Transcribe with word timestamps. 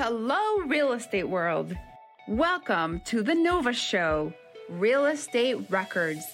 Hello, 0.00 0.58
real 0.58 0.92
estate 0.92 1.28
world. 1.28 1.76
Welcome 2.28 3.00
to 3.00 3.20
the 3.20 3.34
Nova 3.34 3.72
Show, 3.72 4.32
Real 4.68 5.06
Estate 5.06 5.68
Records. 5.70 6.24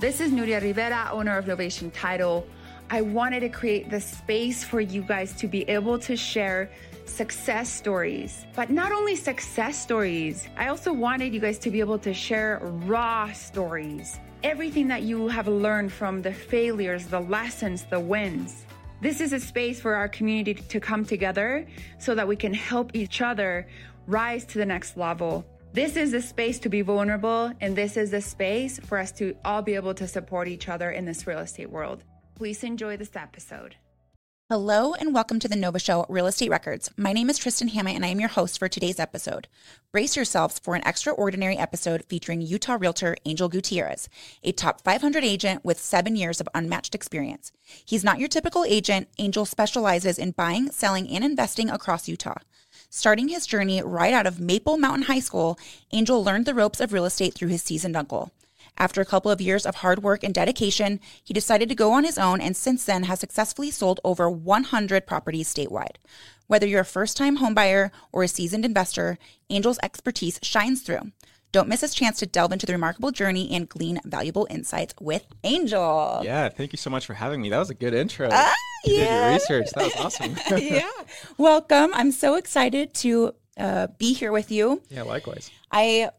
This 0.00 0.18
is 0.18 0.32
Nuria 0.32 0.62
Rivera, 0.62 1.10
owner 1.12 1.36
of 1.36 1.44
Novation 1.44 1.92
Title. 1.92 2.46
I 2.88 3.02
wanted 3.02 3.40
to 3.40 3.50
create 3.50 3.90
the 3.90 4.00
space 4.00 4.64
for 4.64 4.80
you 4.80 5.02
guys 5.02 5.34
to 5.34 5.46
be 5.46 5.68
able 5.68 5.98
to 5.98 6.16
share 6.16 6.70
success 7.04 7.70
stories. 7.70 8.46
But 8.54 8.70
not 8.70 8.92
only 8.92 9.14
success 9.14 9.76
stories, 9.78 10.48
I 10.56 10.68
also 10.68 10.90
wanted 10.90 11.34
you 11.34 11.40
guys 11.40 11.58
to 11.58 11.70
be 11.70 11.80
able 11.80 11.98
to 11.98 12.14
share 12.14 12.60
raw 12.62 13.30
stories. 13.32 14.18
Everything 14.42 14.88
that 14.88 15.02
you 15.02 15.28
have 15.28 15.48
learned 15.48 15.92
from 15.92 16.22
the 16.22 16.32
failures, 16.32 17.04
the 17.08 17.20
lessons, 17.20 17.84
the 17.90 18.00
wins. 18.00 18.65
This 19.00 19.20
is 19.20 19.34
a 19.34 19.40
space 19.40 19.78
for 19.78 19.94
our 19.94 20.08
community 20.08 20.54
to 20.54 20.80
come 20.80 21.04
together 21.04 21.66
so 21.98 22.14
that 22.14 22.26
we 22.26 22.34
can 22.34 22.54
help 22.54 22.94
each 22.94 23.20
other 23.20 23.68
rise 24.06 24.44
to 24.46 24.58
the 24.58 24.64
next 24.64 24.96
level. 24.96 25.44
This 25.74 25.96
is 25.96 26.14
a 26.14 26.22
space 26.22 26.58
to 26.60 26.70
be 26.70 26.80
vulnerable, 26.80 27.52
and 27.60 27.76
this 27.76 27.98
is 27.98 28.14
a 28.14 28.22
space 28.22 28.78
for 28.78 28.96
us 28.96 29.12
to 29.12 29.36
all 29.44 29.60
be 29.60 29.74
able 29.74 29.92
to 29.94 30.08
support 30.08 30.48
each 30.48 30.70
other 30.70 30.90
in 30.90 31.04
this 31.04 31.26
real 31.26 31.40
estate 31.40 31.68
world. 31.68 32.04
Please 32.34 32.64
enjoy 32.64 32.96
this 32.96 33.14
episode. 33.14 33.76
Hello 34.48 34.94
and 34.94 35.12
welcome 35.12 35.40
to 35.40 35.48
the 35.48 35.56
Nova 35.56 35.80
Show 35.80 36.06
Real 36.08 36.28
Estate 36.28 36.50
Records. 36.50 36.88
My 36.96 37.12
name 37.12 37.28
is 37.28 37.36
Tristan 37.36 37.66
Hammett 37.66 37.96
and 37.96 38.04
I 38.04 38.10
am 38.10 38.20
your 38.20 38.28
host 38.28 38.60
for 38.60 38.68
today's 38.68 39.00
episode. 39.00 39.48
Brace 39.90 40.14
yourselves 40.14 40.60
for 40.60 40.76
an 40.76 40.86
extraordinary 40.86 41.56
episode 41.56 42.04
featuring 42.04 42.40
Utah 42.40 42.76
realtor 42.78 43.16
Angel 43.24 43.48
Gutierrez, 43.48 44.08
a 44.44 44.52
top 44.52 44.82
500 44.82 45.24
agent 45.24 45.64
with 45.64 45.80
seven 45.80 46.14
years 46.14 46.40
of 46.40 46.48
unmatched 46.54 46.94
experience. 46.94 47.50
He's 47.84 48.04
not 48.04 48.20
your 48.20 48.28
typical 48.28 48.64
agent. 48.64 49.08
Angel 49.18 49.46
specializes 49.46 50.16
in 50.16 50.30
buying, 50.30 50.70
selling, 50.70 51.08
and 51.08 51.24
investing 51.24 51.68
across 51.68 52.06
Utah. 52.06 52.38
Starting 52.88 53.26
his 53.26 53.48
journey 53.48 53.82
right 53.82 54.14
out 54.14 54.28
of 54.28 54.38
Maple 54.38 54.78
Mountain 54.78 55.06
High 55.06 55.18
School, 55.18 55.58
Angel 55.90 56.22
learned 56.22 56.46
the 56.46 56.54
ropes 56.54 56.80
of 56.80 56.92
real 56.92 57.04
estate 57.04 57.34
through 57.34 57.48
his 57.48 57.64
seasoned 57.64 57.96
uncle. 57.96 58.30
After 58.78 59.00
a 59.00 59.06
couple 59.06 59.30
of 59.30 59.40
years 59.40 59.64
of 59.64 59.76
hard 59.76 60.02
work 60.02 60.22
and 60.22 60.34
dedication, 60.34 61.00
he 61.24 61.32
decided 61.32 61.68
to 61.70 61.74
go 61.74 61.92
on 61.92 62.04
his 62.04 62.18
own 62.18 62.40
and 62.40 62.56
since 62.56 62.84
then 62.84 63.04
has 63.04 63.20
successfully 63.20 63.70
sold 63.70 64.00
over 64.04 64.28
100 64.30 65.06
properties 65.06 65.52
statewide. 65.52 65.96
Whether 66.46 66.66
you're 66.66 66.80
a 66.82 66.84
first 66.84 67.16
time 67.16 67.38
homebuyer 67.38 67.90
or 68.12 68.22
a 68.22 68.28
seasoned 68.28 68.64
investor, 68.64 69.18
Angel's 69.50 69.78
expertise 69.82 70.38
shines 70.42 70.82
through. 70.82 71.12
Don't 71.52 71.68
miss 71.68 71.80
his 71.80 71.94
chance 71.94 72.18
to 72.18 72.26
delve 72.26 72.52
into 72.52 72.66
the 72.66 72.72
remarkable 72.72 73.10
journey 73.12 73.50
and 73.54 73.68
glean 73.68 73.98
valuable 74.04 74.46
insights 74.50 74.94
with 75.00 75.24
Angel. 75.42 76.20
Yeah, 76.22 76.50
thank 76.50 76.72
you 76.72 76.76
so 76.76 76.90
much 76.90 77.06
for 77.06 77.14
having 77.14 77.40
me. 77.40 77.48
That 77.48 77.58
was 77.58 77.70
a 77.70 77.74
good 77.74 77.94
intro. 77.94 78.28
Ah, 78.30 78.52
you 78.84 78.96
did 78.96 79.08
your 79.08 79.32
research. 79.32 79.68
That 79.74 79.84
was 79.84 79.96
awesome. 79.98 80.36
yeah. 80.58 80.90
Welcome. 81.38 81.92
I'm 81.94 82.12
so 82.12 82.34
excited 82.34 82.92
to 82.94 83.32
uh, 83.56 83.86
be 83.96 84.12
here 84.12 84.32
with 84.32 84.50
you. 84.50 84.82
yeah, 84.90 85.02
likewise. 85.02 85.50
I 85.72 86.10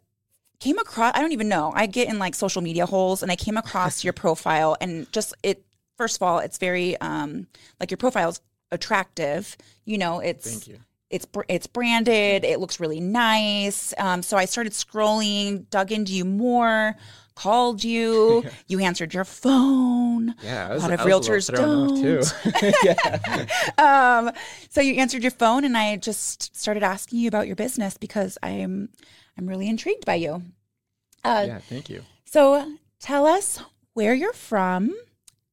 came 0.59 0.77
across 0.77 1.13
I 1.15 1.21
don't 1.21 1.31
even 1.31 1.49
know. 1.49 1.71
I 1.75 1.85
get 1.85 2.09
in 2.09 2.19
like 2.19 2.35
social 2.35 2.61
media 2.61 2.85
holes 2.85 3.23
and 3.23 3.31
I 3.31 3.35
came 3.35 3.57
across 3.57 4.03
your 4.03 4.13
profile 4.13 4.77
and 4.81 5.11
just 5.11 5.33
it 5.43 5.63
first 5.97 6.17
of 6.17 6.23
all, 6.23 6.39
it's 6.39 6.57
very 6.57 6.99
um 7.01 7.47
like 7.79 7.91
your 7.91 7.97
profile's 7.97 8.41
attractive. 8.71 9.57
You 9.85 9.97
know, 9.97 10.19
it's 10.19 10.49
Thank 10.49 10.67
you. 10.67 10.79
it's 11.09 11.27
it's 11.47 11.67
branded. 11.67 12.43
It 12.43 12.59
looks 12.59 12.79
really 12.79 12.99
nice. 12.99 13.93
Um, 13.97 14.23
so 14.23 14.37
I 14.37 14.45
started 14.45 14.73
scrolling, 14.73 15.69
dug 15.69 15.91
into 15.91 16.13
you 16.13 16.25
more, 16.25 16.95
called 17.35 17.83
you. 17.83 18.43
You 18.69 18.79
answered 18.79 19.13
your 19.13 19.23
phone. 19.23 20.35
Yeah, 20.43 20.67
I 20.67 20.71
a 20.71 20.73
was, 20.73 20.83
lot 20.83 20.91
of 20.91 20.99
realtors 21.01 21.49
don't. 21.53 22.01
too. 22.01 22.21
yeah. 22.83 24.17
um, 24.27 24.31
so 24.69 24.81
you 24.81 24.95
answered 24.95 25.21
your 25.21 25.31
phone, 25.31 25.63
and 25.63 25.77
I 25.77 25.95
just 25.95 26.53
started 26.57 26.83
asking 26.83 27.19
you 27.19 27.29
about 27.29 27.47
your 27.47 27.55
business 27.55 27.97
because 27.97 28.37
I'm 28.43 28.89
I'm 29.37 29.47
really 29.47 29.67
intrigued 29.67 30.05
by 30.05 30.15
you. 30.15 30.41
Uh, 31.23 31.45
yeah, 31.47 31.59
thank 31.59 31.89
you. 31.89 32.03
So 32.25 32.75
tell 32.99 33.25
us 33.25 33.61
where 33.93 34.13
you're 34.13 34.33
from 34.33 34.95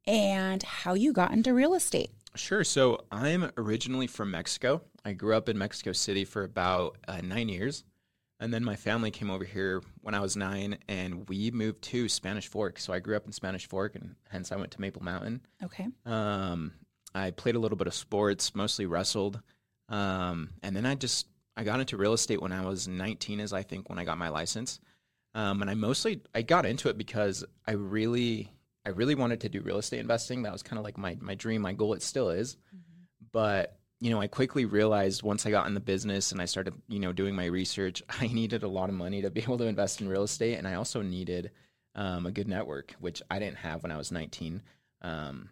and 0.06 0.62
how 0.62 0.94
you 0.94 1.12
got 1.12 1.32
into 1.32 1.52
real 1.54 1.74
estate. 1.74 2.10
Sure. 2.36 2.64
So 2.64 3.04
I'm 3.12 3.50
originally 3.56 4.06
from 4.06 4.30
Mexico. 4.30 4.82
I 5.04 5.12
grew 5.12 5.36
up 5.36 5.48
in 5.48 5.56
Mexico 5.56 5.92
City 5.92 6.24
for 6.24 6.44
about 6.44 6.98
uh, 7.06 7.20
nine 7.22 7.48
years. 7.48 7.84
And 8.40 8.52
then 8.52 8.64
my 8.64 8.74
family 8.76 9.10
came 9.10 9.30
over 9.30 9.44
here 9.44 9.80
when 10.02 10.14
I 10.14 10.20
was 10.20 10.36
nine, 10.36 10.76
and 10.88 11.26
we 11.28 11.52
moved 11.52 11.82
to 11.82 12.08
Spanish 12.08 12.48
Fork. 12.48 12.80
So 12.80 12.92
I 12.92 12.98
grew 12.98 13.16
up 13.16 13.24
in 13.26 13.32
Spanish 13.32 13.68
Fork, 13.68 13.94
and 13.94 14.16
hence 14.28 14.50
I 14.50 14.56
went 14.56 14.72
to 14.72 14.80
Maple 14.80 15.02
Mountain. 15.02 15.40
Okay. 15.62 15.86
Um, 16.04 16.72
I 17.14 17.30
played 17.30 17.54
a 17.54 17.60
little 17.60 17.78
bit 17.78 17.86
of 17.86 17.94
sports, 17.94 18.54
mostly 18.54 18.86
wrestled, 18.86 19.40
um, 19.88 20.50
and 20.64 20.76
then 20.76 20.84
I 20.84 20.96
just 20.96 21.28
I 21.56 21.64
got 21.64 21.80
into 21.80 21.96
real 21.96 22.12
estate 22.12 22.40
when 22.40 22.52
I 22.52 22.64
was 22.64 22.88
19, 22.88 23.40
as 23.40 23.52
I 23.52 23.62
think 23.62 23.88
when 23.88 23.98
I 23.98 24.04
got 24.04 24.18
my 24.18 24.28
license. 24.28 24.80
Um, 25.34 25.62
and 25.62 25.70
I 25.70 25.74
mostly 25.74 26.20
I 26.34 26.42
got 26.42 26.66
into 26.66 26.88
it 26.88 26.96
because 26.96 27.44
I 27.66 27.72
really 27.72 28.50
I 28.86 28.90
really 28.90 29.14
wanted 29.14 29.40
to 29.40 29.48
do 29.48 29.60
real 29.62 29.78
estate 29.78 30.00
investing. 30.00 30.42
That 30.42 30.52
was 30.52 30.62
kind 30.62 30.78
of 30.78 30.84
like 30.84 30.96
my 30.96 31.16
my 31.20 31.34
dream, 31.34 31.62
my 31.62 31.72
goal. 31.72 31.94
It 31.94 32.02
still 32.02 32.30
is, 32.30 32.56
but 33.32 33.78
you 34.00 34.10
know 34.10 34.20
I 34.20 34.28
quickly 34.28 34.64
realized 34.64 35.22
once 35.22 35.44
I 35.44 35.50
got 35.50 35.66
in 35.66 35.74
the 35.74 35.80
business 35.80 36.30
and 36.30 36.40
I 36.40 36.44
started 36.44 36.74
you 36.88 37.00
know 37.00 37.12
doing 37.12 37.34
my 37.34 37.46
research, 37.46 38.02
I 38.20 38.28
needed 38.28 38.62
a 38.62 38.68
lot 38.68 38.88
of 38.88 38.94
money 38.94 39.22
to 39.22 39.30
be 39.30 39.42
able 39.42 39.58
to 39.58 39.66
invest 39.66 40.00
in 40.00 40.08
real 40.08 40.22
estate, 40.22 40.56
and 40.56 40.68
I 40.68 40.74
also 40.74 41.02
needed 41.02 41.50
um, 41.96 42.26
a 42.26 42.30
good 42.30 42.48
network, 42.48 42.94
which 43.00 43.20
I 43.30 43.38
didn't 43.38 43.58
have 43.58 43.82
when 43.82 43.92
I 43.92 43.96
was 43.96 44.12
19. 44.12 44.62
Um, 45.02 45.50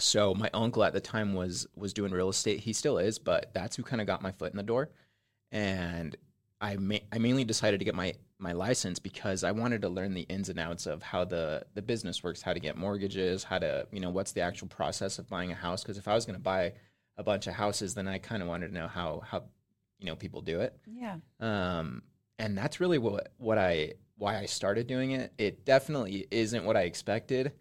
so 0.00 0.34
my 0.34 0.50
uncle 0.54 0.84
at 0.84 0.92
the 0.92 1.00
time 1.00 1.34
was 1.34 1.66
was 1.74 1.92
doing 1.92 2.12
real 2.12 2.28
estate. 2.28 2.60
He 2.60 2.72
still 2.72 2.98
is, 2.98 3.18
but 3.18 3.52
that's 3.52 3.74
who 3.74 3.82
kind 3.82 4.00
of 4.00 4.06
got 4.06 4.22
my 4.22 4.30
foot 4.30 4.52
in 4.52 4.56
the 4.56 4.62
door. 4.62 4.90
And 5.50 6.16
I 6.60 6.76
ma- 6.76 6.96
I 7.12 7.18
mainly 7.18 7.44
decided 7.44 7.78
to 7.78 7.84
get 7.84 7.94
my 7.94 8.14
my 8.38 8.52
license 8.52 8.98
because 8.98 9.42
I 9.42 9.52
wanted 9.52 9.82
to 9.82 9.88
learn 9.88 10.14
the 10.14 10.22
ins 10.22 10.48
and 10.48 10.58
outs 10.58 10.86
of 10.86 11.02
how 11.02 11.24
the 11.24 11.64
the 11.74 11.82
business 11.82 12.22
works, 12.22 12.42
how 12.42 12.52
to 12.52 12.60
get 12.60 12.76
mortgages, 12.76 13.44
how 13.44 13.58
to 13.58 13.86
you 13.92 14.00
know 14.00 14.10
what's 14.10 14.32
the 14.32 14.40
actual 14.40 14.68
process 14.68 15.18
of 15.18 15.28
buying 15.28 15.50
a 15.50 15.54
house. 15.54 15.82
Because 15.82 15.98
if 15.98 16.08
I 16.08 16.14
was 16.14 16.26
going 16.26 16.36
to 16.38 16.42
buy 16.42 16.72
a 17.16 17.22
bunch 17.22 17.46
of 17.46 17.54
houses, 17.54 17.94
then 17.94 18.08
I 18.08 18.18
kind 18.18 18.42
of 18.42 18.48
wanted 18.48 18.68
to 18.68 18.74
know 18.74 18.88
how 18.88 19.22
how 19.26 19.44
you 19.98 20.06
know 20.06 20.16
people 20.16 20.40
do 20.40 20.60
it. 20.60 20.76
Yeah. 20.86 21.16
Um, 21.40 22.02
and 22.38 22.56
that's 22.56 22.80
really 22.80 22.98
what 22.98 23.32
what 23.38 23.58
I 23.58 23.94
why 24.16 24.38
I 24.38 24.46
started 24.46 24.86
doing 24.86 25.12
it. 25.12 25.32
It 25.38 25.64
definitely 25.64 26.26
isn't 26.30 26.64
what 26.64 26.76
I 26.76 26.82
expected. 26.82 27.52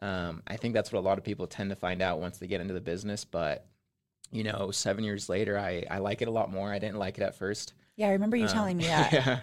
Um, 0.00 0.42
I 0.46 0.56
think 0.56 0.74
that's 0.74 0.92
what 0.92 0.98
a 0.98 1.06
lot 1.06 1.18
of 1.18 1.24
people 1.24 1.46
tend 1.46 1.70
to 1.70 1.76
find 1.76 2.02
out 2.02 2.20
once 2.20 2.38
they 2.38 2.46
get 2.46 2.60
into 2.60 2.74
the 2.74 2.80
business. 2.80 3.24
But 3.24 3.66
you 4.32 4.44
know, 4.44 4.70
seven 4.72 5.04
years 5.04 5.28
later, 5.28 5.58
I 5.58 5.84
I 5.90 5.98
like 5.98 6.22
it 6.22 6.28
a 6.28 6.32
lot 6.32 6.50
more. 6.50 6.72
I 6.72 6.78
didn't 6.78 6.98
like 6.98 7.18
it 7.18 7.22
at 7.22 7.36
first. 7.36 7.74
Yeah, 7.96 8.08
I 8.08 8.12
remember 8.12 8.36
you 8.36 8.46
Um, 8.46 8.48
telling 8.48 8.76
me 8.76 8.84
that. 8.88 9.12
Yeah. 9.12 9.40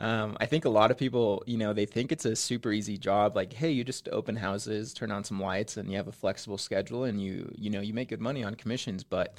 Um, 0.00 0.36
I 0.40 0.46
think 0.46 0.64
a 0.64 0.68
lot 0.68 0.90
of 0.90 0.96
people, 0.98 1.44
you 1.46 1.56
know, 1.58 1.72
they 1.72 1.86
think 1.86 2.10
it's 2.10 2.24
a 2.24 2.34
super 2.34 2.72
easy 2.72 2.98
job. 2.98 3.36
Like, 3.36 3.52
hey, 3.52 3.70
you 3.70 3.84
just 3.84 4.08
open 4.10 4.34
houses, 4.36 4.92
turn 4.92 5.12
on 5.12 5.22
some 5.22 5.40
lights, 5.40 5.76
and 5.76 5.88
you 5.90 5.96
have 5.96 6.08
a 6.08 6.12
flexible 6.12 6.58
schedule, 6.58 7.04
and 7.04 7.22
you, 7.22 7.52
you 7.56 7.70
know, 7.70 7.80
you 7.80 7.94
make 7.94 8.08
good 8.08 8.20
money 8.20 8.42
on 8.42 8.56
commissions. 8.56 9.04
But 9.04 9.36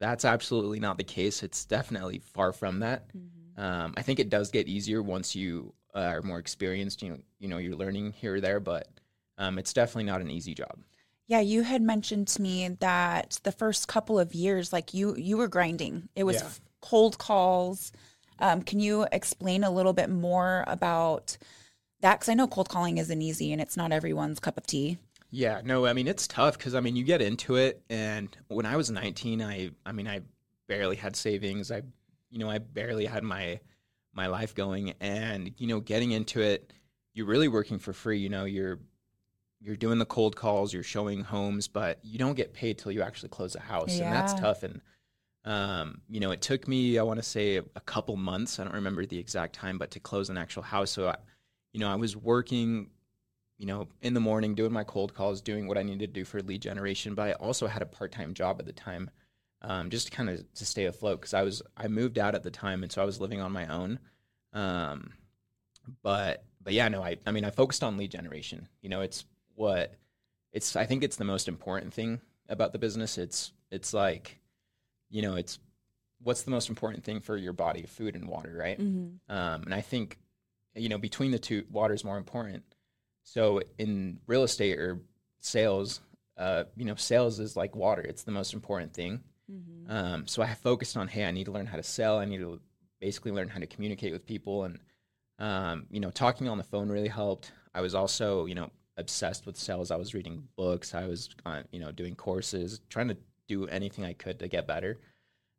that's 0.00 0.24
absolutely 0.24 0.80
not 0.80 0.98
the 0.98 1.04
case. 1.04 1.42
It's 1.42 1.64
definitely 1.64 2.18
far 2.18 2.52
from 2.52 2.80
that. 2.80 3.06
Um, 3.56 3.94
I 3.96 4.02
think 4.02 4.18
it 4.18 4.28
does 4.30 4.50
get 4.50 4.68
easier 4.68 5.02
once 5.02 5.34
you 5.34 5.72
are 5.94 6.20
more 6.22 6.38
experienced. 6.38 7.02
You 7.02 7.10
know, 7.10 7.18
you 7.38 7.48
know, 7.48 7.58
you're 7.58 7.76
learning 7.76 8.12
here 8.12 8.34
or 8.36 8.40
there, 8.40 8.60
but 8.60 8.88
um, 9.38 9.58
it's 9.58 9.72
definitely 9.72 10.04
not 10.04 10.20
an 10.20 10.30
easy 10.30 10.54
job. 10.54 10.78
Yeah, 11.32 11.40
you 11.40 11.62
had 11.62 11.80
mentioned 11.80 12.28
to 12.28 12.42
me 12.42 12.68
that 12.80 13.40
the 13.42 13.52
first 13.52 13.88
couple 13.88 14.18
of 14.18 14.34
years, 14.34 14.70
like 14.70 14.92
you, 14.92 15.16
you 15.16 15.38
were 15.38 15.48
grinding. 15.48 16.10
It 16.14 16.24
was 16.24 16.42
Yeah. 16.42 16.50
cold 16.82 17.16
calls. 17.16 17.90
Um, 18.38 18.60
can 18.60 18.80
you 18.80 19.06
explain 19.10 19.64
a 19.64 19.70
little 19.70 19.94
bit 19.94 20.10
more 20.10 20.62
about 20.66 21.38
that? 22.02 22.16
Because 22.20 22.28
I 22.28 22.34
know 22.34 22.46
cold 22.46 22.68
calling 22.68 22.98
isn't 22.98 23.22
easy 23.22 23.50
and 23.50 23.62
it's 23.62 23.78
not 23.78 23.92
everyone's 23.92 24.40
cup 24.40 24.58
of 24.58 24.66
tea. 24.66 24.98
Yeah, 25.30 25.62
no, 25.64 25.86
I 25.86 25.94
mean 25.94 26.06
it's 26.06 26.28
tough 26.28 26.58
because 26.58 26.74
I 26.74 26.80
mean 26.80 26.96
you 26.96 27.04
get 27.04 27.22
into 27.22 27.56
it, 27.56 27.80
and 27.88 28.28
when 28.48 28.66
I 28.66 28.76
was 28.76 28.90
19, 28.90 29.40
I 29.40 29.70
I 29.86 29.92
mean 29.92 30.06
I 30.06 30.20
barely 30.68 30.96
had 30.96 31.16
savings. 31.16 31.70
I 31.70 31.80
you 32.28 32.40
know 32.40 32.50
I 32.50 32.58
barely 32.58 33.06
had 33.06 33.24
my 33.24 33.58
my 34.12 34.26
life 34.26 34.54
going, 34.54 34.92
and 35.00 35.54
you 35.56 35.66
know 35.66 35.80
getting 35.80 36.10
into 36.10 36.42
it, 36.42 36.74
you're 37.14 37.24
really 37.24 37.48
working 37.48 37.78
for 37.78 37.94
free. 37.94 38.18
You 38.18 38.28
know 38.28 38.44
you're 38.44 38.80
you're 39.62 39.76
doing 39.76 39.98
the 39.98 40.06
cold 40.06 40.34
calls, 40.36 40.72
you're 40.72 40.82
showing 40.82 41.22
homes, 41.22 41.68
but 41.68 41.98
you 42.02 42.18
don't 42.18 42.34
get 42.34 42.52
paid 42.52 42.78
till 42.78 42.92
you 42.92 43.02
actually 43.02 43.28
close 43.28 43.54
a 43.54 43.60
house, 43.60 43.98
and 44.06 44.12
that's 44.12 44.34
tough. 44.34 44.62
And 44.62 44.80
um, 45.44 46.00
you 46.08 46.20
know, 46.20 46.30
it 46.30 46.40
took 46.42 46.66
me 46.66 46.98
I 46.98 47.02
want 47.02 47.18
to 47.18 47.22
say 47.22 47.56
a 47.56 47.80
couple 47.80 48.16
months. 48.16 48.58
I 48.58 48.64
don't 48.64 48.74
remember 48.74 49.06
the 49.06 49.18
exact 49.18 49.54
time, 49.54 49.78
but 49.78 49.90
to 49.92 50.00
close 50.00 50.30
an 50.30 50.38
actual 50.38 50.62
house. 50.62 50.90
So, 50.90 51.08
I, 51.08 51.16
you 51.72 51.80
know, 51.80 51.90
I 51.90 51.96
was 51.96 52.16
working 52.16 52.90
you 53.62 53.66
know, 53.66 53.86
in 54.00 54.12
the 54.12 54.18
morning 54.18 54.56
doing 54.56 54.72
my 54.72 54.82
cold 54.82 55.14
calls, 55.14 55.40
doing 55.40 55.68
what 55.68 55.78
I 55.78 55.84
needed 55.84 56.12
to 56.12 56.20
do 56.20 56.24
for 56.24 56.42
lead 56.42 56.62
generation. 56.62 57.14
But 57.14 57.28
I 57.28 57.32
also 57.34 57.68
had 57.68 57.80
a 57.80 57.86
part 57.86 58.10
time 58.10 58.34
job 58.34 58.56
at 58.58 58.66
the 58.66 58.72
time, 58.72 59.08
um, 59.62 59.88
just 59.88 60.08
to 60.08 60.12
kind 60.12 60.28
of 60.28 60.52
to 60.54 60.66
stay 60.66 60.86
afloat 60.86 61.20
because 61.20 61.32
I 61.32 61.42
was 61.42 61.62
I 61.76 61.86
moved 61.86 62.18
out 62.18 62.34
at 62.34 62.42
the 62.42 62.50
time, 62.50 62.82
and 62.82 62.90
so 62.90 63.00
I 63.00 63.04
was 63.04 63.20
living 63.20 63.40
on 63.40 63.52
my 63.52 63.68
own. 63.68 64.00
Um, 64.52 65.12
but 66.02 66.44
but 66.60 66.72
yeah, 66.72 66.88
no, 66.88 67.04
I 67.04 67.18
I 67.24 67.30
mean 67.30 67.44
I 67.44 67.50
focused 67.50 67.84
on 67.84 67.96
lead 67.96 68.10
generation. 68.10 68.66
You 68.80 68.88
know, 68.88 69.00
it's 69.00 69.24
what 69.54 69.94
it's 70.52 70.76
I 70.76 70.86
think 70.86 71.02
it's 71.02 71.16
the 71.16 71.24
most 71.24 71.48
important 71.48 71.92
thing 71.94 72.20
about 72.48 72.72
the 72.72 72.78
business. 72.78 73.18
It's 73.18 73.52
it's 73.70 73.94
like, 73.94 74.38
you 75.10 75.22
know, 75.22 75.34
it's 75.36 75.58
what's 76.22 76.42
the 76.42 76.50
most 76.50 76.68
important 76.68 77.04
thing 77.04 77.20
for 77.20 77.36
your 77.36 77.52
body? 77.52 77.82
Food 77.82 78.14
and 78.14 78.28
water, 78.28 78.54
right? 78.56 78.78
Um, 79.28 79.62
and 79.64 79.74
I 79.74 79.80
think, 79.80 80.18
you 80.74 80.88
know, 80.88 80.98
between 80.98 81.30
the 81.30 81.38
two, 81.38 81.64
water 81.70 81.94
is 81.94 82.04
more 82.04 82.16
important. 82.18 82.62
So 83.24 83.60
in 83.78 84.18
real 84.26 84.42
estate 84.44 84.78
or 84.78 85.00
sales, 85.40 86.00
uh, 86.36 86.64
you 86.76 86.84
know, 86.84 86.94
sales 86.96 87.38
is 87.40 87.56
like 87.56 87.74
water. 87.76 88.02
It's 88.02 88.22
the 88.24 88.32
most 88.32 88.54
important 88.54 88.92
thing. 88.94 89.20
Um, 89.90 90.26
so 90.26 90.42
I 90.42 90.54
focused 90.54 90.96
on, 90.96 91.08
hey, 91.08 91.24
I 91.24 91.30
need 91.30 91.44
to 91.44 91.52
learn 91.52 91.66
how 91.66 91.76
to 91.76 91.82
sell. 91.82 92.18
I 92.18 92.24
need 92.24 92.38
to 92.38 92.60
basically 93.00 93.32
learn 93.32 93.48
how 93.48 93.58
to 93.58 93.66
communicate 93.66 94.12
with 94.12 94.24
people, 94.26 94.64
and 94.64 94.78
um, 95.38 95.86
you 95.90 96.00
know, 96.00 96.10
talking 96.10 96.48
on 96.48 96.56
the 96.58 96.64
phone 96.64 96.88
really 96.88 97.08
helped. 97.08 97.52
I 97.74 97.80
was 97.80 97.94
also, 97.94 98.46
you 98.46 98.54
know, 98.54 98.70
obsessed 98.96 99.46
with 99.46 99.56
sales. 99.56 99.90
I 99.90 99.96
was 99.96 100.14
reading 100.14 100.48
books. 100.56 100.94
I 100.94 101.06
was, 101.06 101.30
uh, 101.46 101.62
you 101.72 101.80
know, 101.80 101.92
doing 101.92 102.14
courses, 102.14 102.80
trying 102.88 103.08
to 103.08 103.16
do 103.48 103.66
anything 103.66 104.04
I 104.04 104.12
could 104.12 104.38
to 104.40 104.48
get 104.48 104.66
better. 104.66 105.00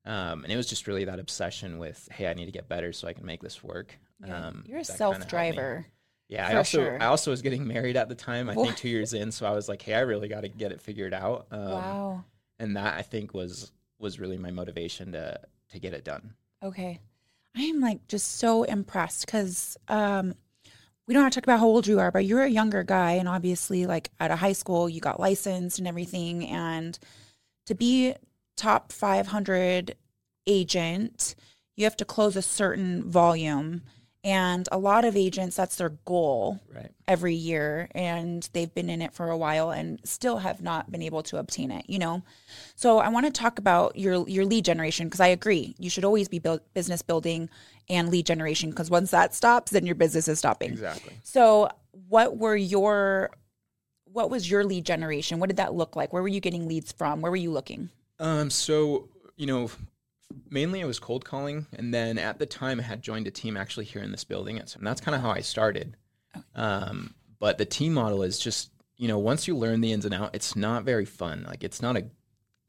Um, 0.06 0.44
and 0.44 0.51
it 0.51 0.57
was 0.57 0.68
just 0.68 0.88
really 0.88 1.06
that 1.06 1.19
obsession 1.19 1.77
with, 1.80 2.07
hey, 2.12 2.27
I 2.27 2.33
need 2.33 2.45
to 2.45 2.51
get 2.51 2.68
better 2.68 2.91
so 2.94 3.07
I 3.07 3.13
can 3.13 3.25
make 3.25 3.41
this 3.41 3.63
work. 3.63 3.97
Yeah. 4.25 4.47
Um, 4.47 4.63
You're 4.68 4.80
a 4.80 4.83
that 4.83 4.88
kinda 4.88 5.03
helped 5.03 5.19
me. 5.19 5.25
self 5.25 5.30
driver. 5.30 5.85
Yeah, 6.30 6.47
I 6.47 6.56
also 6.56 6.80
sure. 6.80 7.01
I 7.01 7.06
also 7.07 7.31
was 7.31 7.41
getting 7.41 7.68
married 7.68 7.95
at 7.97 8.09
the 8.09 8.15
time. 8.15 8.50
I 8.50 8.56
What? 8.56 8.65
think 8.65 8.77
two 8.77 8.89
years 8.89 9.13
in, 9.13 9.31
so 9.31 9.45
I 9.45 9.51
was 9.51 9.69
like, 9.69 9.81
hey, 9.81 9.94
I 9.94 10.00
really 10.01 10.27
got 10.27 10.41
to 10.41 10.50
get 10.50 10.71
it 10.71 10.81
figured 10.81 11.13
out. 11.13 11.47
Um, 11.51 11.62
wow. 11.71 12.24
And 12.59 12.75
that 12.77 12.95
I 12.97 13.01
think 13.01 13.33
was 13.33 13.71
was 14.00 14.19
really 14.19 14.38
my 14.38 14.51
motivation 14.51 15.12
to 15.13 15.39
to 15.71 15.79
get 15.79 15.94
it 15.94 16.03
done. 16.03 16.33
Okay. 16.63 17.00
I 17.56 17.62
am 17.62 17.81
like 17.81 18.07
just 18.07 18.38
so 18.38 18.63
impressed 18.63 19.25
because 19.25 19.77
um, 19.88 20.33
we 21.07 21.13
don't 21.13 21.23
have 21.23 21.31
to 21.33 21.41
talk 21.41 21.45
about 21.45 21.59
how 21.59 21.67
old 21.67 21.88
you 21.88 22.00
are, 22.00 22.11
but 22.11 22.25
you're 22.25 22.44
a 22.44 22.50
younger 22.50 22.83
guy. 22.83 23.13
And 23.13 23.27
obviously, 23.27 23.85
like 23.85 24.09
out 24.19 24.31
of 24.31 24.39
high 24.39 24.53
school, 24.53 24.88
you 24.88 25.01
got 25.01 25.19
licensed 25.19 25.79
and 25.79 25.88
everything. 25.88 26.47
And 26.47 26.97
to 27.65 27.75
be 27.75 28.13
top 28.55 28.91
500 28.91 29.95
agent, 30.47 31.35
you 31.75 31.83
have 31.83 31.97
to 31.97 32.05
close 32.05 32.35
a 32.35 32.41
certain 32.41 33.03
volume. 33.03 33.81
And 34.25 34.70
a 34.72 34.78
lot 34.78 35.04
of 35.04 35.18
agents, 35.18 35.56
that's 35.58 35.75
their 35.75 35.90
goal 36.06 36.60
Right. 36.74 36.92
every 37.08 37.36
year 37.36 37.90
and 37.94 38.48
they've 38.54 38.74
been 38.74 38.90
in 38.90 39.02
it 39.02 39.14
for 39.14 39.30
a 39.30 39.38
while 39.38 39.70
and 39.72 40.00
still 40.06 40.38
have 40.38 40.62
not 40.62 40.92
been 40.92 41.02
able 41.02 41.22
to 41.24 41.38
obtain 41.38 41.70
it 41.72 41.86
you 41.88 42.00
know 42.00 42.24
so 42.75 42.98
i 43.00 43.10
want 43.10 43.25
to 43.25 43.31
talk 43.31 43.60
about 43.60 43.96
your 43.96 44.28
your 44.28 44.44
lead 44.46 44.66
generation 44.66 45.08
because 45.08 45.20
i 45.20 45.28
agree 45.28 45.75
you 45.78 45.90
should 45.90 46.04
always 46.06 46.28
be 46.28 46.40
build, 46.40 46.62
business 46.74 47.02
building 47.02 47.50
and 47.90 48.10
lead 48.10 48.25
generation 48.25 48.70
because 48.72 48.90
once 48.90 49.12
that 49.12 49.36
stops 49.36 49.72
then 49.72 49.86
your 49.86 49.96
business 49.96 50.28
is 50.28 50.40
stopping 50.40 50.72
Exactly. 50.72 51.14
so 51.24 51.70
what 52.10 52.38
were 52.38 52.56
your 52.56 53.30
what 54.06 54.30
was 54.31 54.50
your 54.50 54.64
lead 54.64 54.86
generation 54.86 55.40
what 55.40 55.48
did 55.50 55.58
that 55.58 55.74
look 55.75 55.96
like 55.96 56.12
where 56.14 56.22
were 56.24 56.28
you 56.28 56.40
getting 56.40 56.68
leads 56.68 56.92
from 56.92 57.22
where 57.22 57.31
were 57.31 57.36
you 57.38 57.52
looking 57.52 57.90
Um. 58.20 58.50
So 58.50 59.10
you 59.36 59.46
know, 59.48 59.70
mainly 60.50 60.81
I 60.83 60.85
was 60.85 61.00
cold 61.00 61.25
calling, 61.25 61.68
and 61.74 61.94
then 61.94 62.18
at 62.18 62.39
the 62.39 62.45
time 62.45 62.80
I 62.80 62.83
had 62.83 63.01
joined 63.01 63.27
a 63.27 63.31
team 63.31 63.57
actually 63.57 63.85
here 63.85 64.01
in 64.01 64.12
this 64.12 64.24
building, 64.24 64.59
and 64.59 64.68
so 64.69 64.80
that's 64.81 65.01
kind 65.01 65.15
of 65.15 65.21
how 65.21 65.31
I 65.31 65.41
started. 65.41 65.97
Um. 66.56 67.13
But 67.39 67.57
the 67.57 67.65
team 67.65 67.94
model 67.94 68.24
is 68.24 68.39
just 68.39 68.71
you 68.95 69.09
know 69.09 69.19
once 69.19 69.50
you 69.50 69.57
learn 69.57 69.81
the 69.81 69.91
ins 69.91 70.06
and 70.06 70.13
out, 70.13 70.33
it's 70.33 70.56
not 70.56 70.85
very 70.85 71.03
fun. 71.03 71.44
Like 71.45 71.63
it's 71.63 71.81
not 71.81 71.97
a, 71.97 72.06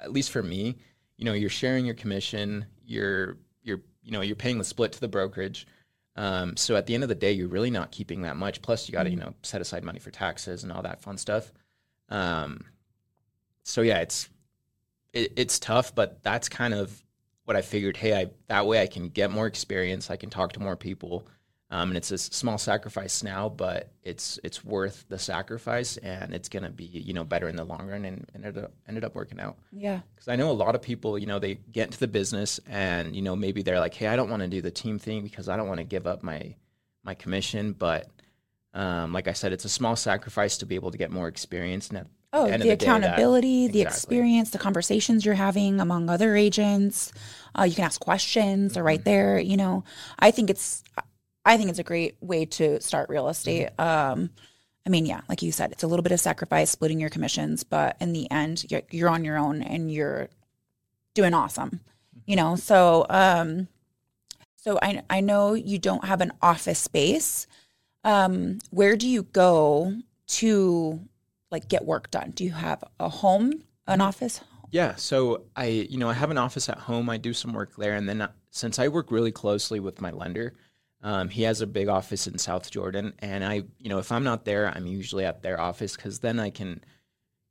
at 0.01 0.13
least 0.13 0.33
for 0.33 0.43
me, 0.43 0.79
you 1.17 1.25
know, 1.25 1.33
you're 1.33 1.49
sharing 1.49 1.87
your 1.87 1.95
commission, 1.95 2.67
you're 2.85 3.39
you're 3.63 3.81
you 4.03 4.11
know 4.11 4.21
you're 4.21 4.37
paying 4.37 4.59
the 4.59 4.65
split 4.65 4.93
to 4.93 5.01
the 5.01 5.07
brokerage. 5.07 5.67
Um, 6.17 6.57
so 6.57 6.77
at 6.77 6.87
the 6.87 6.95
end 6.95 7.03
of 7.03 7.09
the 7.09 7.15
day, 7.15 7.33
you're 7.33 7.49
really 7.49 7.71
not 7.71 7.91
keeping 7.91 8.23
that 8.23 8.37
much. 8.37 8.63
Plus, 8.63 8.89
you 8.89 8.93
got 8.93 9.05
to 9.05 9.11
you 9.11 9.17
know 9.17 9.35
set 9.43 9.61
aside 9.61 9.85
money 9.85 10.01
for 10.01 10.11
taxes 10.11 10.65
and 10.65 10.73
all 10.73 10.83
that 10.83 11.01
fun 11.01 11.19
stuff. 11.19 11.53
Um, 12.09 12.65
so 13.63 13.83
yeah, 13.83 13.99
it's 13.99 14.29
it, 15.13 15.33
it's 15.37 15.59
tough, 15.59 15.95
but 15.95 16.23
that's 16.23 16.49
kind 16.49 16.75
of 16.75 17.03
what 17.45 17.57
I 17.57 17.63
figured. 17.63 17.97
Hey, 17.97 18.15
I 18.15 18.31
that 18.49 18.67
way 18.67 18.83
I 18.83 18.87
can 18.87 19.09
get 19.09 19.31
more 19.31 19.47
experience. 19.47 20.11
I 20.11 20.17
can 20.17 20.31
talk 20.31 20.53
to 20.55 20.61
more 20.61 20.77
people, 20.77 21.27
um, 21.71 21.91
and 21.91 21.97
it's 21.97 22.11
a 22.11 22.19
small 22.19 22.59
sacrifice 22.59 23.23
now, 23.23 23.49
but 23.49 23.93
it's 24.03 24.39
it's 24.43 24.65
worth 24.65 25.05
the 25.09 25.19
sacrifice, 25.19 25.97
and 25.99 26.35
it's 26.35 26.49
gonna 26.49 26.71
be 26.71 26.85
you 26.85 27.13
know 27.13 27.25
better 27.25 27.49
in 27.49 27.57
the 27.57 27.65
long 27.65 27.89
run, 27.89 28.05
and, 28.05 28.31
and 28.35 28.45
it 28.45 28.71
ended 28.89 29.05
up 29.05 29.15
working 29.15 29.41
out 29.41 29.59
yeah 29.73 30.01
because 30.15 30.29
I 30.29 30.37
know 30.37 30.51
a 30.51 30.53
lot 30.53 30.75
of 30.75 30.83
people, 30.83 31.19
you 31.19 31.27
know, 31.27 31.39
they 31.39 31.55
get 31.73 31.87
into 31.87 31.99
the 31.99 32.09
business 32.09 32.61
and 32.67 33.15
you 33.15 33.23
know 33.23 33.37
maybe 33.37 33.63
they're 33.63 33.81
like, 33.81 33.95
hey, 33.95 34.09
I 34.09 34.17
don't 34.17 34.31
want 34.31 34.43
to 34.43 34.49
do 34.49 34.61
the 34.61 34.71
team 34.71 34.99
thing 34.99 35.23
because 35.23 35.49
I 35.49 35.57
don't 35.57 35.69
want 35.69 35.79
to 35.79 35.85
give 35.85 36.07
up 36.07 36.23
my 36.23 36.55
my 37.03 37.15
commission, 37.15 37.73
but 37.73 38.09
um, 38.75 39.13
like 39.13 39.29
I 39.29 39.33
said, 39.33 39.53
it's 39.53 39.65
a 39.65 39.69
small 39.69 39.95
sacrifice 39.95 40.59
to 40.59 40.67
be 40.67 40.75
able 40.75 40.91
to 40.91 40.99
get 40.99 41.13
more 41.13 41.29
experience. 41.29 41.89
And 41.89 41.99
at 41.99 42.07
Oh, 42.35 42.47
the, 42.47 42.53
the 42.53 42.59
day, 42.59 42.69
that- 42.71 42.83
accountability, 42.83 43.69
the 43.69 43.83
exactly. 43.83 44.17
experience, 44.17 44.51
the 44.51 44.59
conversations 44.59 45.25
you're 45.25 45.35
having 45.35 45.81
among 45.81 46.11
other 46.11 46.37
agents. 46.37 47.13
Uh, 47.59 47.63
you 47.63 47.75
can 47.75 47.85
ask 47.85 48.01
questions; 48.01 48.75
they're 48.75 48.83
Mm-hmm. 48.83 48.87
right 48.87 49.05
there. 49.05 49.39
You 49.39 49.57
know, 49.57 49.85
I 50.19 50.31
think 50.33 50.51
it's, 50.51 50.83
I 51.45 51.57
think 51.57 51.71
it's 51.71 51.79
a 51.79 51.85
great 51.85 52.17
way 52.21 52.45
to 52.47 52.81
start 52.81 53.09
real 53.09 53.29
estate. 53.29 53.69
Mm-hmm. 53.79 54.21
Um, 54.21 54.31
I 54.87 54.91
mean, 54.91 55.07
yeah, 55.07 55.21
like 55.31 55.41
you 55.43 55.51
said, 55.53 55.73
it's 55.73 55.83
a 55.83 55.87
little 55.87 56.03
bit 56.03 56.13
of 56.13 56.21
sacrifice, 56.21 56.71
splitting 56.71 57.01
your 57.01 57.09
commissions, 57.09 57.65
but 57.65 57.97
in 58.01 58.13
the 58.13 58.31
end, 58.31 58.67
you're, 58.71 58.83
you're 58.91 59.09
on 59.09 59.25
your 59.25 59.39
own 59.39 59.63
and 59.63 59.91
you're 59.91 60.29
doing 61.15 61.33
awesome. 61.33 61.81
You 62.27 62.37
know, 62.37 62.57
so 62.57 63.07
um, 63.09 63.69
so 64.57 64.79
I 64.83 65.03
I 65.09 65.21
know 65.21 65.55
you 65.55 65.79
don't 65.79 66.05
have 66.05 66.21
an 66.21 66.33
office 66.43 66.79
space. 66.81 67.47
Um, 68.03 68.59
where 68.71 68.97
do 68.97 69.09
you 69.09 69.23
go 69.23 69.95
to 70.27 71.01
like 71.55 71.69
get 71.69 71.85
work 71.85 72.11
done? 72.11 72.33
Do 72.33 72.45
you 72.45 72.51
have 72.51 72.83
a 72.99 73.09
home, 73.09 73.63
an 73.87 74.01
office? 74.01 74.41
Yeah, 74.73 74.97
so 74.97 75.45
I, 75.55 75.67
you 75.67 75.99
know, 75.99 76.11
I 76.11 76.15
have 76.15 76.33
an 76.33 76.39
office 76.39 76.69
at 76.69 76.79
home. 76.79 77.09
I 77.09 77.17
do 77.17 77.33
some 77.33 77.53
work 77.53 77.77
there, 77.77 77.95
and 77.95 78.09
then 78.09 78.23
uh, 78.23 78.33
since 78.51 78.81
I 78.81 78.89
work 78.89 79.13
really 79.13 79.31
closely 79.31 79.79
with 79.79 80.01
my 80.01 80.11
lender, 80.11 80.55
um, 81.01 81.29
he 81.29 81.43
has 81.43 81.61
a 81.61 81.67
big 81.67 81.87
office 81.87 82.27
in 82.27 82.39
South 82.39 82.73
Jordan, 82.73 83.15
and 83.21 83.45
I, 83.45 83.63
you 83.79 83.89
know, 83.89 83.99
if 83.99 84.11
I'm 84.11 84.25
not 84.25 84.45
there, 84.45 84.67
I'm 84.75 84.87
usually 84.87 85.25
at 85.25 85.43
their 85.43 85.61
office 85.61 85.95
because 85.95 86.19
then 86.19 86.41
I 86.41 86.51
can, 86.51 86.83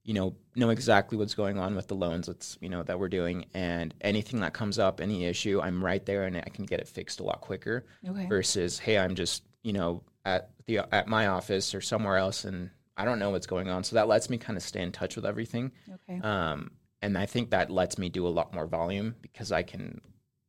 you 0.04 0.14
know, 0.14 0.36
know 0.56 0.70
exactly 0.70 1.18
what's 1.18 1.34
going 1.34 1.58
on 1.58 1.78
with 1.78 1.88
the 1.88 1.96
loans 1.96 2.28
that's 2.28 2.58
you 2.60 2.68
know 2.68 2.84
that 2.84 3.00
we're 3.00 3.08
doing, 3.08 3.46
and 3.54 3.94
anything 4.02 4.42
that 4.42 4.54
comes 4.54 4.78
up, 4.78 5.00
any 5.00 5.24
issue, 5.24 5.62
I'm 5.62 5.82
right 5.82 6.06
there, 6.06 6.26
and 6.26 6.36
I 6.36 6.50
can 6.54 6.66
get 6.66 6.82
it 6.82 6.90
fixed 6.90 7.22
a 7.22 7.24
lot 7.24 7.40
quicker. 7.40 7.86
Okay. 8.06 8.26
Versus, 8.26 8.80
hey, 8.80 8.98
I'm 8.98 9.16
just 9.16 9.44
you 9.62 9.72
know 9.72 10.04
at 10.26 10.50
the 10.66 10.80
at 10.94 11.08
my 11.08 11.28
office 11.28 11.74
or 11.74 11.80
somewhere 11.80 12.18
else, 12.18 12.44
and 12.44 12.70
I 12.95 13.06
don't 13.06 13.19
know 13.19 13.31
what's 13.31 13.48
going 13.48 13.69
on. 13.69 13.84
So 13.84 13.95
that 13.95 14.07
lets 14.07 14.30
me 14.30 14.38
kind 14.38 14.57
of 14.57 14.63
stay 14.63 14.81
in 14.81 14.92
touch 14.92 15.16
with 15.16 15.25
everything. 15.25 15.72
Okay. 15.92 16.19
Um, 16.22 16.72
and 17.01 17.18
I 17.18 17.25
think 17.25 17.50
that 17.50 17.69
lets 17.69 17.98
me 17.98 18.10
do 18.10 18.28
a 18.28 18.30
lot 18.30 18.54
more 18.54 18.66
volume 18.66 19.16
because 19.22 19.51
I 19.51 19.63
can, 19.63 20.01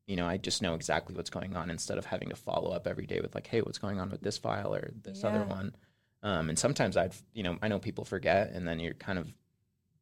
you 0.06 0.16
know, 0.16 0.26
I 0.26 0.36
just 0.36 0.62
know 0.62 0.74
exactly 0.74 1.16
what's 1.16 1.30
going 1.30 1.56
on 1.56 1.70
instead 1.70 1.98
of 1.98 2.06
having 2.06 2.28
to 2.28 2.36
follow 2.36 2.70
up 2.70 2.86
every 2.86 3.06
day 3.06 3.20
with 3.20 3.34
like, 3.34 3.46
hey, 3.46 3.60
what's 3.60 3.78
going 3.78 3.98
on 3.98 4.10
with 4.10 4.20
this 4.20 4.38
file 4.38 4.74
or 4.74 4.92
this 5.02 5.24
other 5.24 5.42
one. 5.44 5.74
Um, 6.22 6.48
and 6.48 6.58
sometimes 6.58 6.96
I'd, 6.96 7.12
you 7.32 7.42
know, 7.42 7.58
I 7.60 7.68
know 7.68 7.78
people 7.78 8.04
forget, 8.04 8.52
and 8.52 8.66
then 8.66 8.80
you're 8.80 8.94
kind 8.94 9.18
of 9.18 9.32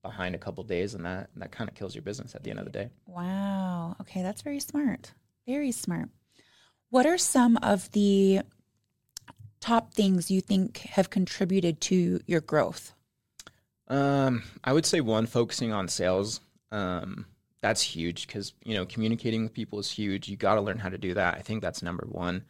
behind 0.03 0.35
a 0.35 0.39
couple 0.39 0.63
days, 0.63 0.95
and 0.95 1.05
that 1.05 1.31
that 1.37 1.51
kind 1.51 1.69
of 1.69 1.75
kills 1.75 1.95
your 1.95 2.03
business 2.03 2.35
at 2.35 2.45
the 2.45 2.51
end 2.51 2.61
of 2.61 2.65
the 2.65 2.71
day. 2.71 2.91
Wow. 3.07 3.97
Okay, 4.01 4.23
that's 4.23 4.43
very 4.43 4.61
smart. 4.61 5.13
Very 5.47 5.73
smart. 5.73 6.11
What 6.91 7.07
are 7.07 7.19
some 7.19 7.57
of 7.57 7.91
the 7.93 8.43
top 9.63 9.95
things 9.95 10.31
you 10.31 10.43
think 10.43 10.79
have 10.79 11.09
contributed 11.09 11.81
to 11.81 12.21
your 12.27 12.41
growth? 12.41 12.93
Um, 13.89 14.43
I 14.65 14.73
would 14.73 14.85
say 14.85 15.01
one, 15.01 15.27
focusing 15.27 15.73
on 15.73 15.89
sales. 15.89 16.41
Um, 16.71 17.27
that's 17.61 17.81
huge 17.81 18.27
because 18.27 18.53
you 18.65 18.75
know 18.75 18.85
communicating 18.85 19.45
with 19.45 19.55
people 19.55 19.79
is 19.79 19.91
huge. 19.91 20.29
You 20.29 20.37
got 20.37 20.57
to 20.57 20.61
learn 20.61 20.79
how 20.79 20.89
to 20.89 20.99
do 20.99 21.15
that. 21.15 21.35
I 21.37 21.41
think 21.41 21.63
that's 21.63 21.83
number 21.83 22.07
one. 22.11 22.45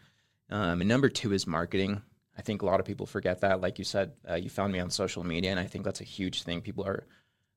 Um, 0.51 0.81
and 0.81 0.89
number 0.89 1.09
two 1.09 1.33
is 1.33 1.47
marketing. 1.47 2.03
I 2.37 2.43
think 2.43 2.63
a 2.63 2.67
lot 2.67 2.81
of 2.81 2.87
people 2.87 3.07
forget 3.07 3.41
that. 3.43 3.61
Like 3.61 3.79
you 3.79 3.85
said, 3.85 4.13
uh, 4.29 4.35
you 4.35 4.49
found 4.49 4.73
me 4.73 4.81
on 4.81 4.91
social 4.91 5.23
media, 5.23 5.51
and 5.51 5.61
I 5.61 5.67
think 5.67 5.85
that's 5.85 6.01
a 6.01 6.05
huge 6.05 6.43
thing. 6.43 6.63
People 6.63 6.85
are 6.87 7.07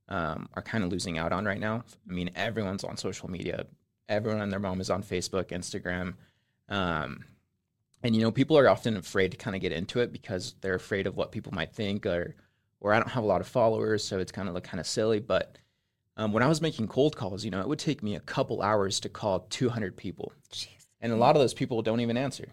um, 0.09 0.49
are 0.53 0.61
kind 0.61 0.83
of 0.83 0.91
losing 0.91 1.17
out 1.17 1.31
on 1.31 1.45
right 1.45 1.59
now. 1.59 1.83
I 2.09 2.13
mean, 2.13 2.29
everyone's 2.35 2.83
on 2.83 2.97
social 2.97 3.29
media. 3.29 3.65
Everyone 4.09 4.41
and 4.41 4.51
their 4.51 4.59
mom 4.59 4.81
is 4.81 4.89
on 4.89 5.01
Facebook, 5.01 5.45
Instagram. 5.45 6.15
Um, 6.69 7.25
and 8.05 8.15
you 8.15 8.21
know, 8.21 8.29
people 8.29 8.55
are 8.55 8.69
often 8.69 8.97
afraid 8.97 9.31
to 9.31 9.37
kind 9.37 9.55
of 9.55 9.63
get 9.63 9.71
into 9.71 9.99
it 9.99 10.13
because 10.13 10.53
they're 10.61 10.75
afraid 10.75 11.07
of 11.07 11.17
what 11.17 11.31
people 11.31 11.51
might 11.51 11.73
think, 11.73 12.05
or 12.05 12.35
or 12.79 12.93
I 12.93 12.99
don't 12.99 13.09
have 13.09 13.23
a 13.23 13.27
lot 13.27 13.41
of 13.41 13.47
followers, 13.47 14.03
so 14.03 14.19
it's 14.19 14.31
kind 14.31 14.47
of 14.47 14.53
like 14.53 14.63
kind 14.63 14.79
of 14.79 14.85
silly. 14.85 15.19
But 15.19 15.57
um, 16.15 16.31
when 16.31 16.43
I 16.43 16.47
was 16.47 16.61
making 16.61 16.87
cold 16.87 17.17
calls, 17.17 17.43
you 17.43 17.49
know, 17.49 17.61
it 17.61 17.67
would 17.67 17.79
take 17.79 18.03
me 18.03 18.13
a 18.15 18.19
couple 18.19 18.61
hours 18.61 18.99
to 18.99 19.09
call 19.09 19.39
200 19.49 19.97
people, 19.97 20.31
Jeez. 20.51 20.85
and 21.01 21.13
a 21.13 21.15
lot 21.15 21.35
of 21.35 21.41
those 21.41 21.55
people 21.55 21.81
don't 21.81 21.99
even 21.99 22.15
answer. 22.15 22.47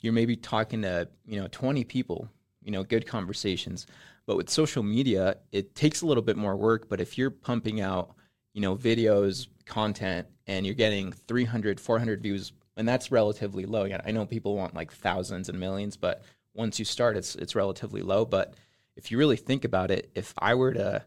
You're 0.00 0.12
maybe 0.12 0.34
talking 0.34 0.82
to 0.82 1.08
you 1.24 1.40
know 1.40 1.46
20 1.52 1.84
people, 1.84 2.28
you 2.60 2.72
know, 2.72 2.82
good 2.82 3.06
conversations. 3.06 3.86
But 4.26 4.36
with 4.36 4.50
social 4.50 4.82
media, 4.82 5.36
it 5.52 5.76
takes 5.76 6.02
a 6.02 6.06
little 6.06 6.22
bit 6.22 6.36
more 6.36 6.56
work. 6.56 6.88
But 6.88 7.00
if 7.00 7.16
you're 7.16 7.30
pumping 7.30 7.80
out, 7.80 8.16
you 8.54 8.60
know, 8.60 8.74
videos, 8.74 9.46
content, 9.66 10.26
and 10.48 10.66
you're 10.66 10.74
getting 10.74 11.12
300, 11.12 11.78
400 11.78 12.22
views, 12.22 12.52
and 12.80 12.88
that's 12.88 13.12
relatively 13.12 13.66
low. 13.66 13.84
Yeah, 13.84 14.00
I 14.06 14.10
know 14.10 14.24
people 14.24 14.56
want 14.56 14.74
like 14.74 14.90
thousands 14.90 15.50
and 15.50 15.60
millions, 15.60 15.98
but 15.98 16.22
once 16.54 16.78
you 16.78 16.86
start, 16.86 17.14
it's 17.14 17.34
it's 17.34 17.54
relatively 17.54 18.00
low. 18.00 18.24
But 18.24 18.54
if 18.96 19.10
you 19.10 19.18
really 19.18 19.36
think 19.36 19.66
about 19.66 19.90
it, 19.90 20.10
if 20.14 20.32
I 20.38 20.54
were 20.54 20.72
to, 20.72 21.04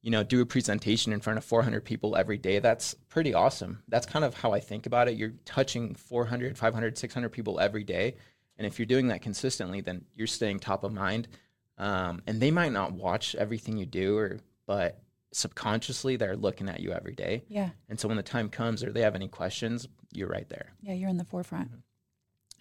you 0.00 0.10
know, 0.10 0.22
do 0.22 0.40
a 0.40 0.46
presentation 0.46 1.12
in 1.12 1.20
front 1.20 1.36
of 1.36 1.44
400 1.44 1.84
people 1.84 2.16
every 2.16 2.38
day, 2.38 2.58
that's 2.58 2.94
pretty 3.10 3.34
awesome. 3.34 3.82
That's 3.86 4.06
kind 4.06 4.24
of 4.24 4.32
how 4.32 4.52
I 4.52 4.60
think 4.60 4.86
about 4.86 5.08
it. 5.08 5.18
You're 5.18 5.34
touching 5.44 5.94
400, 5.94 6.56
500, 6.56 6.96
600 6.96 7.28
people 7.28 7.60
every 7.60 7.84
day. 7.84 8.16
And 8.56 8.66
if 8.66 8.78
you're 8.78 8.86
doing 8.86 9.08
that 9.08 9.20
consistently, 9.20 9.82
then 9.82 10.06
you're 10.14 10.26
staying 10.26 10.60
top 10.60 10.84
of 10.84 10.92
mind. 10.94 11.28
Um, 11.76 12.22
and 12.26 12.40
they 12.40 12.50
might 12.50 12.72
not 12.72 12.92
watch 12.92 13.34
everything 13.34 13.76
you 13.76 13.84
do, 13.84 14.16
or 14.16 14.38
but 14.66 15.02
subconsciously 15.32 16.16
they're 16.16 16.36
looking 16.36 16.68
at 16.68 16.80
you 16.80 16.92
every 16.92 17.14
day. 17.14 17.44
Yeah. 17.48 17.70
And 17.88 17.98
so 17.98 18.08
when 18.08 18.16
the 18.16 18.22
time 18.22 18.48
comes 18.48 18.82
or 18.82 18.92
they 18.92 19.02
have 19.02 19.14
any 19.14 19.28
questions, 19.28 19.88
you're 20.12 20.28
right 20.28 20.48
there. 20.48 20.72
Yeah, 20.82 20.94
you're 20.94 21.08
in 21.08 21.18
the 21.18 21.24
forefront. 21.24 21.70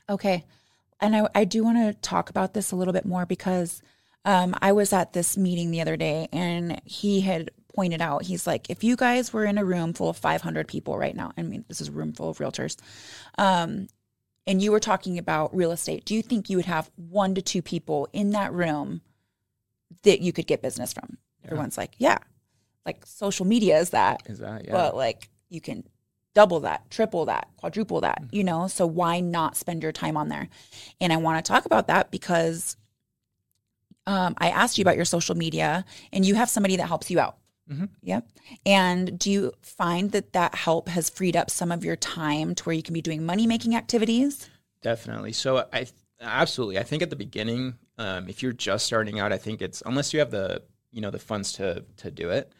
Okay. 0.10 0.46
And 1.00 1.16
I, 1.16 1.28
I 1.34 1.46
do 1.46 1.64
want 1.64 1.78
to 1.78 2.00
talk 2.02 2.30
about 2.30 2.54
this 2.54 2.72
a 2.72 2.76
little 2.76 2.94
bit 2.94 3.06
more 3.06 3.26
because 3.26 3.82
um, 4.26 4.56
I 4.62 4.72
was 4.74 4.94
at 4.94 5.14
this 5.14 5.38
meeting 5.38 5.72
the 5.72 5.82
other 5.82 5.98
day 5.98 6.28
and 6.32 6.82
he 6.86 7.22
had 7.22 7.52
pointed 7.74 8.02
out, 8.02 8.24
he's 8.24 8.46
like, 8.46 8.70
if 8.70 8.84
you 8.84 8.96
guys 8.96 9.32
were 9.32 9.46
in 9.46 9.58
a 9.58 9.64
room 9.64 9.94
full 9.94 10.10
of 10.10 10.18
500 10.18 10.68
people 10.68 10.98
right 10.98 11.16
now, 11.16 11.32
I 11.38 11.44
mean, 11.44 11.64
this 11.68 11.80
is 11.80 11.88
a 11.88 11.92
room 11.92 12.14
full 12.14 12.30
of 12.30 12.38
realtors, 12.40 12.76
um, 13.38 13.88
and 14.46 14.62
you 14.62 14.72
were 14.72 14.80
talking 14.80 15.18
about 15.18 15.56
real 15.56 15.72
estate, 15.72 16.06
do 16.06 16.16
you 16.16 16.22
think 16.22 16.50
you 16.50 16.58
would 16.58 16.66
have 16.66 16.90
one 16.96 17.36
to 17.36 17.42
two 17.42 17.62
people 17.62 18.10
in 18.12 18.32
that 18.32 18.52
room 18.52 19.02
that 20.04 20.22
you 20.22 20.34
could 20.34 20.48
get 20.48 20.62
business 20.62 20.92
from? 20.92 21.18
Everyone's 21.46 21.78
like, 21.78 21.94
yeah. 22.00 22.18
Like 22.86 23.05
social 23.05 23.45
media 23.45 23.79
is 23.79 23.91
that. 23.91 24.21
Is 24.25 24.39
that 24.39 24.65
yeah? 24.65 24.71
But 24.71 24.95
like 24.95 25.29
you 25.50 25.62
can 25.62 25.83
double 26.33 26.59
that, 26.62 26.89
triple 26.89 27.25
that, 27.25 27.48
quadruple 27.57 28.01
that, 28.01 28.24
you 28.31 28.43
know? 28.43 28.67
So 28.67 28.86
why 28.86 29.19
not 29.19 29.57
spend 29.57 29.83
your 29.83 29.91
time 29.91 30.15
on 30.15 30.29
there? 30.29 30.48
And 31.01 31.12
I 31.12 31.17
want 31.17 31.43
to 31.43 31.51
talk 31.51 31.65
about 31.65 31.88
that 31.88 32.12
because 32.12 32.77
um, 34.05 34.36
I 34.38 34.50
asked 34.50 34.77
you 34.77 34.83
about 34.83 34.95
your 34.95 35.05
social 35.05 35.36
media 35.36 35.86
and 36.13 36.25
you 36.25 36.36
have 36.36 36.50
somebody 36.50 36.75
that 36.77 36.88
helps 36.88 37.12
you 37.12 37.19
out. 37.19 37.38
Mhm. 37.69 37.89
Yep. 38.01 38.27
And 38.65 39.19
do 39.19 39.29
you 39.29 39.51
find 39.62 40.12
that 40.12 40.33
that 40.33 40.55
help 40.55 40.89
has 40.89 41.09
freed 41.09 41.36
up 41.36 41.51
some 41.51 41.71
of 41.71 41.86
your 41.86 41.95
time 41.95 42.55
to 42.55 42.63
where 42.63 42.75
you 42.75 42.81
can 42.81 42.93
be 42.93 43.01
doing 43.01 43.25
money 43.25 43.45
making 43.45 43.75
activities? 43.75 44.50
Definitely. 44.81 45.33
So 45.33 45.67
I 45.71 45.86
absolutely. 46.19 46.79
I 46.79 46.83
think 46.83 47.03
at 47.03 47.12
the 47.12 47.15
beginning, 47.15 47.75
um, 47.98 48.27
if 48.27 48.41
you're 48.41 48.53
just 48.53 48.86
starting 48.86 49.19
out, 49.19 49.31
I 49.31 49.38
think 49.38 49.62
it's 49.62 49.83
unless 49.86 50.13
you 50.13 50.19
have 50.19 50.31
the 50.31 50.63
you 50.91 51.01
know 51.01 51.12
the 51.12 51.19
funds 51.19 51.53
to 51.53 51.86
to 51.98 52.09
do 52.09 52.29
it. 52.31 52.51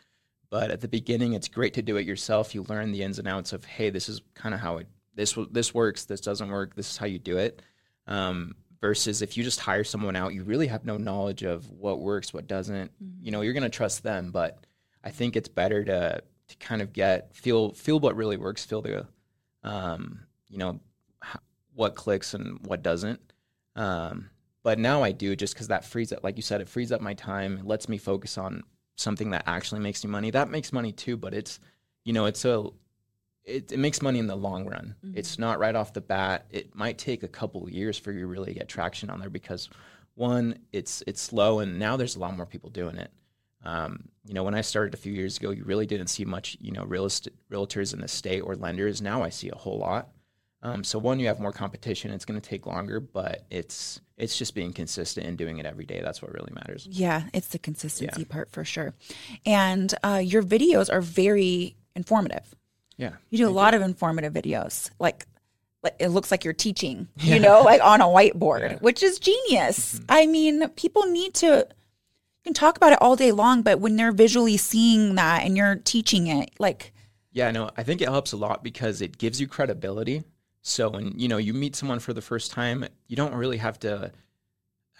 But 0.50 0.72
at 0.72 0.82
the 0.82 0.88
beginning, 0.88 1.34
it's 1.34 1.48
great 1.48 1.75
to 1.75 1.82
do 1.82 1.98
it 1.98 2.08
yourself. 2.08 2.56
You 2.56 2.63
learn 2.63 2.91
the 2.91 3.03
ins 3.03 3.20
and 3.20 3.27
outs 3.27 3.53
of 3.53 3.65
hey, 3.65 3.89
this 3.89 4.10
is 4.10 4.22
kind 4.34 4.56
of 4.56 4.62
how 4.62 4.77
it 4.77 4.88
this 5.15 5.38
this 5.51 5.74
works. 5.74 6.06
This 6.06 6.22
doesn't 6.22 6.50
work. 6.50 6.75
This 6.75 6.89
is 6.89 6.98
how 6.98 7.06
you 7.06 7.20
do 7.20 7.38
it. 7.38 7.62
Um, 8.08 8.56
versus 8.82 9.22
if 9.22 9.38
you 9.38 9.44
just 9.44 9.60
hire 9.60 9.84
someone 9.84 10.15
out, 10.15 10.34
you 10.34 10.44
really 10.44 10.68
have 10.68 10.86
no 10.86 10.98
knowledge 10.98 11.44
of 11.44 11.70
what 11.70 12.00
works, 12.00 12.34
what 12.34 12.48
doesn't. 12.48 12.91
You 13.22 13.32
know, 13.32 13.41
you're 13.41 13.53
going 13.53 13.63
to 13.63 13.70
trust 13.70 14.03
them, 14.03 14.32
but 14.32 14.65
I 15.03 15.12
think 15.12 15.36
it's 15.36 15.50
better 15.50 15.84
to 15.86 16.24
to 16.48 16.58
kind 16.58 16.82
of 16.82 16.94
get 16.94 17.36
feel 17.36 17.74
feel 17.74 18.00
what 18.00 18.15
really 18.15 18.38
works, 18.38 18.65
feel 18.65 18.82
the 18.82 19.08
um, 19.63 20.22
you 20.48 20.58
know 20.58 20.79
what 21.75 21.96
clicks 21.96 22.34
and 22.34 22.60
what 22.65 22.82
doesn't. 22.84 23.20
Um, 23.75 24.29
but 24.63 24.79
now 24.79 25.03
I 25.03 25.12
do 25.12 25.36
just 25.36 25.53
because 25.53 25.68
that 25.70 25.86
frees 25.86 26.12
up, 26.12 26.24
like 26.24 26.36
you 26.36 26.41
said, 26.41 26.60
it 26.60 26.68
frees 26.68 26.91
up 26.91 27.01
my 27.01 27.13
time. 27.13 27.60
It 27.60 27.65
lets 27.65 27.88
me 27.88 27.98
focus 27.98 28.38
on 28.38 28.63
something 29.00 29.32
that 29.32 29.44
actually 29.48 29.82
makes 29.82 30.03
you 30.03 30.10
money. 30.10 30.32
That 30.32 30.50
makes 30.50 30.74
money 30.74 30.91
too, 30.91 31.18
but 31.18 31.34
it's 31.34 31.60
you 32.03 32.13
know 32.13 32.25
it's 32.25 32.46
a 32.46 32.70
it, 33.44 33.72
it 33.72 33.79
makes 33.79 34.01
money 34.01 34.20
in 34.20 34.27
the 34.27 34.36
long 34.36 34.65
run. 34.65 34.96
It's 35.15 35.39
not 35.39 35.60
right 35.60 35.75
off 35.75 35.94
the 35.94 36.01
bat. 36.01 36.46
It 36.50 36.75
might 36.75 36.98
take 36.98 37.24
a 37.24 37.27
couple 37.27 37.63
of 37.63 37.72
years 37.72 37.98
for 37.98 38.12
you 38.12 38.22
to 38.22 38.27
really 38.27 38.53
get 38.53 38.68
traction 38.68 39.10
on 39.10 39.20
there 39.20 39.29
because 39.29 39.70
one, 40.15 40.60
it's 40.74 41.01
it's 41.08 41.22
slow, 41.22 41.60
and 41.60 41.79
now 41.79 41.96
there's 41.96 42.15
a 42.15 42.20
lot 42.20 42.36
more 42.36 42.46
people 42.46 42.70
doing 42.70 42.98
it. 42.98 43.12
Um, 43.63 44.10
you 44.25 44.34
know, 44.34 44.44
when 44.44 44.53
I 44.53 44.62
started 44.62 44.94
a 44.94 44.98
few 44.98 45.13
years 45.13 45.38
ago, 45.38 45.51
you 45.51 45.63
really 45.63 45.86
didn't 45.86 46.08
see 46.08 46.25
much, 46.25 46.58
you 46.62 46.72
know, 46.72 46.84
real 46.84 47.06
estate, 47.06 47.34
realtors 47.51 47.94
in 47.94 48.01
the 48.01 48.08
state 48.08 48.41
or 48.41 48.56
lenders. 48.56 49.01
Now 49.01 49.24
I 49.24 49.29
see 49.29 49.50
a 49.50 49.56
whole 49.56 49.79
lot. 49.79 50.10
Um, 50.62 50.84
so 50.84 51.00
one, 51.00 51.20
you 51.20 51.28
have 51.28 51.39
more 51.39 51.54
competition. 51.54 52.12
It's 52.12 52.25
going 52.25 52.39
to 52.39 52.48
take 52.50 52.66
longer, 52.66 53.00
but 53.00 53.46
it's 53.50 54.01
it's 54.18 54.38
just 54.38 54.54
being 54.56 54.74
consistent 54.74 55.25
and 55.25 55.38
doing 55.38 55.58
it 55.60 55.66
every 55.66 55.86
day. 55.86 56.01
That's 56.01 56.22
what 56.22 56.34
really 56.34 56.51
matters. 56.54 56.86
Yeah, 56.89 57.24
it's 57.34 57.48
the 57.48 57.60
consistency 57.60 58.25
part 58.25 58.51
for 58.51 58.66
sure. 58.66 58.94
And 59.46 59.94
uh, 60.04 60.22
your 60.24 60.44
videos 60.44 60.92
are 60.92 61.00
very 61.01 61.78
informative. 61.96 62.54
Yeah. 62.98 63.13
You 63.30 63.38
do 63.38 63.48
a 63.48 63.51
lot 63.51 63.74
of 63.74 63.82
informative 63.82 64.34
videos. 64.34 64.89
Like, 65.00 65.25
like 65.82 65.96
it 66.00 66.10
looks 66.10 66.32
like 66.32 66.44
you're 66.44 66.54
teaching, 66.54 67.08
you 67.16 67.39
know, 67.39 67.62
like 67.62 67.82
on 67.82 68.01
a 68.01 68.06
whiteboard, 68.06 68.60
Yeah. 68.72 68.78
which 68.80 69.01
is 69.01 69.20
genius. 69.20 70.01
I 70.10 70.28
mean, 70.28 70.68
people 70.72 71.06
need 71.06 71.34
to 71.36 71.66
you 71.70 72.44
can 72.44 72.54
talk 72.54 72.75
about 72.75 72.92
it 72.92 73.01
all 73.01 73.16
day 73.16 73.32
long, 73.32 73.62
but 73.62 73.80
when 73.80 73.96
they're 73.96 74.12
visually 74.12 74.58
seeing 74.58 75.16
that 75.16 75.44
and 75.46 75.56
you're 75.56 75.75
teaching 75.78 76.28
it, 76.28 76.51
like 76.60 76.92
Yeah, 77.32 77.50
no, 77.51 77.70
I 77.78 77.84
think 77.84 78.01
it 78.01 78.10
helps 78.10 78.34
a 78.34 78.38
lot 78.38 78.62
because 78.66 79.01
it 79.01 79.18
gives 79.18 79.39
you 79.39 79.48
credibility. 79.48 80.24
So 80.62 80.89
when 80.89 81.18
you 81.18 81.28
know 81.28 81.38
you 81.38 81.54
meet 81.54 81.75
someone 81.75 82.00
for 82.00 82.13
the 82.13 82.22
first 82.22 82.51
time, 82.51 82.86
you 83.08 83.16
don't 83.16 83.34
really 83.34 83.58
have 83.58 83.80
to 83.80 84.12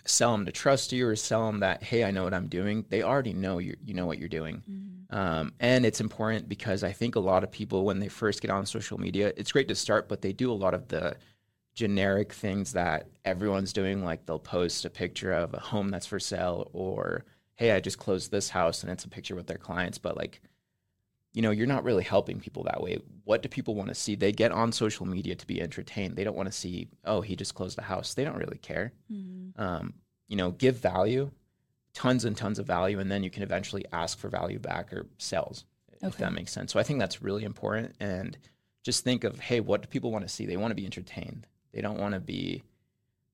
sell 0.06 0.32
them 0.32 0.46
to 0.46 0.51
trust 0.51 0.92
you 0.92 1.08
or 1.08 1.16
sell 1.16 1.46
them 1.48 1.60
that 1.60 1.84
hey, 1.84 2.04
I 2.04 2.12
know 2.12 2.24
what 2.24 2.34
I'm 2.34 2.48
doing. 2.48 2.86
They 2.89 3.04
already 3.04 3.34
know 3.34 3.58
you 3.60 3.75
you 3.84 3.94
know 3.94 4.06
what 4.06 4.20
you're 4.20 4.30
doing. 4.30 4.63
Um, 5.12 5.54
and 5.60 5.86
it's 5.86 6.01
important 6.01 6.48
because 6.48 6.84
I 6.84 6.92
think 6.92 7.16
a 7.16 7.20
lot 7.20 7.44
of 7.44 7.51
people 7.51 7.84
when 7.86 8.00
they 8.00 8.08
first 8.08 8.42
get 8.42 8.51
on 8.51 8.66
social 8.66 9.00
media, 9.00 9.34
it's 9.38 9.51
great 9.51 9.68
to 9.70 9.75
start, 9.75 10.08
but 10.08 10.22
they 10.22 10.34
do 10.34 10.51
a 10.51 10.54
lot 10.54 10.74
of 10.74 10.88
the 10.88 11.16
generic 11.74 12.34
things 12.34 12.74
that 12.74 13.08
everyone's 13.25 13.74
doing. 13.74 14.04
Like 14.04 14.25
they'll 14.25 14.39
post 14.39 14.86
a 14.86 14.89
picture 14.89 15.32
of 15.32 15.54
a 15.54 15.60
home 15.60 15.89
that's 15.89 16.06
for 16.06 16.20
sale, 16.20 16.70
or 16.74 17.25
hey, 17.56 17.72
I 17.72 17.80
just 17.80 17.98
closed 17.98 18.32
this 18.32 18.50
house, 18.50 18.84
and 18.84 18.92
it's 18.92 19.06
a 19.06 19.10
picture 19.10 19.36
with 19.36 19.48
their 19.48 19.58
clients. 19.58 19.98
But 19.98 20.16
like 20.16 20.42
you 21.33 21.41
know, 21.41 21.51
you're 21.51 21.67
not 21.67 21.83
really 21.83 22.03
helping 22.03 22.39
people 22.39 22.63
that 22.63 22.81
way. 22.81 22.98
What 23.24 23.41
do 23.43 23.50
people 23.50 23.75
want 23.75 23.89
to 23.89 23.95
see? 23.95 24.15
They 24.15 24.31
get 24.31 24.51
on 24.51 24.71
social 24.71 25.05
media 25.05 25.36
to 25.36 25.45
be 25.48 25.62
entertained. 25.62 26.15
They 26.15 26.24
don't 26.24 26.36
want 26.36 26.48
to 26.48 26.51
see, 26.57 26.88
oh, 27.05 27.21
he 27.21 27.36
just 27.36 27.53
closed 27.53 27.77
a 27.77 27.83
house. 27.83 28.13
They 28.15 28.24
don't 28.24 28.38
really 28.38 28.57
care. 28.57 28.93
Um, 29.57 29.93
you 30.27 30.36
know, 30.36 30.51
give 30.51 30.77
value, 30.77 31.31
tons 31.93 32.25
and 32.25 32.36
tons 32.36 32.59
of 32.59 32.65
value, 32.65 33.00
and 33.00 33.12
then 33.12 33.24
you 33.24 33.29
can 33.29 33.43
eventually 33.43 33.86
ask 33.91 34.17
for 34.17 34.29
value 34.29 34.59
back 34.59 34.91
or 34.93 35.05
sales, 35.17 35.65
if 36.01 36.17
that 36.17 36.33
makes 36.33 36.51
sense. 36.51 36.71
So 36.71 36.79
I 36.79 36.83
think 36.83 37.00
that's 37.00 37.21
really 37.21 37.43
important. 37.43 37.95
And 38.00 38.38
just 38.83 39.03
think 39.03 39.24
of, 39.24 39.39
hey, 39.39 39.59
what 39.59 39.81
do 39.81 39.88
people 39.88 40.12
want 40.12 40.25
to 40.27 40.33
see? 40.33 40.45
They 40.45 40.57
want 40.57 40.71
to 40.71 40.75
be 40.75 40.86
entertained. 40.86 41.45
They 41.74 41.81
don't 41.81 42.00
want 42.00 42.13
to 42.15 42.19
be 42.19 42.63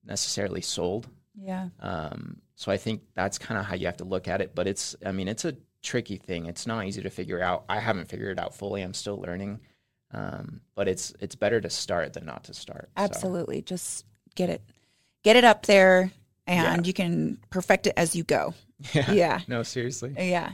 necessarily 0.03 0.61
sold. 0.61 1.07
yeah, 1.35 1.69
Um, 1.79 2.41
so 2.55 2.71
I 2.71 2.77
think 2.77 3.01
that's 3.13 3.37
kind 3.37 3.59
of 3.59 3.65
how 3.65 3.75
you 3.75 3.85
have 3.85 3.97
to 3.97 4.05
look 4.05 4.27
at 4.27 4.41
it. 4.41 4.55
But 4.55 4.67
it's, 4.67 4.95
I 5.05 5.11
mean, 5.11 5.27
it's 5.27 5.45
a 5.45 5.55
tricky 5.85 6.17
thing. 6.17 6.47
It's 6.47 6.67
not 6.67 6.85
easy 6.85 7.01
to 7.03 7.09
figure 7.09 7.41
out. 7.41 7.63
I 7.69 7.79
haven't 7.79 8.09
figured 8.09 8.37
it 8.37 8.41
out 8.41 8.55
fully. 8.55 8.81
I'm 8.81 8.93
still 8.93 9.17
learning. 9.21 9.61
Um, 10.11 10.61
but 10.75 10.87
it's 10.87 11.13
it's 11.19 11.35
better 11.35 11.59
to 11.61 11.69
start 11.69 12.13
than 12.13 12.25
not 12.25 12.45
to 12.45 12.53
start. 12.53 12.89
So, 12.97 13.03
absolutely. 13.03 13.61
Just 13.61 14.05
get 14.35 14.49
it, 14.49 14.61
get 15.23 15.35
it 15.35 15.43
up 15.43 15.65
there, 15.65 16.11
and 16.47 16.81
Yeah. 16.85 16.87
you 16.87 16.93
can 16.93 17.37
perfect 17.49 17.87
it 17.87 17.93
as 17.97 18.15
you 18.15 18.23
go. 18.23 18.53
yeah. 18.93 19.11
Yeah. 19.11 19.39
No, 19.47 19.63
seriously. 19.63 20.13
Yeah. 20.17 20.51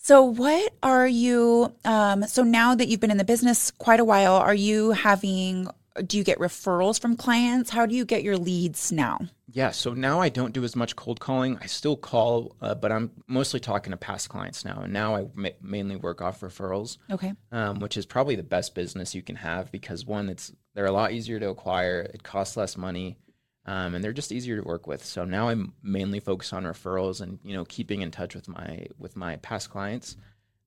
So, 0.00 0.22
what 0.22 0.72
are 0.82 1.06
you? 1.08 1.74
Um, 1.84 2.22
so 2.26 2.42
now 2.42 2.74
that 2.74 2.88
you've 2.88 3.00
been 3.00 3.10
in 3.10 3.18
the 3.18 3.24
business 3.24 3.70
quite 3.72 4.00
a 4.00 4.04
while, 4.04 4.34
are 4.34 4.54
you 4.54 4.92
having? 4.92 5.68
Do 6.02 6.16
you 6.18 6.24
get 6.24 6.38
referrals 6.38 7.00
from 7.00 7.16
clients? 7.16 7.70
How 7.70 7.86
do 7.86 7.94
you 7.94 8.04
get 8.04 8.22
your 8.22 8.36
leads 8.36 8.92
now? 8.92 9.18
Yeah. 9.50 9.70
So 9.70 9.94
now 9.94 10.20
I 10.20 10.28
don't 10.28 10.52
do 10.52 10.62
as 10.64 10.76
much 10.76 10.94
cold 10.96 11.20
calling. 11.20 11.58
I 11.60 11.66
still 11.66 11.96
call, 11.96 12.54
uh, 12.60 12.74
but 12.74 12.92
I'm 12.92 13.10
mostly 13.26 13.60
talking 13.60 13.90
to 13.92 13.96
past 13.96 14.28
clients 14.28 14.64
now. 14.64 14.80
And 14.82 14.92
now 14.92 15.16
I 15.16 15.26
ma- 15.34 15.48
mainly 15.62 15.96
work 15.96 16.20
off 16.20 16.40
referrals. 16.40 16.98
Okay. 17.10 17.32
um, 17.52 17.78
which 17.80 17.96
is 17.96 18.06
probably 18.06 18.36
the 18.36 18.42
best 18.42 18.74
business 18.74 19.14
you 19.14 19.22
can 19.22 19.36
have 19.36 19.72
because 19.72 20.04
one, 20.04 20.28
it's 20.28 20.52
they're 20.74 20.86
a 20.86 20.92
lot 20.92 21.12
easier 21.12 21.40
to 21.40 21.48
acquire, 21.48 22.00
it 22.00 22.22
costs 22.22 22.56
less 22.56 22.76
money, 22.76 23.18
um, 23.66 23.94
and 23.94 24.04
they're 24.04 24.12
just 24.12 24.32
easier 24.32 24.56
to 24.56 24.62
work 24.66 24.86
with. 24.86 25.04
So 25.04 25.24
now 25.24 25.48
I'm 25.48 25.72
mainly 25.82 26.20
focused 26.20 26.52
on 26.52 26.64
referrals 26.64 27.20
and 27.20 27.38
you 27.42 27.54
know 27.54 27.64
keeping 27.64 28.02
in 28.02 28.10
touch 28.10 28.34
with 28.34 28.48
my 28.48 28.86
with 28.98 29.16
my 29.16 29.36
past 29.36 29.70
clients, 29.70 30.16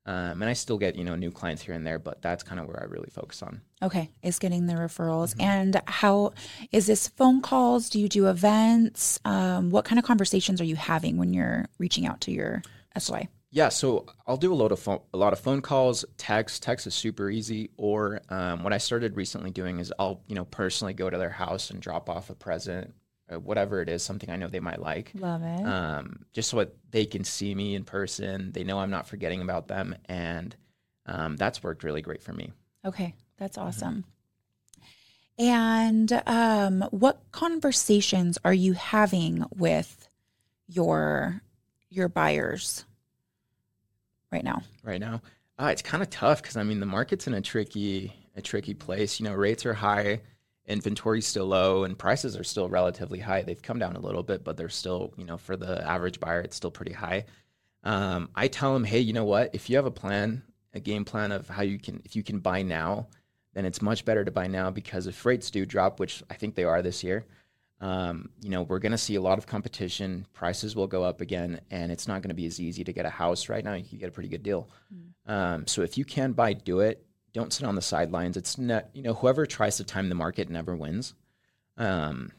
um, 0.05 0.41
and 0.41 0.45
I 0.45 0.53
still 0.53 0.77
get 0.77 0.95
you 0.95 1.03
know 1.03 1.15
new 1.15 1.31
clients 1.31 1.61
here 1.61 1.75
and 1.75 1.85
there, 1.85 1.99
but 1.99 2.21
that's 2.21 2.43
kind 2.43 2.59
of 2.59 2.67
where 2.67 2.81
I 2.81 2.85
really 2.85 3.09
focus 3.11 3.43
on. 3.43 3.61
Okay. 3.83 4.11
Is 4.23 4.39
getting 4.39 4.65
the 4.65 4.73
referrals. 4.73 5.35
And 5.39 5.79
how 5.85 6.33
is 6.71 6.87
this 6.87 7.07
phone 7.07 7.41
calls? 7.41 7.89
Do 7.89 7.99
you 7.99 8.07
do 8.07 8.27
events? 8.27 9.19
Um, 9.25 9.69
what 9.69 9.85
kind 9.85 9.99
of 9.99 10.05
conversations 10.05 10.59
are 10.59 10.65
you 10.65 10.75
having 10.75 11.17
when 11.17 11.33
you're 11.33 11.67
reaching 11.77 12.05
out 12.05 12.21
to 12.21 12.31
your 12.31 12.63
SOI? 12.97 13.27
Yeah, 13.53 13.67
so 13.67 14.05
I'll 14.25 14.37
do 14.37 14.53
a 14.53 14.55
lot 14.55 14.71
of 14.71 14.79
phone, 14.79 15.01
a 15.13 15.17
lot 15.17 15.33
of 15.33 15.39
phone 15.39 15.61
calls, 15.61 16.05
text. 16.17 16.63
Text 16.63 16.87
is 16.87 16.95
super 16.95 17.29
easy. 17.29 17.69
Or 17.77 18.21
um, 18.29 18.63
what 18.63 18.71
I 18.71 18.77
started 18.77 19.17
recently 19.17 19.51
doing 19.51 19.79
is 19.79 19.93
I'll 19.99 20.21
you 20.27 20.35
know 20.35 20.45
personally 20.45 20.93
go 20.93 21.09
to 21.09 21.17
their 21.17 21.29
house 21.29 21.69
and 21.69 21.81
drop 21.81 22.09
off 22.09 22.29
a 22.29 22.35
present, 22.35 22.93
whatever 23.39 23.81
it 23.81 23.89
is, 23.89 24.03
something 24.03 24.29
I 24.29 24.35
know 24.35 24.47
they 24.47 24.59
might 24.59 24.81
like. 24.81 25.11
Love 25.15 25.43
it. 25.43 25.65
um, 25.65 26.25
just 26.33 26.49
so 26.49 26.57
that 26.57 26.75
they 26.91 27.05
can 27.05 27.23
see 27.23 27.53
me 27.55 27.75
in 27.75 27.83
person. 27.83 28.51
They 28.51 28.63
know 28.63 28.79
I'm 28.79 28.89
not 28.89 29.07
forgetting 29.07 29.41
about 29.41 29.67
them, 29.67 29.95
and 30.05 30.55
um, 31.05 31.37
that's 31.37 31.63
worked 31.63 31.83
really 31.83 32.01
great 32.01 32.21
for 32.21 32.33
me. 32.33 32.51
Okay, 32.85 33.13
that's 33.37 33.57
awesome. 33.57 34.05
And 35.37 36.21
um, 36.27 36.81
what 36.91 37.21
conversations 37.31 38.37
are 38.43 38.53
you 38.53 38.73
having 38.73 39.45
with 39.55 40.09
your 40.67 41.41
your 41.89 42.07
buyers? 42.09 42.85
right 44.31 44.43
now? 44.43 44.63
right 44.83 44.99
now? 44.99 45.21
Uh, 45.59 45.67
it's 45.67 45.81
kind 45.81 46.01
of 46.01 46.09
tough 46.09 46.41
because 46.41 46.57
I 46.57 46.63
mean 46.63 46.79
the 46.79 46.85
market's 46.85 47.27
in 47.27 47.33
a 47.33 47.41
tricky 47.41 48.13
a 48.35 48.41
tricky 48.41 48.73
place. 48.73 49.19
You 49.19 49.25
know, 49.25 49.33
rates 49.33 49.65
are 49.65 49.73
high, 49.73 50.21
inventory's 50.67 51.27
still 51.27 51.47
low, 51.47 51.83
and 51.83 51.97
prices 51.97 52.37
are 52.37 52.43
still 52.43 52.69
relatively 52.69 53.19
high. 53.19 53.41
They've 53.41 53.61
come 53.61 53.79
down 53.79 53.95
a 53.95 53.99
little 53.99 54.23
bit, 54.23 54.43
but 54.43 54.57
they're 54.57 54.69
still 54.69 55.13
you 55.17 55.25
know 55.25 55.37
for 55.37 55.55
the 55.55 55.85
average 55.87 56.19
buyer, 56.19 56.41
it's 56.41 56.55
still 56.55 56.71
pretty 56.71 56.93
high. 56.93 57.25
Um, 57.83 58.29
I 58.35 58.47
tell 58.47 58.73
them, 58.73 58.83
hey, 58.83 58.99
you 58.99 59.13
know 59.13 59.25
what? 59.25 59.51
If 59.53 59.69
you 59.69 59.75
have 59.75 59.85
a 59.85 59.91
plan, 59.91 60.43
a 60.73 60.79
game 60.79 61.05
plan 61.05 61.31
of 61.31 61.47
how 61.49 61.63
you 61.63 61.79
can, 61.79 62.01
if 62.05 62.15
you 62.15 62.23
can 62.23 62.39
buy 62.39 62.61
now, 62.61 63.07
then 63.53 63.65
it's 63.65 63.81
much 63.81 64.05
better 64.05 64.23
to 64.23 64.31
buy 64.31 64.47
now 64.47 64.69
because 64.69 65.07
if 65.07 65.25
rates 65.25 65.51
do 65.51 65.65
drop, 65.65 65.99
which 65.99 66.23
I 66.29 66.35
think 66.35 66.55
they 66.55 66.63
are 66.63 66.81
this 66.81 67.03
year, 67.03 67.25
um, 67.81 68.29
you 68.41 68.49
know, 68.51 68.61
we're 68.61 68.79
going 68.79 68.91
to 68.91 68.97
see 68.97 69.15
a 69.15 69.21
lot 69.21 69.39
of 69.39 69.47
competition. 69.47 70.25
Prices 70.33 70.75
will 70.75 70.87
go 70.87 71.03
up 71.03 71.19
again, 71.19 71.59
and 71.71 71.91
it's 71.91 72.07
not 72.07 72.21
going 72.21 72.29
to 72.29 72.35
be 72.35 72.45
as 72.45 72.61
easy 72.61 72.83
to 72.83 72.93
get 72.93 73.07
a 73.07 73.09
house 73.09 73.49
right 73.49 73.63
now. 73.63 73.73
You 73.73 73.83
can 73.83 73.97
get 73.97 74.09
a 74.09 74.11
pretty 74.11 74.29
good 74.29 74.43
deal. 74.43 74.69
Um, 75.25 75.65
so 75.65 75.81
if 75.81 75.97
you 75.97 76.05
can 76.05 76.33
buy, 76.33 76.53
do 76.53 76.81
it. 76.81 77.03
Don't 77.33 77.53
sit 77.53 77.65
on 77.65 77.75
the 77.75 77.81
sidelines. 77.81 78.37
It's 78.37 78.57
not, 78.57 78.89
you 78.93 79.03
know, 79.03 79.13
whoever 79.13 79.45
tries 79.45 79.77
to 79.77 79.83
time 79.83 80.09
the 80.09 80.15
market 80.15 80.49
never 80.49 80.75
wins. 80.75 81.13
Um, 81.77 82.31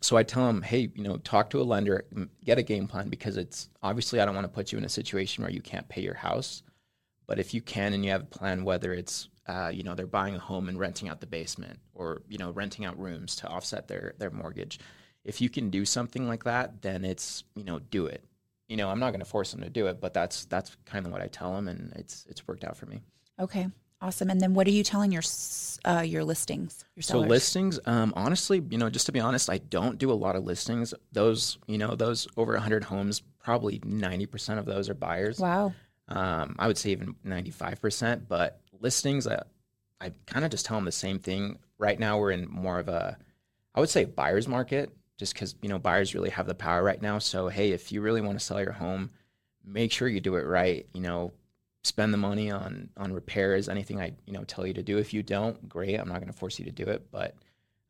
so 0.00 0.16
I 0.16 0.22
tell 0.22 0.46
them, 0.46 0.62
hey, 0.62 0.90
you 0.94 1.02
know, 1.02 1.16
talk 1.18 1.50
to 1.50 1.60
a 1.60 1.62
lender, 1.62 2.04
get 2.44 2.58
a 2.58 2.62
game 2.62 2.86
plan 2.86 3.08
because 3.08 3.36
it's 3.36 3.68
obviously 3.82 4.20
I 4.20 4.24
don't 4.24 4.34
want 4.34 4.44
to 4.44 4.52
put 4.52 4.72
you 4.72 4.78
in 4.78 4.84
a 4.84 4.88
situation 4.88 5.42
where 5.42 5.52
you 5.52 5.60
can't 5.60 5.88
pay 5.88 6.02
your 6.02 6.14
house. 6.14 6.62
But 7.26 7.38
if 7.38 7.54
you 7.54 7.60
can 7.60 7.92
and 7.92 8.04
you 8.04 8.10
have 8.12 8.22
a 8.22 8.26
plan, 8.26 8.64
whether 8.64 8.92
it's 8.92 9.28
uh, 9.48 9.70
you 9.72 9.82
know 9.82 9.94
they're 9.94 10.06
buying 10.06 10.34
a 10.34 10.40
home 10.40 10.68
and 10.68 10.78
renting 10.78 11.08
out 11.08 11.20
the 11.20 11.26
basement, 11.26 11.78
or 11.94 12.22
you 12.28 12.38
know 12.38 12.50
renting 12.50 12.84
out 12.84 12.98
rooms 12.98 13.36
to 13.36 13.48
offset 13.48 13.88
their 13.88 14.14
their 14.18 14.30
mortgage, 14.30 14.78
if 15.24 15.40
you 15.40 15.48
can 15.48 15.70
do 15.70 15.84
something 15.84 16.28
like 16.28 16.44
that, 16.44 16.82
then 16.82 17.04
it's 17.04 17.44
you 17.54 17.64
know 17.64 17.78
do 17.78 18.06
it. 18.06 18.24
You 18.68 18.76
know 18.76 18.88
I'm 18.90 19.00
not 19.00 19.10
going 19.10 19.20
to 19.20 19.26
force 19.26 19.52
them 19.52 19.62
to 19.62 19.70
do 19.70 19.86
it, 19.86 20.00
but 20.00 20.14
that's 20.14 20.44
that's 20.44 20.76
kind 20.84 21.06
of 21.06 21.12
what 21.12 21.22
I 21.22 21.26
tell 21.26 21.54
them, 21.54 21.68
and 21.68 21.92
it's 21.96 22.26
it's 22.28 22.46
worked 22.46 22.64
out 22.64 22.76
for 22.76 22.86
me. 22.86 23.02
Okay, 23.40 23.68
awesome. 24.00 24.30
And 24.30 24.40
then 24.40 24.54
what 24.54 24.66
are 24.66 24.70
you 24.70 24.82
telling 24.82 25.12
your 25.12 25.22
uh, 25.84 26.00
your 26.00 26.24
listings? 26.24 26.84
Your 26.94 27.02
So 27.02 27.20
listings, 27.20 27.78
um, 27.86 28.12
honestly, 28.16 28.62
you 28.70 28.78
know, 28.78 28.90
just 28.90 29.06
to 29.06 29.12
be 29.12 29.20
honest, 29.20 29.48
I 29.48 29.58
don't 29.58 29.98
do 29.98 30.10
a 30.10 30.14
lot 30.14 30.36
of 30.36 30.44
listings. 30.44 30.94
Those, 31.12 31.58
you 31.66 31.78
know, 31.78 31.94
those 31.94 32.26
over 32.36 32.52
100 32.52 32.84
homes, 32.84 33.22
probably 33.42 33.78
90% 33.80 34.58
of 34.58 34.66
those 34.66 34.88
are 34.88 34.94
buyers. 34.94 35.38
Wow. 35.38 35.72
Um, 36.08 36.56
I 36.58 36.66
would 36.66 36.78
say 36.78 36.90
even 36.90 37.14
95%. 37.24 38.22
But 38.28 38.60
listings, 38.80 39.26
I, 39.26 39.42
I 40.00 40.12
kind 40.26 40.44
of 40.44 40.50
just 40.50 40.66
tell 40.66 40.76
them 40.76 40.84
the 40.84 40.92
same 40.92 41.18
thing. 41.18 41.58
Right 41.78 41.98
now, 41.98 42.18
we're 42.18 42.32
in 42.32 42.48
more 42.50 42.78
of 42.78 42.88
a, 42.88 43.18
I 43.74 43.80
would 43.80 43.90
say, 43.90 44.04
buyer's 44.04 44.48
market, 44.48 44.90
just 45.18 45.34
because 45.34 45.54
you 45.62 45.68
know 45.68 45.78
buyers 45.78 46.14
really 46.14 46.30
have 46.30 46.46
the 46.46 46.54
power 46.54 46.82
right 46.82 47.00
now. 47.00 47.18
So 47.18 47.48
hey, 47.48 47.72
if 47.72 47.92
you 47.92 48.00
really 48.00 48.20
want 48.20 48.38
to 48.38 48.44
sell 48.44 48.60
your 48.60 48.72
home, 48.72 49.10
make 49.64 49.92
sure 49.92 50.08
you 50.08 50.20
do 50.20 50.36
it 50.36 50.46
right. 50.46 50.86
You 50.94 51.00
know, 51.00 51.32
spend 51.86 52.12
the 52.12 52.18
money 52.18 52.50
on 52.50 52.90
on 52.96 53.12
repairs. 53.12 53.68
Anything 53.68 54.00
I 54.00 54.12
you 54.26 54.32
know 54.32 54.44
tell 54.44 54.66
you 54.66 54.74
to 54.74 54.82
do. 54.82 54.98
If 54.98 55.14
you 55.14 55.22
don't, 55.22 55.68
great. 55.68 55.96
I'm 55.96 56.08
not 56.08 56.20
going 56.20 56.32
to 56.32 56.38
force 56.38 56.58
you 56.58 56.64
to 56.64 56.72
do 56.72 56.84
it, 56.84 57.10
but 57.10 57.34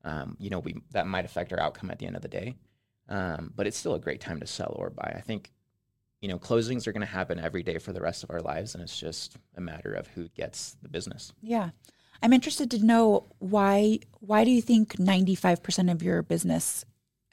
um, 0.05 0.37
you 0.39 0.51
know 0.51 0.59
we 0.59 0.77
that 0.93 1.07
might 1.07 1.25
affect 1.25 1.53
our 1.53 1.61
outcome 1.61 1.91
at 1.91 1.99
the 1.99 2.07
end 2.07 2.17
of 2.17 2.23
the 2.23 2.29
day. 2.29 2.57
Um, 3.09 3.53
but 3.55 3.67
it's 3.67 3.77
still 3.77 3.95
a 3.95 4.01
great 4.01 4.21
time 4.21 4.41
to 4.41 4.47
sell 4.47 4.75
or 4.77 4.91
buy. 4.91 5.15
I 5.17 5.21
think 5.21 5.53
you 6.21 6.29
know 6.29 6.39
closings 6.39 6.87
are 6.87 6.93
going 6.93 7.07
to 7.07 7.13
happen 7.13 7.39
every 7.39 7.63
day 7.63 7.79
for 7.79 7.93
the 7.93 8.01
rest 8.01 8.23
of 8.23 8.31
our 8.31 8.41
lives, 8.41 8.75
and 8.75 8.83
it's 8.83 8.99
just 8.99 9.37
a 9.57 9.61
matter 9.61 9.93
of 9.93 10.07
who 10.09 10.29
gets 10.29 10.77
the 10.83 10.89
business. 10.89 11.33
Yeah. 11.43 11.71
I'm 12.23 12.33
interested 12.33 12.71
to 12.71 12.85
know 12.85 13.27
why 13.39 14.01
why 14.21 14.45
do 14.45 14.51
you 14.51 14.63
think 14.63 14.97
95% 14.97 15.93
of 15.93 16.03
your 16.03 16.23
business 16.23 16.85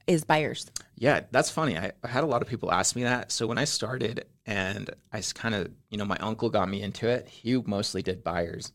is 0.08 0.24
buyers? 0.24 0.70
Yeah, 0.96 1.22
that's 1.32 1.50
funny. 1.50 1.78
I, 1.78 1.92
I 2.04 2.08
had 2.08 2.24
a 2.24 2.28
lot 2.28 2.42
of 2.42 2.48
people 2.48 2.72
ask 2.72 2.96
me 2.96 3.04
that. 3.04 3.32
So 3.32 3.48
when 3.48 3.58
I 3.58 3.66
started 3.66 4.26
and 4.46 4.90
I 5.12 5.22
kind 5.34 5.56
of, 5.56 5.72
you 5.90 5.98
know, 5.98 6.06
my 6.06 6.18
uncle 6.18 6.50
got 6.50 6.70
me 6.70 6.82
into 6.82 7.08
it, 7.08 7.28
he 7.28 7.58
mostly 7.58 8.02
did 8.02 8.24
buyers. 8.24 8.72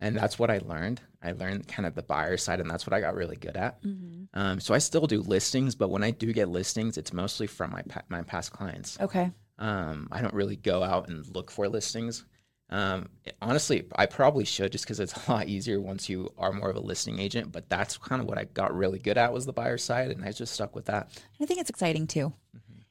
And 0.00 0.16
that's 0.16 0.38
what 0.38 0.50
I 0.50 0.58
learned. 0.58 1.00
I 1.22 1.32
learned 1.32 1.66
kind 1.66 1.84
of 1.84 1.96
the 1.96 2.02
buyer 2.02 2.36
side, 2.36 2.60
and 2.60 2.70
that's 2.70 2.86
what 2.86 2.92
I 2.94 3.00
got 3.00 3.16
really 3.16 3.34
good 3.34 3.56
at. 3.56 3.80
Um, 4.34 4.60
so 4.60 4.72
I 4.72 4.78
still 4.78 5.08
do 5.08 5.20
listings, 5.20 5.74
but 5.74 5.90
when 5.90 6.04
I 6.04 6.12
do 6.12 6.32
get 6.32 6.48
listings, 6.48 6.96
it's 6.96 7.12
mostly 7.12 7.48
from 7.48 7.72
my 7.72 7.82
pa- 7.82 8.04
my 8.08 8.22
past 8.22 8.52
clients. 8.52 8.96
Okay. 9.00 9.32
Um, 9.58 10.06
I 10.12 10.22
don't 10.22 10.34
really 10.34 10.54
go 10.54 10.84
out 10.84 11.08
and 11.08 11.26
look 11.34 11.50
for 11.50 11.68
listings. 11.68 12.24
Um, 12.70 13.08
honestly, 13.40 13.86
I 13.96 14.06
probably 14.06 14.44
should 14.44 14.72
just 14.72 14.84
because 14.84 15.00
it's 15.00 15.14
a 15.28 15.30
lot 15.32 15.48
easier 15.48 15.80
once 15.80 16.08
you 16.08 16.32
are 16.38 16.52
more 16.52 16.68
of 16.70 16.76
a 16.76 16.80
listing 16.80 17.18
agent. 17.18 17.50
But 17.52 17.68
that's 17.68 17.96
kind 17.98 18.20
of 18.20 18.28
what 18.28 18.38
I 18.38 18.44
got 18.44 18.76
really 18.76 18.98
good 18.98 19.16
at 19.18 19.32
was 19.32 19.46
the 19.46 19.52
buyer 19.52 19.78
side, 19.78 20.10
and 20.10 20.24
I 20.24 20.32
just 20.32 20.52
stuck 20.54 20.74
with 20.74 20.86
that. 20.86 21.08
I 21.40 21.46
think 21.46 21.60
it's 21.60 21.70
exciting 21.70 22.06
too. 22.06 22.32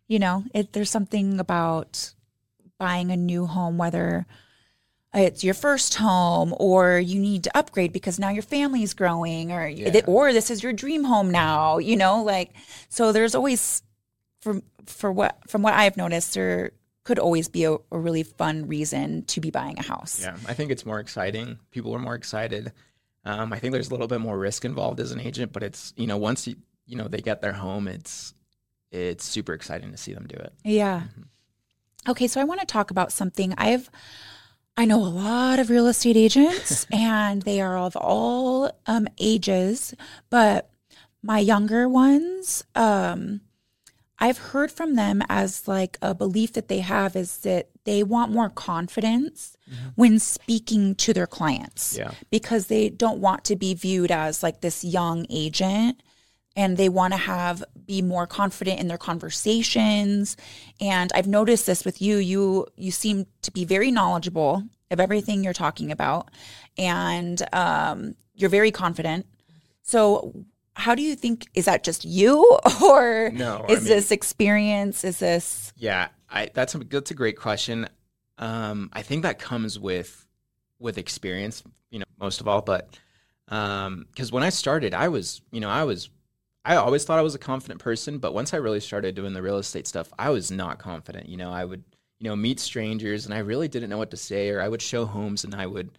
You 0.08 0.20
know, 0.20 0.46
it, 0.54 0.74
there's 0.74 0.90
something 0.90 1.40
about 1.40 2.14
buying 2.80 3.12
a 3.12 3.18
new 3.18 3.46
home, 3.46 3.78
whether 3.78 4.26
it's 5.14 5.44
your 5.44 5.54
first 5.54 5.96
home 5.96 6.54
or 6.60 7.00
you 7.00 7.20
need 7.20 7.44
to 7.46 7.58
upgrade 7.58 7.92
because 7.92 8.20
now 8.20 8.30
your 8.30 8.44
family's 8.44 8.94
growing, 8.94 9.52
or 9.52 9.68
Yeah. 9.68 10.02
or 10.08 10.32
this 10.34 10.50
is 10.50 10.64
your 10.64 10.74
dream 10.74 11.04
home 11.04 11.30
now. 11.32 11.78
You 11.78 11.98
know, 11.98 12.24
like 12.24 12.52
so. 12.90 13.12
There's 13.12 13.36
always 13.36 13.82
from 14.42 14.64
for 14.86 15.12
what 15.12 15.38
from 15.48 15.62
what 15.62 15.74
I've 15.74 15.98
noticed, 15.98 16.34
there 16.34 16.72
could 17.08 17.20
always 17.20 17.48
be 17.48 17.64
a, 17.64 17.72
a 17.74 17.98
really 17.98 18.24
fun 18.24 18.68
reason 18.68 19.24
to 19.24 19.40
be 19.40 19.50
buying 19.50 19.80
a 19.80 19.82
house. 19.82 20.20
Yeah, 20.22 20.36
I 20.46 20.54
think 20.54 20.72
it's 20.72 20.86
more 20.86 21.00
exciting. 21.00 21.58
People 21.72 21.96
are 21.96 22.00
more 22.00 22.16
excited. 22.16 22.74
Um, 23.24 23.54
I 23.54 23.60
think 23.60 23.72
there's 23.72 23.88
a 23.88 23.92
little 23.92 24.10
bit 24.10 24.20
more 24.20 24.38
risk 24.38 24.66
involved 24.66 25.00
as 25.00 25.14
an 25.14 25.22
agent, 25.22 25.54
but 25.54 25.64
it's 25.64 25.94
you 25.96 26.06
know 26.06 26.18
once 26.18 26.48
you 26.48 26.58
you 26.86 26.98
know 26.98 27.08
they 27.08 27.22
get 27.22 27.40
their 27.40 27.54
home, 27.54 27.88
it's 27.88 28.34
it's 28.92 29.24
super 29.24 29.54
exciting 29.54 29.90
to 29.92 29.98
see 29.98 30.14
them 30.14 30.28
do 30.28 30.36
it. 30.36 30.52
Yeah. 30.66 31.04
Okay, 32.10 32.28
so 32.28 32.42
I 32.42 32.44
want 32.44 32.60
to 32.60 32.66
talk 32.66 32.92
about 32.92 33.14
something. 33.14 33.54
I've 33.58 33.90
I 34.76 34.84
know 34.84 35.02
a 35.02 35.08
lot 35.08 35.60
of 35.60 35.70
real 35.70 35.88
estate 35.88 36.18
agents 36.18 36.86
and 36.92 37.42
they 37.44 37.62
are 37.62 37.78
of 37.78 37.96
all 37.96 38.70
um 38.86 39.08
ages, 39.18 39.94
but 40.30 40.70
my 41.24 41.40
younger 41.40 41.88
ones 41.88 42.66
um 42.76 43.40
I've 44.20 44.38
heard 44.38 44.72
from 44.72 44.96
them 44.96 45.22
as 45.30 45.68
like 45.68 45.98
a 46.02 46.16
belief 46.16 46.54
that 46.54 46.68
they 46.68 46.80
have 46.80 47.16
is 47.16 47.38
that 47.40 47.70
they 47.84 48.04
want 48.04 48.32
more 48.32 48.50
confidence 48.50 49.56
when 49.96 50.18
speaking 50.20 50.96
to 50.96 51.14
their 51.14 51.28
clients 51.28 51.96
Yeah. 51.98 52.12
because 52.32 52.68
they 52.68 52.90
don't 52.90 53.20
want 53.20 53.44
to 53.46 53.56
be 53.56 53.74
viewed 53.74 54.12
as 54.12 54.42
like 54.44 54.62
this 54.62 54.84
young 54.84 55.26
agent 55.30 56.02
and 56.56 56.78
they 56.78 56.90
want 56.90 57.14
to 57.14 57.18
have 57.18 57.64
be 57.86 58.02
more 58.02 58.26
confident 58.26 58.80
in 58.80 58.88
their 58.88 58.98
conversations. 58.98 60.36
And 60.82 61.12
i've 61.14 61.28
noticed 61.28 61.66
this 61.68 61.86
with 61.86 62.02
you. 62.02 62.18
You 62.18 62.66
you 62.76 62.92
seem 62.92 63.28
to 63.44 63.52
be 63.52 63.66
very 63.66 63.92
knowledgeable 63.92 64.64
of 64.90 65.00
everything 65.00 65.44
you're 65.44 65.54
talking 65.54 65.92
about 65.92 66.30
and 66.78 67.42
um, 67.54 68.16
you're 68.36 68.50
very 68.50 68.72
confident. 68.72 69.26
So 69.84 70.34
how 70.78 70.96
do 70.96 71.02
you 71.02 71.16
think 71.16 71.48
is 71.54 71.66
that 71.66 71.84
just 71.84 72.06
you 72.06 72.58
or 72.84 73.32
No, 73.34 73.66
I 73.68 73.72
is 73.72 73.80
mean- 73.80 73.90
this 73.90 74.12
experience 74.12 75.04
is 75.04 75.20
this 75.20 75.74
Yeah, 75.76 76.08
I 76.30 76.50
that's 76.54 76.76
a 76.76 76.80
that's 76.80 77.12
a 77.12 77.16
great 77.16 77.38
question. 77.38 77.88
Um, 78.38 78.90
I 78.94 79.02
think 79.02 79.24
that 79.24 79.40
comes 79.40 79.80
with 79.80 80.26
with 80.80 80.98
experience, 80.98 81.64
you 81.90 82.00
know, 82.00 82.06
most 82.20 82.40
of 82.42 82.48
all. 82.48 82.62
But 82.62 82.98
because 83.48 84.32
when 84.32 84.44
I 84.44 84.50
started, 84.50 84.94
I 84.94 85.08
was, 85.08 85.42
you 85.52 85.60
know, 85.60 85.70
I 85.70 85.84
was, 85.86 86.10
I 86.66 86.76
always 86.76 87.04
thought 87.06 87.18
I 87.18 87.24
was 87.24 87.34
a 87.34 87.40
confident 87.40 87.80
person, 87.80 88.18
but 88.20 88.34
once 88.34 88.54
I 88.54 88.58
really 88.58 88.80
started 88.82 89.16
doing 89.16 89.34
the 89.34 89.42
real 89.42 89.58
estate 89.58 89.88
stuff, 89.88 90.12
I 90.20 90.30
was 90.30 90.52
not 90.52 90.78
confident. 90.80 91.30
You 91.30 91.38
know, 91.38 91.50
I 91.52 91.64
would, 91.66 91.84
you 92.20 92.30
know, 92.30 92.36
meet 92.36 92.60
strangers, 92.60 93.26
and 93.26 93.34
I 93.34 93.40
really 93.40 93.68
didn't 93.70 93.90
know 93.90 93.98
what 93.98 94.12
to 94.12 94.18
say, 94.18 94.50
or 94.50 94.62
I 94.62 94.68
would 94.68 94.82
show 94.82 95.06
homes, 95.06 95.44
and 95.46 95.56
I 95.56 95.66
would, 95.66 95.98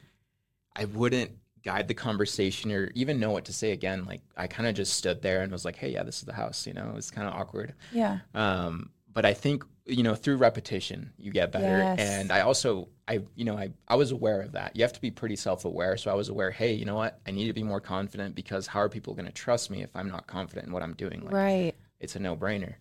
I 0.76 0.84
wouldn't 0.84 1.30
guide 1.68 1.86
the 1.86 1.92
conversation 1.92 2.72
or 2.72 2.90
even 2.94 3.20
know 3.20 3.30
what 3.30 3.44
to 3.44 3.52
say 3.52 3.72
again. 3.72 4.06
Like 4.06 4.22
I 4.38 4.46
kind 4.46 4.66
of 4.66 4.74
just 4.74 4.94
stood 4.94 5.20
there 5.20 5.42
and 5.42 5.52
was 5.52 5.66
like, 5.66 5.76
"Hey, 5.76 5.90
yeah, 5.90 6.02
this 6.02 6.20
is 6.20 6.24
the 6.24 6.32
house." 6.32 6.66
You 6.66 6.72
know, 6.72 6.88
it 6.88 6.94
was 6.94 7.10
kind 7.10 7.28
of 7.28 7.34
awkward. 7.34 7.74
yeah 7.92 8.20
Um, 8.34 8.90
but 9.12 9.26
I 9.26 9.34
think 9.34 9.64
you 9.84 10.02
know 10.02 10.14
through 10.14 10.38
repetition 10.38 11.12
you 11.18 11.30
get 11.30 11.52
better. 11.52 11.78
Yes. 11.78 11.98
And 12.00 12.32
I 12.32 12.40
also 12.40 12.88
I 13.06 13.20
you 13.34 13.44
know 13.44 13.58
I 13.58 13.68
I 13.86 13.96
was 13.96 14.12
aware 14.12 14.40
of 14.40 14.52
that. 14.52 14.76
You 14.76 14.82
have 14.82 14.94
to 14.94 15.00
be 15.00 15.10
pretty 15.10 15.36
self 15.36 15.66
aware. 15.66 15.98
So 15.98 16.10
I 16.10 16.14
was 16.14 16.30
aware. 16.30 16.50
Hey, 16.50 16.72
you 16.72 16.86
know 16.86 16.94
what? 16.94 17.20
I 17.26 17.32
need 17.32 17.48
to 17.48 17.52
be 17.52 17.62
more 17.62 17.82
confident 17.82 18.34
because 18.34 18.66
how 18.66 18.80
are 18.80 18.88
people 18.88 19.12
going 19.12 19.26
to 19.26 19.32
trust 19.32 19.70
me 19.70 19.82
if 19.82 19.94
I'm 19.94 20.08
not 20.08 20.26
confident 20.26 20.68
in 20.68 20.72
what 20.72 20.82
I'm 20.82 20.94
doing? 20.94 21.20
Like, 21.22 21.34
right 21.34 21.74
It's 22.00 22.16
a 22.16 22.18
no 22.18 22.34
brainer. 22.34 22.76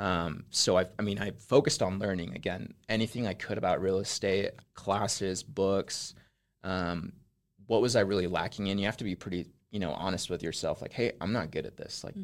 Um, 0.00 0.46
so 0.50 0.76
I 0.78 0.86
I 0.98 1.02
mean 1.02 1.20
I 1.20 1.30
focused 1.30 1.80
on 1.80 2.00
learning 2.00 2.34
again 2.34 2.74
anything 2.88 3.28
I 3.28 3.34
could 3.34 3.58
about 3.58 3.80
real 3.80 3.98
estate, 3.98 4.50
classes, 4.74 5.44
books. 5.44 6.14
Um, 6.64 7.12
what 7.72 7.80
was 7.80 7.96
I 7.96 8.00
really 8.00 8.26
lacking 8.26 8.66
in? 8.66 8.76
You 8.76 8.84
have 8.84 8.98
to 8.98 9.04
be 9.04 9.16
pretty 9.16 9.46
you 9.70 9.80
know 9.80 9.92
honest 9.92 10.28
with 10.28 10.42
yourself. 10.42 10.82
Like, 10.82 10.92
hey, 10.92 11.12
I'm 11.22 11.32
not 11.32 11.50
good 11.50 11.64
at 11.64 11.78
this. 11.78 12.04
Like 12.04 12.14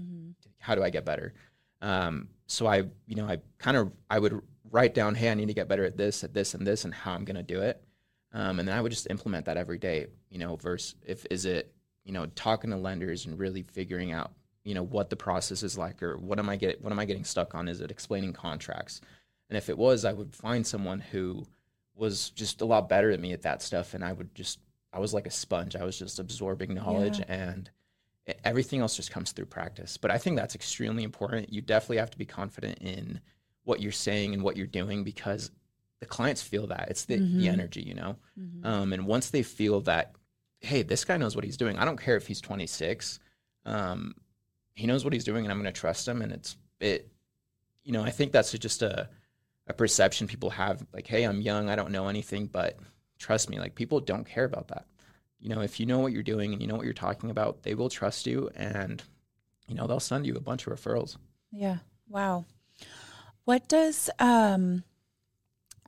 how 0.58 0.74
do 0.74 0.82
I 0.82 0.90
get 0.90 1.06
better? 1.06 1.32
Um, 1.80 2.28
so 2.46 2.66
I, 2.66 2.84
you 3.06 3.14
know, 3.16 3.26
I 3.26 3.38
kind 3.56 3.78
of 3.78 3.90
I 4.10 4.18
would 4.18 4.42
write 4.70 4.94
down, 4.94 5.14
hey, 5.14 5.30
I 5.30 5.34
need 5.34 5.48
to 5.48 5.54
get 5.54 5.66
better 5.66 5.84
at 5.84 5.96
this, 5.96 6.22
at 6.22 6.34
this, 6.34 6.52
and 6.52 6.66
this, 6.66 6.84
and 6.84 6.92
how 6.92 7.14
I'm 7.14 7.24
going 7.24 7.36
to 7.36 7.42
do 7.42 7.62
it. 7.62 7.82
Um, 8.34 8.58
and 8.58 8.68
then 8.68 8.76
I 8.76 8.82
would 8.82 8.92
just 8.92 9.06
implement 9.08 9.46
that 9.46 9.56
every 9.56 9.78
day. 9.78 10.08
You 10.28 10.38
know, 10.38 10.56
versus 10.56 10.96
if 11.06 11.24
is 11.30 11.46
it, 11.46 11.72
you 12.04 12.12
know, 12.12 12.26
talking 12.34 12.70
to 12.70 12.76
lenders 12.76 13.24
and 13.24 13.38
really 13.38 13.62
figuring 13.62 14.12
out, 14.12 14.32
you 14.64 14.74
know, 14.74 14.84
what 14.84 15.08
the 15.08 15.16
process 15.16 15.62
is 15.62 15.78
like, 15.78 16.02
or 16.02 16.18
what 16.18 16.38
am 16.38 16.50
I 16.50 16.56
get, 16.56 16.82
what 16.82 16.92
am 16.92 16.98
I 16.98 17.06
getting 17.06 17.24
stuck 17.24 17.54
on? 17.54 17.68
Is 17.68 17.80
it 17.80 17.90
explaining 17.90 18.34
contracts? 18.34 19.00
And 19.48 19.56
if 19.56 19.70
it 19.70 19.78
was, 19.78 20.04
I 20.04 20.12
would 20.12 20.34
find 20.34 20.66
someone 20.66 21.00
who 21.00 21.46
was 21.94 22.28
just 22.30 22.60
a 22.60 22.66
lot 22.66 22.88
better 22.88 23.10
than 23.10 23.22
me 23.22 23.32
at 23.32 23.42
that 23.42 23.62
stuff, 23.62 23.94
and 23.94 24.04
I 24.04 24.12
would 24.12 24.34
just 24.34 24.58
I 24.92 24.98
was 25.00 25.12
like 25.14 25.26
a 25.26 25.30
sponge. 25.30 25.76
I 25.76 25.84
was 25.84 25.98
just 25.98 26.18
absorbing 26.18 26.74
knowledge, 26.74 27.18
Yeah. 27.18 27.26
and 27.28 27.70
everything 28.44 28.80
else 28.80 28.96
just 28.96 29.10
comes 29.10 29.32
through 29.32 29.46
practice. 29.46 29.96
But 29.96 30.10
I 30.10 30.18
think 30.18 30.36
that's 30.36 30.54
extremely 30.54 31.02
important. 31.02 31.52
You 31.52 31.60
definitely 31.62 31.98
have 31.98 32.10
to 32.10 32.18
be 32.18 32.26
confident 32.26 32.78
in 32.78 33.20
what 33.64 33.80
you're 33.80 33.92
saying 33.92 34.34
and 34.34 34.42
what 34.42 34.56
you're 34.56 34.66
doing 34.66 35.04
because 35.04 35.50
the 36.00 36.06
clients 36.06 36.42
feel 36.42 36.66
that 36.68 36.88
it's 36.90 37.04
the, 37.06 37.18
Mhm. 37.18 37.38
the 37.38 37.48
energy, 37.48 37.82
you 37.82 37.94
know. 37.94 38.16
Mhm. 38.38 38.64
Um, 38.64 38.92
and 38.92 39.06
once 39.06 39.30
they 39.30 39.42
feel 39.42 39.80
that, 39.82 40.14
hey, 40.60 40.82
this 40.82 41.04
guy 41.04 41.16
knows 41.16 41.34
what 41.34 41.44
he's 41.44 41.56
doing. 41.56 41.76
I 41.78 41.84
don't 41.84 42.00
care 42.00 42.16
if 42.16 42.26
he's 42.26 42.40
26. 42.40 43.18
Um, 43.64 44.14
he 44.74 44.86
knows 44.86 45.04
what 45.04 45.12
he's 45.12 45.24
doing, 45.24 45.44
and 45.44 45.52
I'm 45.52 45.60
going 45.60 45.72
to 45.72 45.78
trust 45.80 46.06
him. 46.06 46.22
And 46.22 46.32
it's 46.32 46.56
it, 46.80 47.10
you 47.82 47.92
know, 47.92 48.02
I 48.04 48.10
think 48.10 48.32
that's 48.32 48.52
just 48.52 48.82
a 48.82 49.08
a 49.66 49.72
perception 49.74 50.26
people 50.26 50.48
have. 50.50 50.86
Like, 50.94 51.06
hey, 51.06 51.24
I'm 51.24 51.40
young, 51.42 51.68
I 51.68 51.76
don't 51.76 51.90
know 51.92 52.08
anything, 52.08 52.46
but 52.46 52.78
trust 53.18 53.50
me, 53.50 53.58
like 53.58 53.74
people 53.74 54.00
don't 54.00 54.24
care 54.24 54.44
about 54.44 54.68
that. 54.68 54.86
You 55.40 55.48
know, 55.50 55.60
if 55.60 55.78
you 55.78 55.86
know 55.86 56.00
what 56.00 56.12
you're 56.12 56.22
doing 56.22 56.52
and 56.52 56.60
you 56.60 56.66
know 56.68 56.74
what 56.76 56.84
you're 56.84 56.94
talking 56.94 57.30
about, 57.30 57.62
they 57.62 57.74
will 57.74 57.88
trust 57.88 58.26
you, 58.26 58.50
and 58.56 59.02
you 59.68 59.74
know 59.74 59.86
they'll 59.86 60.00
send 60.00 60.26
you 60.26 60.34
a 60.34 60.40
bunch 60.40 60.66
of 60.66 60.72
referrals. 60.72 61.16
Yeah. 61.52 61.78
Wow. 62.08 62.44
What 63.44 63.68
does 63.68 64.10
um 64.18 64.82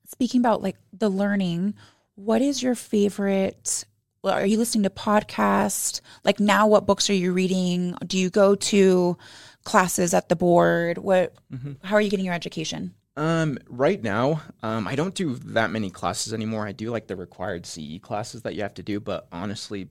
speaking 0.07 0.41
about 0.41 0.63
like 0.63 0.77
the 0.93 1.09
learning, 1.09 1.75
what 2.15 2.43
is 2.43 2.63
your 2.63 2.75
favorite 2.75 3.85
well, 4.23 4.35
are 4.35 4.45
you 4.45 4.59
listening 4.59 4.83
to 4.83 4.91
podcasts? 4.91 6.03
Like 6.25 6.41
now 6.41 6.67
what 6.67 6.87
books 6.87 7.09
are 7.09 7.15
you 7.15 7.33
reading? 7.33 7.95
Do 8.07 8.19
you 8.19 8.29
go 8.29 8.55
to 8.55 9.17
classes 9.65 10.13
at 10.13 10.29
the 10.29 10.37
board? 10.37 10.99
What 10.99 11.35
Mhm. 11.53 11.77
how 11.83 11.95
are 11.97 12.01
you 12.03 12.11
getting 12.11 12.27
your 12.27 12.35
education? 12.35 12.95
Um, 13.17 13.59
right 13.69 14.03
now, 14.03 14.43
um, 14.63 14.87
I 14.87 14.95
don't 14.95 15.15
do 15.15 15.35
that 15.35 15.71
many 15.71 15.91
classes 15.91 16.33
anymore. 16.33 16.67
I 16.67 16.73
do 16.73 16.91
like 16.91 17.07
the 17.07 17.17
required 17.17 17.67
CE 17.67 17.99
classes 18.01 18.43
that 18.43 18.55
you 18.55 18.63
have 18.63 18.75
to 18.75 18.83
do, 18.83 19.01
but 19.01 19.27
honestly, 19.33 19.89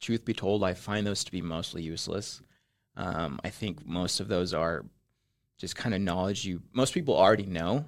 truth 0.00 0.24
be 0.24 0.34
told, 0.34 0.64
I 0.64 0.74
find 0.74 1.06
those 1.06 1.24
to 1.24 1.32
be 1.32 1.40
mostly 1.40 1.82
useless. 1.82 2.42
Um, 2.96 3.38
I 3.44 3.50
think 3.50 3.86
most 3.86 4.20
of 4.20 4.28
those 4.28 4.52
are 4.52 4.84
just 5.56 5.76
kind 5.76 5.94
of 5.94 6.00
knowledge 6.00 6.44
you 6.44 6.62
most 6.72 6.94
people 6.94 7.16
already 7.16 7.46
know, 7.46 7.84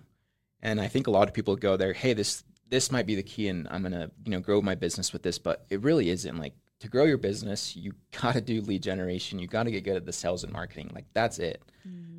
and 0.62 0.80
I 0.80 0.88
think 0.88 1.06
a 1.06 1.10
lot 1.10 1.28
of 1.28 1.34
people 1.34 1.56
go 1.56 1.76
there, 1.76 1.92
hey, 1.92 2.14
this 2.14 2.44
this 2.68 2.92
might 2.92 3.06
be 3.06 3.16
the 3.16 3.22
key, 3.22 3.48
and 3.48 3.66
I'm 3.70 3.82
gonna 3.82 4.10
you 4.24 4.30
know 4.30 4.40
grow 4.40 4.62
my 4.62 4.76
business 4.76 5.12
with 5.12 5.22
this, 5.22 5.38
but 5.38 5.66
it 5.68 5.82
really 5.82 6.10
isn't. 6.10 6.38
Like 6.38 6.54
to 6.80 6.88
grow 6.88 7.04
your 7.04 7.18
business, 7.18 7.76
you 7.76 7.92
gotta 8.20 8.40
do 8.40 8.60
lead 8.60 8.82
generation, 8.82 9.38
you 9.40 9.48
gotta 9.48 9.70
get 9.70 9.84
good 9.84 9.96
at 9.96 10.06
the 10.06 10.12
sales 10.12 10.44
and 10.44 10.52
marketing. 10.52 10.90
Like 10.94 11.06
that's 11.12 11.38
it. 11.38 11.60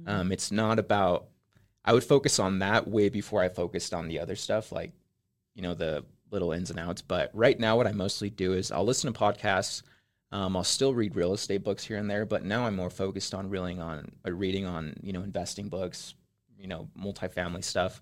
Um, 0.08 0.32
it's 0.32 0.52
not 0.52 0.80
about 0.80 1.28
I 1.84 1.94
would 1.94 2.04
focus 2.04 2.40
on 2.40 2.60
that 2.60 2.88
way 2.88 3.10
before 3.10 3.42
I 3.42 3.50
focused 3.50 3.94
on 3.94 4.08
the 4.08 4.20
other 4.20 4.36
stuff, 4.36 4.72
like, 4.72 4.92
you 5.56 5.62
know, 5.62 5.74
the 5.74 6.06
little 6.30 6.52
ins 6.52 6.70
and 6.70 6.80
outs. 6.80 7.02
But 7.02 7.32
right 7.34 7.60
now, 7.60 7.76
what 7.78 7.88
I 7.88 7.92
mostly 7.92 8.30
do 8.30 8.54
is 8.54 8.72
I'll 8.72 8.86
listen 8.86 9.12
to 9.12 9.20
podcasts. 9.20 9.84
Um, 10.32 10.56
I'll 10.56 10.64
still 10.64 10.94
read 10.94 11.16
real 11.16 11.34
estate 11.34 11.64
books 11.64 11.84
here 11.84 11.98
and 11.98 12.10
there, 12.10 12.26
but 12.26 12.46
now 12.46 12.66
I'm 12.66 12.76
more 12.76 12.90
focused 12.90 13.34
on 13.34 13.50
reeling 13.50 13.82
on 13.82 14.12
uh, 14.26 14.32
reading 14.32 14.66
on 14.66 14.96
you 15.02 15.12
know 15.12 15.24
investing 15.24 15.68
books, 15.68 16.14
you 16.58 16.68
know, 16.68 16.88
multifamily 16.98 17.64
stuff. 17.64 18.02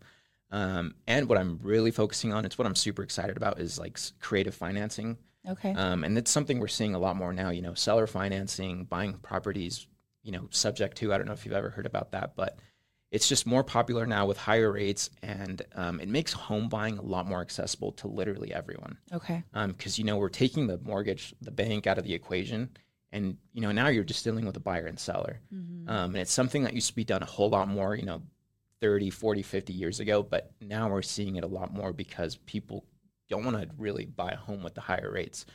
Um, 0.52 0.96
and 1.08 1.28
what 1.30 1.38
I'm 1.38 1.60
really 1.62 1.92
focusing 1.92 2.34
on, 2.34 2.46
it's 2.46 2.58
what 2.58 2.68
I'm 2.68 2.76
super 2.76 3.04
excited 3.04 3.38
about, 3.38 3.60
is 3.60 3.80
like 3.80 4.00
creative 4.20 4.54
financing. 4.56 5.18
Okay. 5.48 5.74
Um, 5.74 6.04
and 6.04 6.18
it's 6.18 6.32
something 6.32 6.60
we're 6.60 6.68
seeing 6.68 6.96
a 6.96 7.00
lot 7.00 7.16
more 7.16 7.34
now, 7.34 7.50
you 7.50 7.62
know, 7.62 7.74
seller 7.74 8.08
financing, 8.08 8.86
buying 8.86 9.14
properties, 9.14 9.88
you 10.24 10.32
know, 10.32 10.48
subject 10.50 10.98
to, 10.98 11.14
I 11.14 11.18
don't 11.18 11.28
know 11.28 11.34
if 11.34 11.46
you've 11.46 11.56
ever 11.56 11.70
heard 11.70 11.86
about 11.86 12.12
that, 12.12 12.36
but 12.36 12.60
it's 13.12 13.28
just 13.28 13.48
more 13.48 13.64
popular 13.64 14.06
now 14.06 14.26
with 14.28 14.38
higher 14.38 14.72
rates 14.72 15.10
and 15.24 15.62
um, 15.76 16.00
it 16.00 16.08
makes 16.08 16.32
home 16.32 16.70
buying 16.70 16.98
a 16.98 17.02
lot 17.02 17.28
more 17.28 17.42
accessible 17.42 17.92
to 17.94 18.08
literally 18.08 18.54
everyone. 18.54 18.98
okay. 19.12 19.44
Because, 19.54 19.98
you 19.98 20.06
know, 20.06 20.18
we're 20.18 20.30
taking 20.30 20.68
the 20.68 20.78
mortgage, 20.80 21.34
the 21.42 21.52
bank 21.52 21.88
out 21.88 21.98
of 21.98 22.04
the 22.04 22.14
equation. 22.14 22.70
And, 23.12 23.38
you 23.54 23.62
know, 23.62 23.72
now 23.72 23.88
you're 23.88 24.04
just 24.04 24.24
dealing 24.24 24.46
with 24.46 24.56
a 24.58 24.60
buyer 24.60 24.86
and 24.86 25.00
seller. 25.00 25.42
Mhm. 25.52 25.90
Um, 25.90 26.12
and 26.12 26.18
it's 26.18 26.32
something 26.32 26.64
that 26.64 26.74
used 26.74 26.90
to 26.90 26.96
be 26.96 27.04
done 27.04 27.24
a 27.24 27.26
whole 27.26 27.50
lot 27.50 27.68
more, 27.68 27.96
you 27.96 28.06
know, 28.06 28.22
30, 28.82 29.10
40, 29.10 29.42
50 29.42 29.74
years 29.74 30.00
ago. 30.00 30.22
But 30.22 30.52
now 30.62 30.90
we're 30.90 31.02
seeing 31.02 31.36
it 31.36 31.44
a 31.44 31.48
lot 31.48 31.74
more 31.74 31.92
because 31.92 32.36
people 32.46 32.86
don't 33.28 33.44
want 33.44 33.60
to 33.60 33.68
really 33.78 34.06
buy 34.06 34.30
a 34.32 34.38
home 34.38 34.62
with 34.62 34.76
the 34.76 34.82
higher 34.82 35.12
rates. 35.12 35.48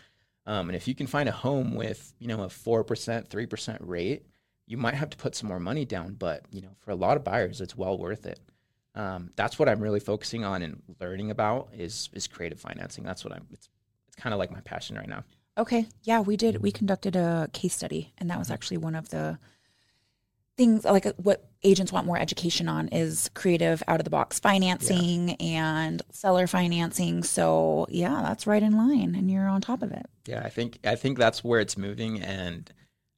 Um, 0.46 0.68
and 0.68 0.74
if 0.76 0.88
you 0.88 0.94
can 0.96 1.06
find 1.06 1.28
a 1.28 1.32
home 1.32 1.74
with, 1.74 2.12
you 2.18 2.26
know, 2.26 2.42
a 2.42 2.48
4%, 2.48 3.28
3% 3.28 3.78
rate, 3.80 4.26
you 4.66 4.76
might 4.76 4.94
have 4.94 5.10
to 5.10 5.16
put 5.16 5.34
some 5.34 5.48
more 5.48 5.60
money 5.60 5.84
down. 5.84 6.14
But, 6.14 6.44
you 6.50 6.62
know, 6.62 6.76
for 6.80 6.90
a 6.90 6.96
lot 6.96 7.16
of 7.16 7.24
buyers, 7.24 7.60
it's 7.60 7.76
well 7.76 7.98
worth 7.98 8.26
it. 8.26 8.40
Um, 8.94 9.30
that's 9.36 9.58
what 9.58 9.68
I'm 9.68 9.80
really 9.80 10.00
focusing 10.00 10.44
on 10.44 10.62
and 10.62 10.82
learning 11.00 11.30
about 11.30 11.68
is 11.72 12.08
is 12.12 12.26
creative 12.26 12.60
financing. 12.60 13.02
That's 13.04 13.24
what 13.24 13.32
I'm. 13.34 13.46
It's 13.50 13.68
it's 14.06 14.16
kind 14.16 14.32
of 14.32 14.38
like 14.38 14.52
my 14.52 14.60
passion 14.60 14.96
right 14.96 15.08
now. 15.08 15.24
Okay. 15.58 15.86
Yeah, 16.02 16.20
we 16.20 16.36
did. 16.36 16.62
We 16.62 16.70
conducted 16.70 17.16
a 17.16 17.48
case 17.52 17.74
study, 17.74 18.12
and 18.18 18.30
that 18.30 18.38
was 18.38 18.50
actually 18.50 18.76
one 18.76 18.94
of 18.94 19.08
the 19.10 19.38
things 20.56 20.84
like 20.84 21.06
what 21.16 21.48
agents 21.64 21.90
want 21.90 22.06
more 22.06 22.18
education 22.18 22.68
on 22.68 22.86
is 22.88 23.28
creative 23.34 23.82
out 23.88 23.98
of 23.98 24.04
the 24.04 24.10
box 24.10 24.38
financing 24.38 25.32
and 25.40 26.02
seller 26.10 26.46
financing. 26.46 27.24
So, 27.24 27.86
yeah, 27.88 28.22
that's 28.22 28.46
right 28.46 28.62
in 28.62 28.76
line, 28.76 29.16
and 29.16 29.28
you're 29.30 29.48
on 29.48 29.60
top 29.60 29.82
of 29.82 29.90
it. 29.90 30.06
Yeah, 30.26 30.42
I 30.44 30.50
think 30.50 30.78
I 30.84 30.94
think 30.94 31.18
that's 31.18 31.42
where 31.42 31.60
it's 31.60 31.76
moving, 31.76 32.20
and 32.20 32.72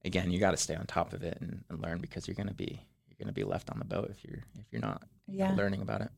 again, 0.07 0.31
you 0.31 0.39
got 0.39 0.53
to 0.53 0.57
stay 0.57 0.75
on 0.75 0.87
top 0.87 1.13
of 1.13 1.23
it 1.23 1.39
and, 1.41 1.63
and 1.69 1.83
learn 1.83 1.99
because 2.01 2.27
you're 2.27 2.35
gonna 2.35 2.55
be 2.55 2.81
you're 3.09 3.17
gonna 3.25 3.33
be 3.33 3.45
left 3.45 3.71
on 3.71 3.79
the 3.79 3.85
boat 3.85 4.09
if 4.11 4.25
you're 4.25 4.43
if 4.59 4.67
you're 4.73 4.81
not 4.81 5.03
know, 5.03 5.35
Yeah. 5.35 5.55
learning 5.55 5.83
about 5.83 6.01
it. 6.03 6.09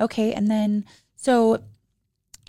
Okay. 0.00 0.32
And 0.32 0.50
then, 0.50 0.84
so 1.16 1.62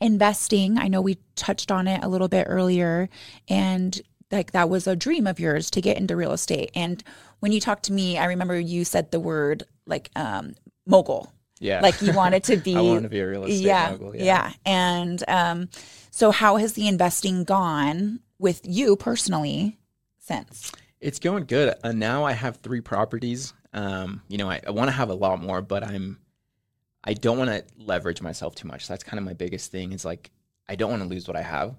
investing, 0.02 0.78
I 0.78 0.88
know 0.88 1.02
we 1.02 1.18
touched 1.36 1.72
on 1.72 1.88
it 1.88 2.04
a 2.04 2.08
little 2.08 2.28
bit 2.28 2.46
earlier, 2.50 3.10
and 3.48 4.00
like 4.32 4.52
that 4.52 4.70
was 4.70 4.88
a 4.88 4.96
dream 4.96 5.28
of 5.28 5.40
yours 5.40 5.70
to 5.72 5.82
get 5.82 5.98
into 5.98 6.16
real 6.16 6.32
estate. 6.32 6.72
And 6.76 7.04
when 7.40 7.52
you 7.52 7.60
talked 7.60 7.84
to 7.84 7.94
me, 7.94 8.18
I 8.18 8.26
remember 8.26 8.60
you 8.60 8.86
said 8.86 9.12
the 9.12 9.20
word 9.20 9.64
like 9.86 10.10
um, 10.16 10.56
mogul, 10.86 11.32
Yeah, 11.60 11.82
like 11.82 12.02
you 12.02 12.14
wanted 12.14 12.44
to 12.46 12.58
be. 12.70 12.76
I 12.76 12.82
wanted 12.82 13.04
to 13.04 13.10
be 13.10 13.20
a 13.20 13.28
real 13.28 13.44
estate 13.44 13.62
yeah, 13.66 13.92
mogul. 13.92 14.16
yeah, 14.16 14.54
And 14.66 15.24
um, 15.28 15.70
so, 16.12 16.32
how 16.32 16.56
has 16.58 16.74
the 16.74 16.88
investing 16.88 17.44
gone 17.44 18.20
with 18.40 18.62
you 18.64 18.96
personally 18.96 19.78
since? 20.20 20.72
It's 21.02 21.20
going 21.20 21.46
good. 21.46 21.74
Uh, 21.84 21.92
now 21.92 22.24
I 22.24 22.32
have 22.34 22.58
three 22.58 22.82
properties. 22.82 23.54
Um, 23.74 24.22
you 24.28 24.38
know, 24.38 24.50
I, 24.50 24.62
I 24.66 24.72
want 24.72 24.88
to 24.88 24.92
have 24.92 25.10
a 25.10 25.14
lot 25.16 25.42
more, 25.42 25.62
but 25.62 25.84
I'm 25.84 26.20
I 27.04 27.14
don't 27.14 27.38
want 27.40 27.50
to 27.50 27.64
leverage 27.78 28.22
myself 28.22 28.54
too 28.56 28.68
much. 28.68 28.88
That's 28.88 29.04
kind 29.04 29.18
of 29.18 29.26
my 29.26 29.34
biggest 29.34 29.72
thing. 29.72 29.92
Is 29.94 30.06
like 30.06 30.30
I 30.70 30.76
don't 30.76 30.92
want 30.92 31.02
to 31.04 31.10
lose 31.10 31.28
what 31.28 31.36
I 31.36 31.42
have. 31.42 31.76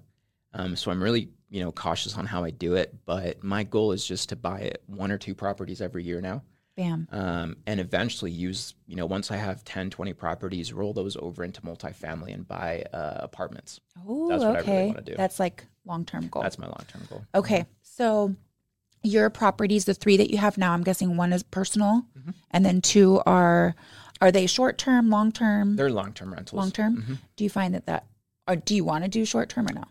Um, 0.53 0.75
so 0.75 0.91
I'm 0.91 1.01
really 1.01 1.29
you 1.49 1.61
know 1.61 1.71
cautious 1.71 2.17
on 2.17 2.25
how 2.25 2.43
I 2.43 2.49
do 2.49 2.75
it. 2.75 2.93
But 3.05 3.43
my 3.43 3.63
goal 3.63 3.91
is 3.93 4.05
just 4.05 4.29
to 4.29 4.35
buy 4.35 4.73
one 4.87 5.11
or 5.11 5.17
two 5.17 5.33
properties 5.35 5.81
every 5.81 6.03
year 6.03 6.19
now. 6.21 6.43
Bam. 6.75 7.07
um, 7.11 7.57
and 7.67 7.79
eventually 7.79 8.31
use 8.31 8.73
you 8.87 8.95
know 8.95 9.05
once 9.05 9.29
i 9.29 9.35
have 9.35 9.63
10 9.63 9.91
20 9.91 10.11
properties 10.13 10.73
roll 10.73 10.91
those 10.91 11.15
over 11.17 11.43
into 11.43 11.61
multifamily 11.61 12.33
and 12.33 12.47
buy 12.47 12.83
uh, 12.91 13.17
apartments 13.19 13.79
Oh, 14.07 14.27
That's 14.27 14.43
what 14.43 14.55
I 14.55 14.59
really 14.61 14.89
okay. 14.89 15.01
do. 15.05 15.13
That's 15.15 15.39
like 15.39 15.67
long 15.85 16.03
term 16.03 16.29
goal. 16.29 16.41
that's 16.41 16.57
my 16.57 16.65
long-term 16.65 17.03
goal 17.11 17.23
Okay. 17.35 17.65
So 17.83 18.33
your 19.03 19.29
properties, 19.29 19.85
the 19.85 19.93
three 19.93 20.17
that 20.17 20.29
you 20.31 20.37
have 20.37 20.57
now, 20.57 20.73
I'm 20.73 20.83
guessing 20.83 21.17
one 21.17 21.33
is 21.33 21.43
personal 21.43 22.05
Mhm. 22.17 22.33
and 22.51 22.65
then 22.65 22.81
two 22.81 23.21
are 23.25 23.75
are 24.21 24.31
they 24.31 24.47
short 24.47 24.77
term, 24.77 25.09
long 25.09 25.31
term? 25.33 25.75
they're 25.75 25.89
long-term 25.91 26.31
rentals 26.33 26.57
Long 26.57 26.71
term? 26.71 26.97
Mhm. 27.03 27.17
Do 27.35 27.43
you 27.43 27.49
find 27.49 27.73
that 27.75 27.85
that 27.87 28.05
or 28.47 28.55
do 28.55 28.75
you 28.75 28.83
want 28.85 29.03
to 29.03 29.09
do 29.09 29.25
short 29.25 29.49
term 29.49 29.67
or 29.67 29.73
no? 29.73 29.83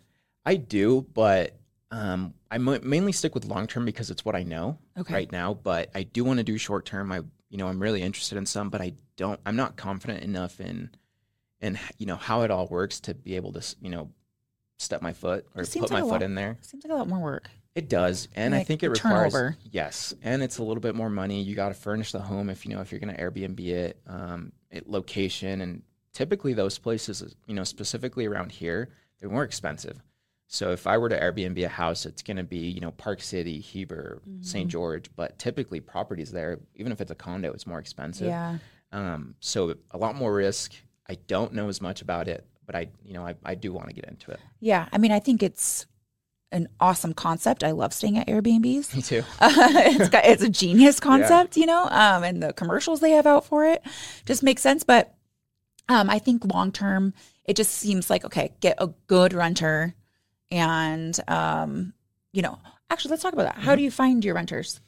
i 0.44 0.56
do 0.56 1.06
but 1.14 1.54
um, 1.92 2.34
i 2.50 2.58
mainly 2.58 3.12
stick 3.12 3.32
with 3.34 3.44
long-term 3.44 3.84
because 3.84 4.10
it's 4.10 4.24
what 4.24 4.34
i 4.34 4.42
know 4.42 4.76
Okay. 4.98 5.14
right 5.14 5.30
now 5.32 5.54
but 5.54 5.88
i 5.94 6.02
do 6.02 6.24
want 6.24 6.38
to 6.38 6.42
do 6.44 6.58
short-term 6.58 7.12
i 7.12 7.20
you 7.50 7.58
know 7.58 7.68
i'm 7.68 7.80
really 7.80 8.02
interested 8.02 8.36
in 8.38 8.44
some 8.46 8.68
but 8.70 8.80
i 8.80 8.92
don't 9.16 9.38
i'm 9.46 9.54
not 9.56 9.76
confident 9.76 10.24
enough 10.24 10.58
in 10.60 10.90
in 11.60 11.78
you 11.98 12.06
know 12.06 12.16
how 12.16 12.42
it 12.42 12.50
all 12.50 12.66
works 12.66 12.98
to 13.00 13.14
be 13.14 13.36
able 13.36 13.52
to 13.52 13.62
you 13.80 13.88
know 13.90 14.10
step 14.78 15.00
my 15.02 15.12
foot 15.12 15.46
or 15.54 15.64
put 15.64 15.76
like 15.82 15.90
my 15.92 16.00
foot 16.00 16.08
lot- 16.10 16.22
in 16.22 16.34
there 16.34 16.58
Seems 16.62 16.82
like 16.84 16.92
a 16.92 16.96
lot 16.96 17.08
more 17.08 17.20
work. 17.20 17.48
It 17.74 17.88
does, 17.88 18.28
and 18.34 18.54
I 18.54 18.64
think 18.64 18.82
it 18.82 18.90
requires 18.90 19.32
turnover. 19.32 19.56
yes, 19.70 20.12
and 20.22 20.42
it's 20.42 20.58
a 20.58 20.62
little 20.62 20.80
bit 20.82 20.94
more 20.94 21.08
money. 21.08 21.42
You 21.42 21.54
got 21.54 21.68
to 21.68 21.74
furnish 21.74 22.12
the 22.12 22.20
home 22.20 22.50
if 22.50 22.66
you 22.66 22.74
know 22.74 22.80
if 22.82 22.92
you're 22.92 23.00
going 23.00 23.14
to 23.14 23.20
Airbnb 23.22 23.60
it, 23.60 23.98
um, 24.06 24.52
it 24.70 24.88
location, 24.90 25.62
and 25.62 25.82
typically 26.12 26.52
those 26.52 26.76
places, 26.78 27.34
you 27.46 27.54
know, 27.54 27.64
specifically 27.64 28.26
around 28.26 28.52
here, 28.52 28.90
they're 29.18 29.30
more 29.30 29.44
expensive. 29.44 30.02
So 30.48 30.70
if 30.72 30.86
I 30.86 30.98
were 30.98 31.08
to 31.08 31.18
Airbnb 31.18 31.64
a 31.64 31.68
house, 31.68 32.04
it's 32.04 32.20
going 32.22 32.36
to 32.36 32.42
be 32.42 32.58
you 32.58 32.80
know 32.80 32.90
Park 32.90 33.22
City, 33.22 33.58
Heber, 33.58 34.20
Mm-hmm. 34.28 34.42
St. 34.42 34.68
George, 34.70 35.10
but 35.16 35.38
typically 35.38 35.80
properties 35.80 36.30
there, 36.30 36.60
even 36.74 36.92
if 36.92 37.00
it's 37.00 37.10
a 37.10 37.14
condo, 37.14 37.52
it's 37.52 37.66
more 37.66 37.78
expensive. 37.78 38.26
Yeah. 38.26 38.58
Um, 38.92 39.34
so 39.40 39.74
a 39.92 39.96
lot 39.96 40.14
more 40.14 40.34
risk. 40.34 40.74
I 41.08 41.14
don't 41.26 41.54
know 41.54 41.68
as 41.70 41.80
much 41.80 42.02
about 42.02 42.28
it, 42.28 42.46
but 42.66 42.76
I 42.76 42.88
you 43.02 43.14
know 43.14 43.26
I, 43.26 43.34
I 43.46 43.54
do 43.54 43.72
want 43.72 43.88
to 43.88 43.94
get 43.94 44.04
into 44.04 44.30
it. 44.30 44.40
Yeah. 44.60 44.88
I 44.92 44.98
mean, 44.98 45.10
I 45.10 45.20
think 45.20 45.42
it's 45.42 45.86
an 46.52 46.68
awesome 46.80 47.14
concept. 47.14 47.64
I 47.64 47.70
love 47.72 47.92
staying 47.92 48.18
at 48.18 48.26
Airbnbs. 48.28 48.94
Me 48.94 49.02
too. 49.02 49.22
it's 49.40 50.08
got, 50.08 50.24
it's 50.24 50.42
a 50.42 50.48
genius 50.48 51.00
concept, 51.10 51.56
you 51.56 51.66
know, 51.66 51.84
um, 51.90 52.22
and 52.22 52.42
the 52.42 52.52
commercials 52.52 53.00
they 53.00 53.10
have 53.12 53.26
out 53.26 53.44
for 53.44 53.64
it 53.64 53.82
just 54.26 54.42
makes 54.42 54.62
sense. 54.62 54.84
But 54.84 55.14
Um, 55.88 56.08
I 56.10 56.18
think 56.20 56.44
long 56.44 56.70
term, 56.72 57.12
it 57.44 57.56
just 57.56 57.72
seems 57.72 58.08
like 58.10 58.24
okay, 58.24 58.52
get 58.60 58.76
a 58.78 58.88
good 59.08 59.32
renter, 59.32 59.94
and 60.50 61.18
um, 61.28 61.92
you 62.32 62.42
know, 62.42 62.58
actually, 62.90 63.10
let's 63.10 63.22
talk 63.22 63.32
about 63.32 63.54
that. 63.54 63.62
How 63.62 63.74
do 63.74 63.82
you 63.82 63.90
find 63.90 64.24
your 64.24 64.34
renters? 64.34 64.80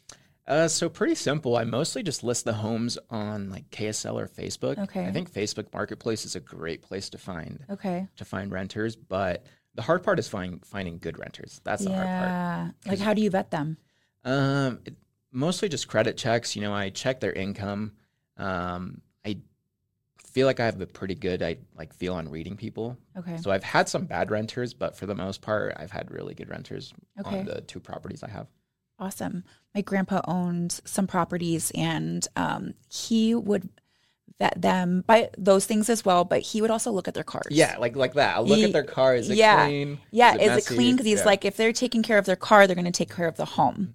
Uh, 0.47 0.69
so 0.69 0.89
pretty 0.91 1.15
simple. 1.15 1.57
I 1.57 1.65
mostly 1.65 2.03
just 2.03 2.23
list 2.23 2.45
the 2.45 2.53
homes 2.53 2.99
on 3.11 3.49
like 3.51 3.71
KSL 3.71 4.15
or 4.15 4.29
Facebook. 4.29 4.79
Okay. 4.79 5.07
I 5.07 5.11
think 5.11 5.33
Facebook 5.33 5.73
Marketplace 5.73 6.27
is 6.27 6.37
a 6.37 6.41
great 6.41 6.83
place 6.83 7.09
to 7.11 7.19
find 7.19 7.65
Okay. 7.71 8.07
to 8.17 8.25
find 8.27 8.53
renters, 8.53 8.95
but 8.95 9.45
the 9.75 9.83
hard 9.83 10.03
part 10.03 10.19
is 10.19 10.29
finding 10.29 10.61
finding 10.61 10.99
good 10.99 11.19
renters. 11.19 11.61
That's 11.65 11.85
the 11.85 11.93
hard 11.93 12.07
part. 12.07 12.29
Yeah. 12.29 12.71
Like, 12.87 12.99
how 12.99 13.15
do 13.15 13.23
you 13.23 13.31
vet 13.31 13.51
them? 13.51 13.77
Um, 14.25 14.81
it, 14.85 14.95
mostly 15.33 15.69
just 15.69 15.89
credit 15.89 16.17
checks. 16.17 16.55
You 16.57 16.63
know, 16.63 16.73
I 16.73 16.91
check 16.91 17.21
their 17.21 17.33
income. 17.33 17.93
Um, 18.37 19.01
I 19.27 19.39
feel 20.25 20.47
like 20.47 20.61
I 20.61 20.65
have 20.65 20.81
a 20.81 20.87
pretty 20.87 21.15
good 21.15 21.43
I 21.43 21.59
like 21.77 21.93
feel 21.95 22.15
on 22.15 22.29
reading 22.31 22.57
people. 22.57 22.97
Okay. 23.17 23.37
So 23.39 23.51
I've 23.51 23.63
had 23.65 23.89
some 23.89 24.05
bad 24.07 24.31
renters, 24.31 24.75
but 24.75 24.97
for 24.97 25.07
the 25.07 25.15
most 25.15 25.43
part, 25.43 25.75
I've 25.77 25.91
had 25.91 26.11
really 26.11 26.35
good 26.35 26.49
renters 26.51 26.93
Okay. 27.21 27.41
on 27.41 27.45
the 27.47 27.61
two 27.61 27.81
properties 27.81 28.23
I 28.23 28.31
have. 28.31 28.47
Awesome. 28.99 29.45
My 29.75 29.81
grandpa 29.81 30.21
owned 30.27 30.81
some 30.85 31.07
properties 31.09 31.73
and 31.75 32.27
um, 32.37 32.75
he 32.89 33.35
would 33.35 33.69
vet 34.39 34.61
them 34.61 35.05
by 35.07 35.31
those 35.39 35.65
things 35.67 35.89
as 35.89 36.05
well, 36.05 36.25
but 36.25 36.41
he 36.43 36.61
would 36.61 36.71
also 36.71 36.91
look 36.91 37.07
at 37.09 37.15
their 37.15 37.23
cars. 37.25 37.47
Yeah, 37.51 37.77
like 37.79 37.95
like 37.97 38.15
that. 38.15 38.37
I'll 38.37 38.45
look 38.47 38.59
Ye- 38.59 38.65
at 38.65 38.73
their 38.73 38.83
car. 38.85 39.15
Is 39.15 39.31
it 39.31 39.37
yeah. 39.37 39.67
clean? 39.67 39.99
Yeah. 40.11 40.35
it 40.35 40.41
Is 40.43 40.67
it 40.67 40.75
clean? 40.75 40.95
Because 40.97 41.07
he's 41.07 41.21
Yeah. 41.21 41.25
like, 41.27 41.45
if 41.45 41.57
they're 41.57 41.73
taking 41.73 42.03
care 42.03 42.19
of 42.19 42.27
their 42.27 42.37
car, 42.37 42.67
they're 42.67 42.75
going 42.75 42.85
to 42.85 42.91
take 42.91 43.15
care 43.15 43.29
of 43.29 43.37
the 43.37 43.45
home. 43.45 43.95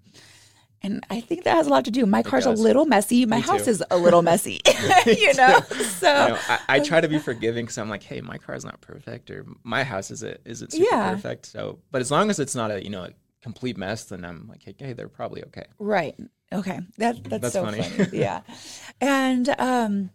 And 0.81 1.03
I 1.09 1.19
think 1.19 1.43
that 1.43 1.55
has 1.57 1.67
a 1.67 1.69
lot 1.69 1.83
to 1.85 1.91
do. 1.91 2.05
My 2.05 2.23
car's 2.23 2.45
a 2.45 2.51
little 2.51 2.85
messy. 2.85 3.25
My 3.25 3.35
Me 3.37 3.41
house 3.41 3.65
too. 3.65 3.71
is 3.71 3.83
a 3.91 3.97
little 3.97 4.21
messy, 4.31 4.61
you 5.05 5.33
know? 5.33 5.59
So, 5.99 6.07
You 6.09 6.29
know, 6.29 6.39
I, 6.47 6.59
I 6.69 6.79
try 6.79 7.01
to 7.01 7.09
be 7.09 7.19
forgiving 7.19 7.65
because 7.65 7.77
I'm 7.77 7.89
like, 7.89 8.01
hey, 8.03 8.21
my 8.21 8.37
car's 8.37 8.63
not 8.63 8.79
perfect, 8.79 9.29
or 9.29 9.45
my 9.63 9.83
house 9.83 10.09
isn't 10.09 10.39
isn't 10.45 10.71
super 10.71 10.85
Yeah. 10.89 11.15
perfect. 11.15 11.47
So, 11.47 11.79
but 11.91 11.99
as 11.99 12.11
long 12.11 12.29
as 12.29 12.39
it's 12.39 12.55
not 12.55 12.71
a 12.71 12.81
you 12.81 12.89
know 12.89 13.03
a 13.03 13.09
complete 13.41 13.75
mess, 13.77 14.05
then 14.05 14.23
I'm 14.23 14.47
like, 14.47 14.63
hey, 14.63 14.73
hey 14.79 14.93
they're 14.93 15.09
probably 15.09 15.43
okay. 15.47 15.65
Right. 15.79 16.15
Okay. 16.53 16.79
That 16.97 17.25
that's, 17.25 17.41
That's 17.41 17.53
so 17.53 17.65
funny. 17.65 17.81
funny. 17.83 18.17
yeah. 18.17 18.39
And 19.01 19.49
um 19.59 20.11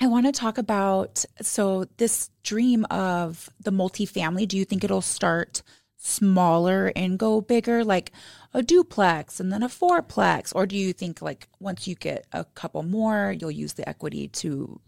I 0.00 0.06
want 0.06 0.26
to 0.26 0.32
talk 0.32 0.58
about 0.58 1.24
so 1.40 1.86
this 1.98 2.30
dream 2.42 2.84
of 2.90 3.48
the 3.60 3.70
multifamily, 3.72 4.46
do 4.48 4.56
you 4.58 4.64
think 4.64 4.84
it'll 4.84 5.00
start 5.00 5.62
smaller 5.96 6.92
and 6.94 7.18
go 7.18 7.40
bigger 7.40 7.82
like 7.82 8.12
a 8.52 8.62
duplex 8.62 9.40
and 9.40 9.50
then 9.50 9.62
a 9.62 9.68
fourplex 9.68 10.52
or 10.54 10.66
do 10.66 10.76
you 10.76 10.92
think 10.92 11.22
like 11.22 11.48
once 11.60 11.86
you 11.86 11.94
get 11.94 12.26
a 12.32 12.44
couple 12.44 12.82
more 12.82 13.34
you'll 13.40 13.50
use 13.50 13.72
the 13.72 13.88
equity 13.88 14.28
to 14.28 14.78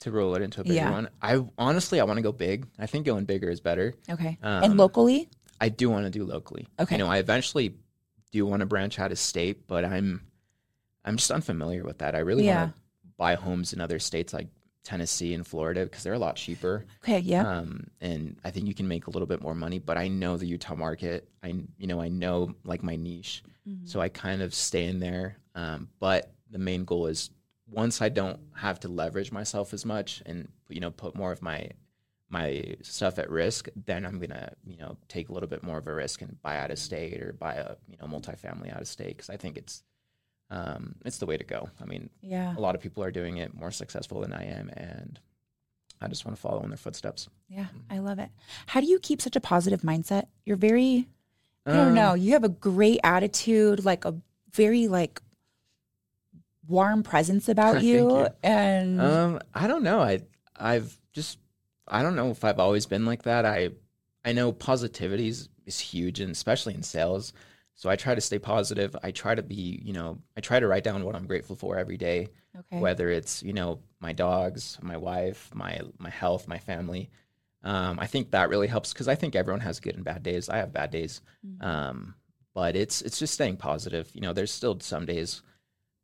To 0.00 0.12
roll 0.12 0.36
it 0.36 0.42
into 0.42 0.60
a 0.60 0.64
bigger 0.64 0.74
Yeah. 0.76 0.90
one, 0.92 1.08
I 1.20 1.44
honestly 1.58 1.98
I 1.98 2.04
want 2.04 2.18
to 2.18 2.22
go 2.22 2.30
big. 2.30 2.68
I 2.78 2.86
think 2.86 3.06
going 3.06 3.24
bigger 3.24 3.50
is 3.50 3.60
better. 3.60 3.94
okay. 4.08 4.38
Um, 4.42 4.62
and 4.64 4.76
locally? 4.76 5.28
I 5.60 5.68
do 5.68 5.90
want 5.90 6.04
to 6.04 6.10
do 6.10 6.24
locally. 6.24 6.68
Okay. 6.78 6.94
You 6.96 6.98
know, 7.04 7.10
I 7.10 7.18
eventually 7.18 7.74
do 8.30 8.46
want 8.46 8.60
to 8.60 8.66
branch 8.66 8.98
out 9.00 9.10
of 9.12 9.18
state, 9.18 9.66
but 9.66 9.84
I'm 9.84 10.22
I'm 11.04 11.16
just 11.16 11.30
unfamiliar 11.32 11.82
with 11.82 11.98
that. 11.98 12.14
I 12.14 12.18
really 12.20 12.46
Yeah. 12.46 12.60
want 12.66 12.74
to 12.76 12.81
buy 13.22 13.36
homes 13.36 13.72
in 13.72 13.80
other 13.80 14.00
states 14.00 14.32
like 14.32 14.48
Tennessee 14.82 15.32
and 15.32 15.46
Florida 15.46 15.84
because 15.84 16.02
they're 16.02 16.12
a 16.12 16.18
lot 16.18 16.34
cheaper. 16.34 16.86
Okay, 17.04 17.20
yeah. 17.20 17.48
Um, 17.48 17.86
and 18.00 18.36
I 18.42 18.50
think 18.50 18.66
you 18.66 18.74
can 18.74 18.88
make 18.88 19.06
a 19.06 19.10
little 19.10 19.28
bit 19.28 19.40
more 19.40 19.54
money, 19.54 19.78
but 19.78 19.96
I 19.96 20.08
know 20.08 20.36
the 20.36 20.46
Utah 20.46 20.74
market. 20.74 21.28
I, 21.40 21.54
you 21.78 21.86
know, 21.86 22.00
I 22.00 22.08
know 22.08 22.56
like 22.64 22.82
my 22.82 22.96
niche. 22.96 23.44
Mm-hmm. 23.68 23.86
So 23.86 24.00
I 24.00 24.08
kind 24.08 24.42
of 24.42 24.52
stay 24.52 24.86
in 24.86 24.98
there. 24.98 25.36
Um, 25.54 25.88
but 26.00 26.32
the 26.50 26.58
main 26.58 26.84
goal 26.84 27.06
is 27.06 27.30
once 27.70 28.02
I 28.02 28.08
don't 28.08 28.40
have 28.56 28.80
to 28.80 28.88
leverage 28.88 29.30
myself 29.30 29.72
as 29.72 29.86
much 29.86 30.20
and, 30.26 30.48
you 30.68 30.80
know, 30.80 30.90
put 30.90 31.14
more 31.14 31.30
of 31.30 31.42
my, 31.42 31.70
my 32.28 32.74
stuff 32.82 33.20
at 33.20 33.30
risk, 33.30 33.68
then 33.86 34.04
I'm 34.04 34.18
going 34.18 34.30
to, 34.30 34.50
you 34.66 34.78
know, 34.78 34.96
take 35.06 35.28
a 35.28 35.32
little 35.32 35.48
bit 35.48 35.62
more 35.62 35.78
of 35.78 35.86
a 35.86 35.94
risk 35.94 36.22
and 36.22 36.42
buy 36.42 36.58
out 36.58 36.72
of 36.72 36.78
state 36.80 37.22
or 37.22 37.34
buy 37.34 37.54
a, 37.54 37.76
you 37.88 37.98
know, 38.00 38.08
multifamily 38.08 38.74
out 38.74 38.80
of 38.80 38.88
state. 38.88 39.16
Cause 39.16 39.30
I 39.30 39.36
think 39.36 39.56
it's, 39.56 39.84
um, 40.50 40.94
it's 41.04 41.18
the 41.18 41.26
way 41.26 41.36
to 41.36 41.44
go. 41.44 41.68
I 41.80 41.84
mean, 41.86 42.10
yeah. 42.20 42.54
a 42.56 42.60
lot 42.60 42.74
of 42.74 42.80
people 42.80 43.02
are 43.02 43.10
doing 43.10 43.38
it 43.38 43.54
more 43.54 43.70
successful 43.70 44.20
than 44.20 44.32
I 44.32 44.44
am. 44.44 44.68
And 44.70 45.18
I 46.00 46.08
just 46.08 46.24
want 46.26 46.36
to 46.36 46.40
follow 46.42 46.62
in 46.62 46.68
their 46.70 46.76
footsteps. 46.76 47.28
Yeah. 47.48 47.66
I 47.90 47.98
love 47.98 48.18
it. 48.18 48.28
How 48.66 48.80
do 48.80 48.86
you 48.86 48.98
keep 48.98 49.22
such 49.22 49.36
a 49.36 49.40
positive 49.40 49.80
mindset? 49.82 50.26
You're 50.44 50.56
very 50.56 51.08
I 51.64 51.72
don't 51.72 51.88
Um, 51.88 51.94
know. 51.94 52.14
You 52.14 52.32
have 52.32 52.44
a 52.44 52.48
great 52.48 53.00
attitude, 53.04 53.84
like 53.84 54.04
a 54.04 54.14
very 54.52 54.88
like 54.88 55.22
warm 56.68 57.02
presence 57.02 57.48
about 57.54 57.82
you. 57.82 58.18
you. 58.18 58.26
And 58.42 59.00
Um, 59.00 59.40
I 59.54 59.66
don't 59.66 59.82
know. 59.82 60.00
I 60.00 60.20
I've 60.56 60.98
just 61.12 61.38
I 61.88 62.02
don't 62.02 62.16
know 62.16 62.30
if 62.30 62.44
I've 62.44 62.60
always 62.60 62.86
been 62.86 63.04
like 63.06 63.22
that. 63.22 63.44
I 63.46 63.70
I 64.24 64.32
know 64.32 64.52
positivity 64.52 65.28
is, 65.28 65.48
is 65.66 65.80
huge, 65.80 66.20
and 66.20 66.30
especially 66.30 66.74
in 66.74 66.82
sales. 66.82 67.32
So 67.74 67.88
I 67.90 67.96
try 67.96 68.14
to 68.14 68.20
stay 68.20 68.38
positive. 68.38 68.94
I 69.02 69.10
try 69.10 69.34
to 69.34 69.42
be, 69.42 69.80
you 69.84 69.92
know, 69.92 70.18
I 70.36 70.40
try 70.40 70.60
to 70.60 70.66
write 70.68 70.84
down 70.84 71.04
what 71.04 71.16
I'm 71.16 71.26
grateful 71.26 71.56
for 71.56 71.78
every 71.78 71.96
day, 71.96 72.28
okay. 72.58 72.78
whether 72.78 73.10
it's 73.10 73.42
you 73.42 73.52
know 73.52 73.80
my 74.00 74.12
dogs, 74.12 74.78
my 74.82 74.96
wife, 74.96 75.50
my 75.54 75.80
my 75.98 76.10
health, 76.10 76.46
my 76.48 76.58
family. 76.58 77.10
Um, 77.64 77.98
I 78.00 78.06
think 78.06 78.30
that 78.32 78.48
really 78.48 78.66
helps 78.66 78.92
because 78.92 79.08
I 79.08 79.14
think 79.14 79.34
everyone 79.34 79.60
has 79.60 79.80
good 79.80 79.94
and 79.94 80.04
bad 80.04 80.22
days. 80.22 80.48
I 80.48 80.56
have 80.58 80.72
bad 80.72 80.90
days, 80.90 81.22
Mhm. 81.46 81.64
um, 81.64 82.14
but 82.54 82.76
it's 82.76 83.02
it's 83.02 83.18
just 83.18 83.34
staying 83.34 83.56
positive. 83.56 84.10
You 84.14 84.20
know, 84.20 84.32
there's 84.32 84.50
still 84.52 84.78
some 84.80 85.06
days 85.06 85.42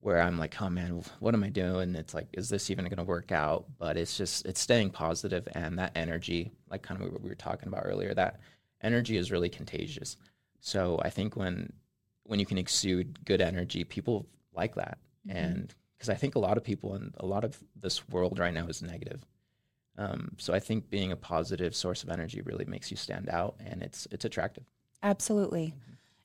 where 0.01 0.21
I'm 0.23 0.39
like, 0.39 0.61
oh 0.63 0.71
man, 0.71 1.03
what 1.19 1.35
am 1.35 1.43
I 1.43 1.49
doing? 1.51 1.97
It's 1.97 2.15
like, 2.15 2.29
is 2.33 2.49
this 2.49 2.71
even 2.71 2.85
going 2.85 2.99
to 2.99 3.03
work 3.05 3.33
out? 3.33 3.67
But 3.79 3.97
it's 3.97 4.17
just 4.17 4.47
it's 4.47 4.61
staying 4.61 4.91
positive 4.91 5.49
and 5.53 5.79
that 5.79 5.93
energy, 5.97 6.53
like 6.71 6.83
kind 6.83 7.03
of 7.03 7.13
what 7.13 7.21
we 7.23 7.29
were 7.29 7.35
talking 7.35 7.69
about 7.69 7.83
earlier, 7.85 8.15
that 8.15 8.41
energy 8.81 9.17
is 9.17 9.33
really 9.33 9.49
contagious. 9.49 10.17
So 10.61 10.99
I 11.03 11.11
think 11.11 11.37
when 11.37 11.73
when 12.25 12.39
you 12.39 12.47
can 12.47 12.59
exude 12.59 13.25
good 13.25 13.41
energy, 13.41 13.85
people 13.85 14.27
like 14.55 14.75
that, 14.75 14.99
Mhm. 15.27 15.35
and 15.37 15.75
because 15.97 16.09
I 16.11 16.15
think 16.15 16.35
a 16.35 16.39
lot 16.39 16.57
of 16.59 16.65
people 16.65 16.95
in 16.95 17.13
a 17.19 17.27
lot 17.27 17.45
of 17.45 17.63
this 17.75 18.07
world 18.09 18.39
right 18.39 18.53
now 18.53 18.67
is 18.67 18.83
negative. 18.83 19.25
Um, 19.97 20.35
so 20.39 20.53
I 20.55 20.61
think 20.61 20.91
being 20.91 21.11
a 21.11 21.17
positive 21.17 21.75
source 21.75 22.03
of 22.05 22.11
energy 22.11 22.41
really 22.43 22.65
makes 22.67 22.91
you 22.91 22.97
stand 22.97 23.29
out, 23.29 23.57
and 23.61 23.83
it's 23.83 24.07
it's 24.11 24.25
attractive. 24.25 24.65
Absolutely. 25.03 25.75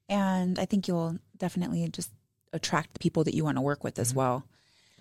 And 0.09 0.59
I 0.59 0.65
think 0.65 0.87
you'll 0.87 1.19
definitely 1.37 1.87
just 1.89 2.11
attract 2.51 2.93
the 2.93 2.99
people 2.99 3.23
that 3.23 3.33
you 3.33 3.43
want 3.43 3.57
to 3.57 3.61
work 3.61 3.83
with 3.83 3.97
as 3.97 4.11
Mhm. 4.13 4.15
well. 4.17 4.43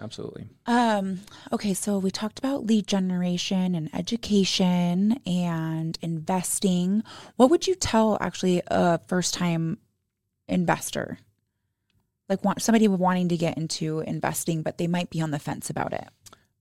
Absolutely. 0.00 0.48
Um, 0.66 1.20
okay, 1.52 1.74
so 1.74 1.98
we 1.98 2.10
talked 2.10 2.38
about 2.38 2.66
lead 2.66 2.86
generation 2.86 3.74
and 3.74 3.94
education 3.94 5.20
and 5.26 5.98
investing. 6.02 7.04
What 7.36 7.50
would 7.50 7.66
you 7.66 7.74
tell 7.74 8.18
actually 8.20 8.62
a 8.66 8.98
first 8.98 9.34
time 9.34 9.78
investor? 10.48 11.18
Like 12.28 12.44
want 12.44 12.62
somebody 12.62 12.88
wanting 12.88 13.28
to 13.28 13.36
get 13.36 13.56
into 13.58 14.00
investing, 14.00 14.62
but 14.62 14.78
they 14.78 14.86
might 14.86 15.10
be 15.10 15.20
on 15.20 15.30
the 15.30 15.38
fence 15.38 15.70
about 15.70 15.92
it. 15.92 16.08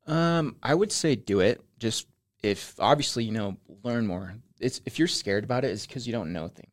Um, 0.06 0.58
I 0.62 0.76
would 0.76 0.92
say 0.92 1.16
do 1.16 1.40
it. 1.40 1.62
Just 1.80 2.08
if 2.44 2.76
obviously 2.80 3.24
you 3.24 3.32
know 3.32 3.58
learn 3.84 4.06
more. 4.06 4.36
It's 4.60 4.82
if 4.86 5.00
you're 5.00 5.08
scared 5.08 5.44
about 5.44 5.64
it, 5.64 5.72
it's 5.72 5.88
because 5.88 6.06
you 6.06 6.14
don't 6.14 6.34
know 6.34 6.48
things. 6.48 6.68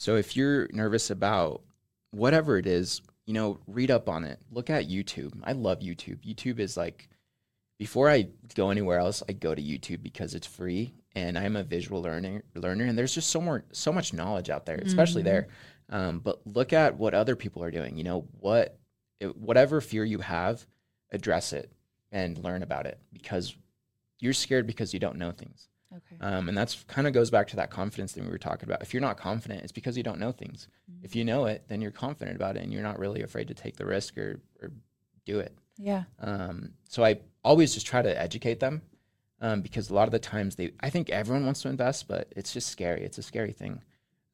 So 0.00 0.14
if 0.14 0.36
you're 0.36 0.68
nervous 0.70 1.10
about 1.10 1.62
whatever 2.12 2.56
it 2.56 2.66
is, 2.66 3.02
you 3.28 3.34
know, 3.34 3.60
read 3.66 3.90
up 3.90 4.08
on 4.08 4.24
it. 4.24 4.38
Look 4.50 4.70
at 4.70 4.88
YouTube. 4.88 5.38
I 5.44 5.52
love 5.52 5.80
YouTube. 5.80 6.20
YouTube 6.26 6.58
is 6.58 6.78
like 6.78 7.10
before 7.78 8.08
I 8.08 8.28
go 8.54 8.70
anywhere 8.70 8.98
else, 8.98 9.22
I 9.28 9.32
go 9.34 9.54
to 9.54 9.60
YouTube 9.60 10.02
because 10.02 10.34
it's 10.34 10.46
free 10.46 10.94
and 11.14 11.36
I'm 11.38 11.54
a 11.54 11.62
visual 11.62 12.00
learner 12.00 12.42
learner 12.54 12.86
and 12.86 12.96
there's 12.96 13.14
just 13.14 13.28
so 13.28 13.38
more 13.42 13.64
so 13.72 13.92
much 13.92 14.14
knowledge 14.14 14.48
out 14.48 14.64
there, 14.64 14.78
especially 14.78 15.20
Mhm. 15.20 15.26
there. 15.26 15.48
Um, 15.90 16.20
but 16.20 16.40
look 16.46 16.72
at 16.72 16.96
what 16.96 17.12
other 17.12 17.36
people 17.36 17.62
are 17.62 17.70
doing. 17.70 17.98
You 17.98 18.04
know, 18.04 18.26
what 18.40 18.78
it, 19.20 19.36
whatever 19.36 19.82
fear 19.82 20.04
you 20.04 20.20
have, 20.20 20.66
address 21.12 21.52
it 21.52 21.70
and 22.10 22.38
learn 22.38 22.62
about 22.62 22.86
it 22.86 22.98
because 23.12 23.54
you're 24.20 24.32
scared 24.32 24.66
because 24.66 24.94
you 24.94 25.00
don't 25.00 25.18
know 25.18 25.32
things. 25.32 25.68
Okay. 25.94 26.16
Um, 26.20 26.48
and 26.48 26.56
that's 26.56 26.84
kind 26.84 27.06
of 27.06 27.12
goes 27.14 27.30
back 27.30 27.48
to 27.48 27.56
that 27.56 27.70
confidence 27.70 28.12
thing 28.12 28.24
we 28.24 28.30
were 28.30 28.38
talking 28.38 28.68
about. 28.68 28.82
If 28.82 28.92
you're 28.92 29.00
not 29.00 29.16
confident, 29.16 29.62
it's 29.62 29.72
because 29.72 29.96
you 29.96 30.02
don't 30.02 30.20
know 30.20 30.32
things. 30.32 30.68
If 31.02 31.16
you 31.16 31.24
know 31.24 31.46
it, 31.46 31.64
then 31.68 31.80
you're 31.80 31.90
confident 31.90 32.36
about 32.36 32.56
it 32.56 32.62
and 32.62 32.72
you're 32.72 32.82
not 32.82 32.98
really 32.98 33.22
afraid 33.22 33.48
to 33.48 33.54
take 33.54 33.76
the 33.76 33.86
risk 33.86 34.18
or, 34.18 34.40
or 34.60 34.70
do 35.24 35.38
it. 35.40 35.56
yeah. 35.78 36.04
Um, 36.20 36.72
so 36.88 37.04
I 37.04 37.20
always 37.42 37.72
just 37.72 37.86
try 37.86 38.02
to 38.02 38.20
educate 38.20 38.60
them 38.60 38.82
um, 39.40 39.62
because 39.62 39.88
a 39.90 39.94
lot 39.94 40.08
of 40.08 40.12
the 40.12 40.18
times 40.18 40.56
they, 40.56 40.72
I 40.80 40.90
think 40.90 41.08
everyone 41.10 41.44
wants 41.44 41.62
to 41.62 41.68
invest, 41.68 42.08
but 42.08 42.32
it's 42.36 42.52
just 42.52 42.68
scary. 42.68 43.02
It's 43.02 43.18
a 43.18 43.22
scary 43.22 43.52
thing. 43.52 43.82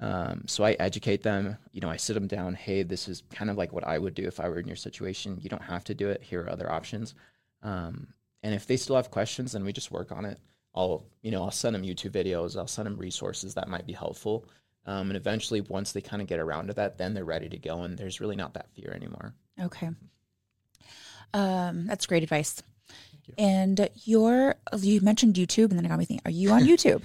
Um, 0.00 0.44
so 0.46 0.64
I 0.64 0.72
educate 0.72 1.22
them. 1.22 1.56
You 1.72 1.80
know, 1.80 1.88
I 1.88 1.96
sit 1.98 2.14
them 2.14 2.26
down. 2.26 2.54
Hey, 2.54 2.82
this 2.82 3.06
is 3.08 3.22
kind 3.32 3.50
of 3.50 3.56
like 3.56 3.72
what 3.72 3.86
I 3.86 3.98
would 3.98 4.14
do 4.14 4.24
if 4.26 4.40
I 4.40 4.48
were 4.48 4.58
in 4.58 4.66
your 4.66 4.76
situation. 4.76 5.38
You 5.40 5.48
don't 5.50 5.62
have 5.62 5.84
to 5.84 5.94
do 5.94 6.08
it. 6.08 6.22
Here 6.22 6.42
are 6.42 6.50
other 6.50 6.70
options. 6.70 7.14
Um, 7.62 8.08
and 8.42 8.54
if 8.54 8.66
they 8.66 8.76
still 8.76 8.96
have 8.96 9.10
questions, 9.10 9.52
then 9.52 9.64
we 9.64 9.72
just 9.72 9.90
work 9.90 10.10
on 10.10 10.24
it. 10.24 10.38
I'll, 10.74 11.04
you 11.22 11.30
know, 11.30 11.42
I'll 11.44 11.50
send 11.50 11.74
them 11.74 11.82
YouTube 11.82 12.10
videos. 12.10 12.56
I'll 12.56 12.66
send 12.66 12.86
them 12.86 12.96
resources 12.96 13.54
that 13.54 13.68
might 13.68 13.86
be 13.86 13.92
helpful. 13.92 14.46
Um, 14.86 15.08
and 15.10 15.16
eventually, 15.16 15.60
once 15.62 15.92
they 15.92 16.00
kind 16.00 16.20
of 16.20 16.28
get 16.28 16.40
around 16.40 16.66
to 16.66 16.74
that, 16.74 16.98
then 16.98 17.14
they're 17.14 17.24
ready 17.24 17.48
to 17.48 17.56
go, 17.58 17.82
and 17.82 17.96
there's 17.96 18.20
really 18.20 18.36
not 18.36 18.54
that 18.54 18.70
fear 18.74 18.92
anymore. 18.94 19.34
Okay. 19.60 19.88
Um, 21.32 21.86
that's 21.86 22.06
great 22.06 22.22
advice. 22.22 22.62
you. 23.26 23.34
And 23.38 23.88
you're 24.04 24.56
you 24.78 25.00
mentioned 25.00 25.34
YouTube, 25.34 25.70
and 25.70 25.78
then 25.78 25.84
it 25.84 25.88
got 25.88 25.98
me 25.98 26.04
thinking: 26.04 26.22
Are 26.26 26.30
you 26.30 26.50
on 26.50 26.62
YouTube? 26.66 27.02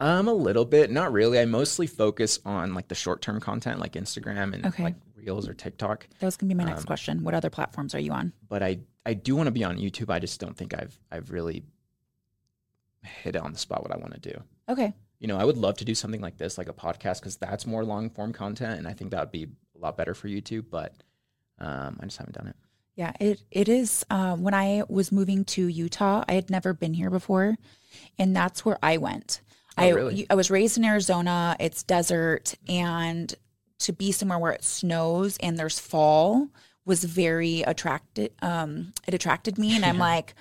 Um, 0.00 0.28
a 0.28 0.32
little 0.32 0.64
bit, 0.64 0.90
not 0.90 1.12
really. 1.12 1.38
I 1.38 1.44
mostly 1.44 1.86
focus 1.86 2.38
on 2.44 2.74
like 2.74 2.88
the 2.88 2.94
short 2.94 3.20
term 3.22 3.38
content, 3.40 3.80
like 3.80 3.92
Instagram 3.92 4.54
and 4.54 4.66
Okay. 4.66 4.82
like 4.84 4.94
Reels 5.14 5.46
or 5.48 5.52
TikTok. 5.54 6.08
that 6.18 6.26
was 6.26 6.36
gonna 6.36 6.48
be 6.48 6.54
my 6.54 6.64
next 6.64 6.80
Um, 6.80 6.86
question. 6.86 7.22
What 7.22 7.34
other 7.34 7.50
platforms 7.50 7.94
are 7.94 8.00
you 8.00 8.12
on? 8.12 8.32
But 8.48 8.62
I 8.62 8.80
I 9.06 9.14
do 9.14 9.36
want 9.36 9.46
to 9.46 9.50
be 9.52 9.62
on 9.64 9.76
YouTube. 9.78 10.10
I 10.10 10.18
just 10.18 10.40
don't 10.40 10.56
think 10.56 10.74
I've 10.74 10.98
I've 11.12 11.30
really 11.30 11.62
hit 13.02 13.36
on 13.36 13.52
the 13.52 13.58
spot 13.58 13.82
what 13.82 13.92
I 13.92 13.98
want 13.98 14.14
to 14.14 14.20
do. 14.32 14.42
Okay, 14.68 14.92
You 15.18 15.26
know, 15.28 15.36
I 15.36 15.44
would 15.44 15.56
love 15.56 15.76
to 15.78 15.84
do 15.84 15.94
something 15.94 16.20
like 16.20 16.36
this, 16.38 16.56
like 16.58 16.68
a 16.68 16.72
podcast, 16.72 17.20
because 17.20 17.36
that's 17.36 17.66
more 17.66 17.84
long 17.84 18.10
form 18.10 18.32
content, 18.32 18.78
and 18.78 18.86
I 18.86 18.92
think 18.92 19.10
that 19.10 19.20
would 19.20 19.32
be 19.32 19.48
a 19.76 19.78
lot 19.78 19.96
better 19.96 20.14
for 20.14 20.28
YouTube. 20.28 20.66
But 20.70 20.94
um, 21.58 21.98
I 22.00 22.04
just 22.04 22.18
haven't 22.18 22.36
done 22.36 22.46
it. 22.48 22.56
yeah, 22.94 23.12
it 23.20 23.42
it 23.50 23.68
is. 23.68 24.04
Um, 24.10 24.42
when 24.42 24.54
I 24.54 24.82
was 24.88 25.10
moving 25.12 25.44
to 25.46 25.66
Utah, 25.66 26.24
I 26.28 26.34
had 26.34 26.50
never 26.50 26.72
been 26.72 26.94
here 26.94 27.10
before, 27.10 27.56
and 28.18 28.34
that's 28.36 28.64
where 28.64 28.78
I 28.82 28.96
went. 28.98 29.40
Oh, 29.76 29.82
I 29.82 29.88
really? 29.90 30.26
I 30.30 30.34
was 30.34 30.50
raised 30.50 30.76
in 30.78 30.84
Arizona. 30.84 31.56
It's 31.60 31.82
desert, 31.82 32.54
and 32.68 33.34
to 33.80 33.92
be 33.92 34.12
somewhere 34.12 34.38
where 34.38 34.52
it 34.52 34.62
snows 34.62 35.38
and 35.38 35.58
there's 35.58 35.78
fall 35.80 36.48
was 36.84 37.02
very 37.04 37.62
attracted. 37.62 38.30
Um, 38.42 38.92
it 39.06 39.14
attracted 39.14 39.58
me, 39.58 39.74
and 39.74 39.84
I'm 39.84 39.98
like, 40.10 40.34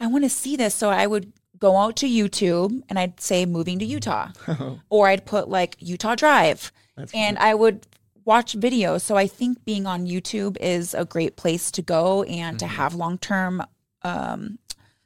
I 0.00 0.06
want 0.08 0.24
to 0.24 0.30
see 0.30 0.56
this. 0.56 0.74
So 0.74 0.90
I 0.90 1.06
would 1.06 1.32
go 1.58 1.76
out 1.76 1.96
to 1.96 2.06
YouTube 2.06 2.82
and 2.88 2.98
I'd 2.98 3.20
say 3.20 3.46
moving 3.46 3.78
to 3.78 3.84
Utah, 3.84 4.28
or 4.90 5.08
I'd 5.08 5.24
put 5.26 5.48
like 5.48 5.76
Utah 5.78 6.14
Drive, 6.14 6.72
and 7.14 7.38
I 7.38 7.54
would 7.54 7.86
watch 8.24 8.54
videos. 8.58 9.02
So 9.02 9.16
I 9.16 9.26
think 9.26 9.64
being 9.64 9.86
on 9.86 10.06
YouTube 10.06 10.56
is 10.60 10.94
a 10.94 11.04
great 11.04 11.36
place 11.36 11.70
to 11.72 11.82
go 11.82 12.22
and 12.24 12.58
to 12.58 12.66
have 12.66 12.94
long 12.94 13.18
term, 13.18 13.62
um, 14.02 14.58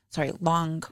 sorry, 0.09 0.33
long, 0.41 0.85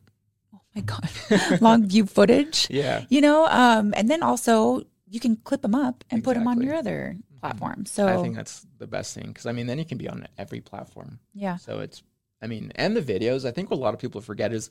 oh 0.55 0.61
my 0.75 0.83
god, 0.83 1.09
long 1.61 1.87
view 1.87 2.07
footage. 2.07 2.67
Yeah. 2.71 3.05
You 3.09 3.21
know, 3.21 3.47
um, 3.47 3.95
and 3.97 4.11
then 4.11 4.23
also 4.23 4.83
you 5.11 5.21
can 5.21 5.37
clip 5.37 5.63
them 5.63 5.75
up 5.75 6.05
and 6.11 6.23
put 6.23 6.35
them 6.35 6.47
on 6.47 6.61
your 6.61 6.75
other 6.75 7.17
platforms. 7.41 7.91
So 7.91 8.07
I 8.07 8.23
think 8.23 8.37
that's 8.37 8.67
the 8.79 8.87
best 8.87 9.15
thing 9.15 9.29
because 9.29 9.47
I 9.47 9.53
mean, 9.53 9.67
then 9.67 9.79
you 9.79 9.85
can 9.85 9.99
be 9.99 10.09
on 10.09 10.27
every 10.37 10.61
platform. 10.61 11.21
yeah, 11.35 11.57
So 11.57 11.81
it's, 11.81 12.03
I 12.43 12.47
mean, 12.47 12.73
and 12.75 12.95
the 12.97 13.01
videos. 13.03 13.47
I 13.47 13.51
think 13.51 13.71
what 13.71 13.79
a 13.79 13.81
lot 13.81 13.95
of 13.95 14.01
people 14.01 14.21
forget 14.21 14.53
is 14.53 14.71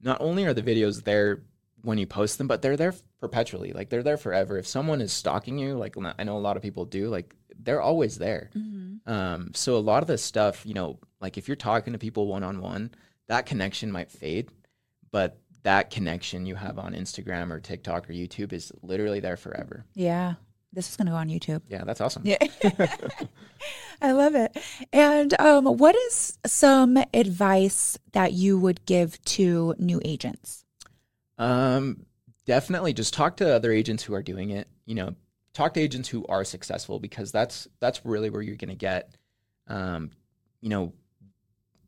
not 0.00 0.20
only 0.20 0.44
are 0.44 0.54
the 0.54 0.62
videos 0.62 1.04
there 1.04 1.42
when 1.82 1.98
you 1.98 2.06
post 2.06 2.38
them, 2.38 2.48
but 2.48 2.62
they're 2.62 2.76
there 2.76 2.94
perpetually. 3.20 3.72
Like 3.72 3.88
they're 3.88 4.02
there 4.02 4.16
forever. 4.16 4.58
If 4.58 4.66
someone 4.66 5.00
is 5.00 5.12
stalking 5.12 5.58
you, 5.58 5.76
like 5.76 5.96
I 6.18 6.24
know 6.24 6.36
a 6.36 6.38
lot 6.38 6.56
of 6.56 6.62
people 6.62 6.84
do, 6.84 7.08
like 7.08 7.34
they're 7.58 7.80
always 7.80 8.18
there. 8.18 8.50
Mm-hmm. 8.56 9.10
Um, 9.10 9.50
so 9.54 9.76
a 9.76 9.78
lot 9.78 10.02
of 10.02 10.08
this 10.08 10.22
stuff, 10.22 10.66
you 10.66 10.74
know, 10.74 10.98
like 11.20 11.38
if 11.38 11.48
you're 11.48 11.56
talking 11.56 11.92
to 11.92 11.98
people 11.98 12.26
one 12.26 12.42
on 12.42 12.60
one, 12.60 12.90
that 13.28 13.46
connection 13.46 13.92
might 13.92 14.10
fade, 14.10 14.50
but 15.10 15.38
that 15.62 15.90
connection 15.90 16.46
you 16.46 16.54
have 16.54 16.78
on 16.78 16.92
Instagram 16.94 17.50
or 17.50 17.60
TikTok 17.60 18.08
or 18.08 18.12
YouTube 18.12 18.52
is 18.52 18.72
literally 18.82 19.20
there 19.20 19.36
forever. 19.36 19.84
yeah. 19.94 20.34
This 20.76 20.90
is 20.90 20.96
gonna 20.96 21.10
go 21.10 21.16
on 21.16 21.28
YouTube. 21.28 21.62
Yeah, 21.68 21.84
that's 21.84 22.02
awesome. 22.02 22.22
Yeah. 22.26 22.36
I 24.02 24.12
love 24.12 24.34
it. 24.34 24.54
And 24.92 25.38
um, 25.40 25.64
what 25.64 25.96
is 25.96 26.38
some 26.44 26.98
advice 27.14 27.98
that 28.12 28.34
you 28.34 28.58
would 28.58 28.84
give 28.84 29.22
to 29.24 29.74
new 29.78 30.02
agents? 30.04 30.66
Um, 31.38 32.04
definitely 32.44 32.92
just 32.92 33.14
talk 33.14 33.38
to 33.38 33.54
other 33.54 33.72
agents 33.72 34.02
who 34.02 34.12
are 34.12 34.22
doing 34.22 34.50
it. 34.50 34.68
You 34.84 34.96
know, 34.96 35.14
talk 35.54 35.72
to 35.74 35.80
agents 35.80 36.10
who 36.10 36.26
are 36.26 36.44
successful 36.44 37.00
because 37.00 37.32
that's 37.32 37.66
that's 37.80 38.04
really 38.04 38.28
where 38.28 38.42
you're 38.42 38.56
going 38.56 38.68
to 38.68 38.74
get, 38.74 39.16
um, 39.68 40.10
you 40.60 40.68
know, 40.68 40.92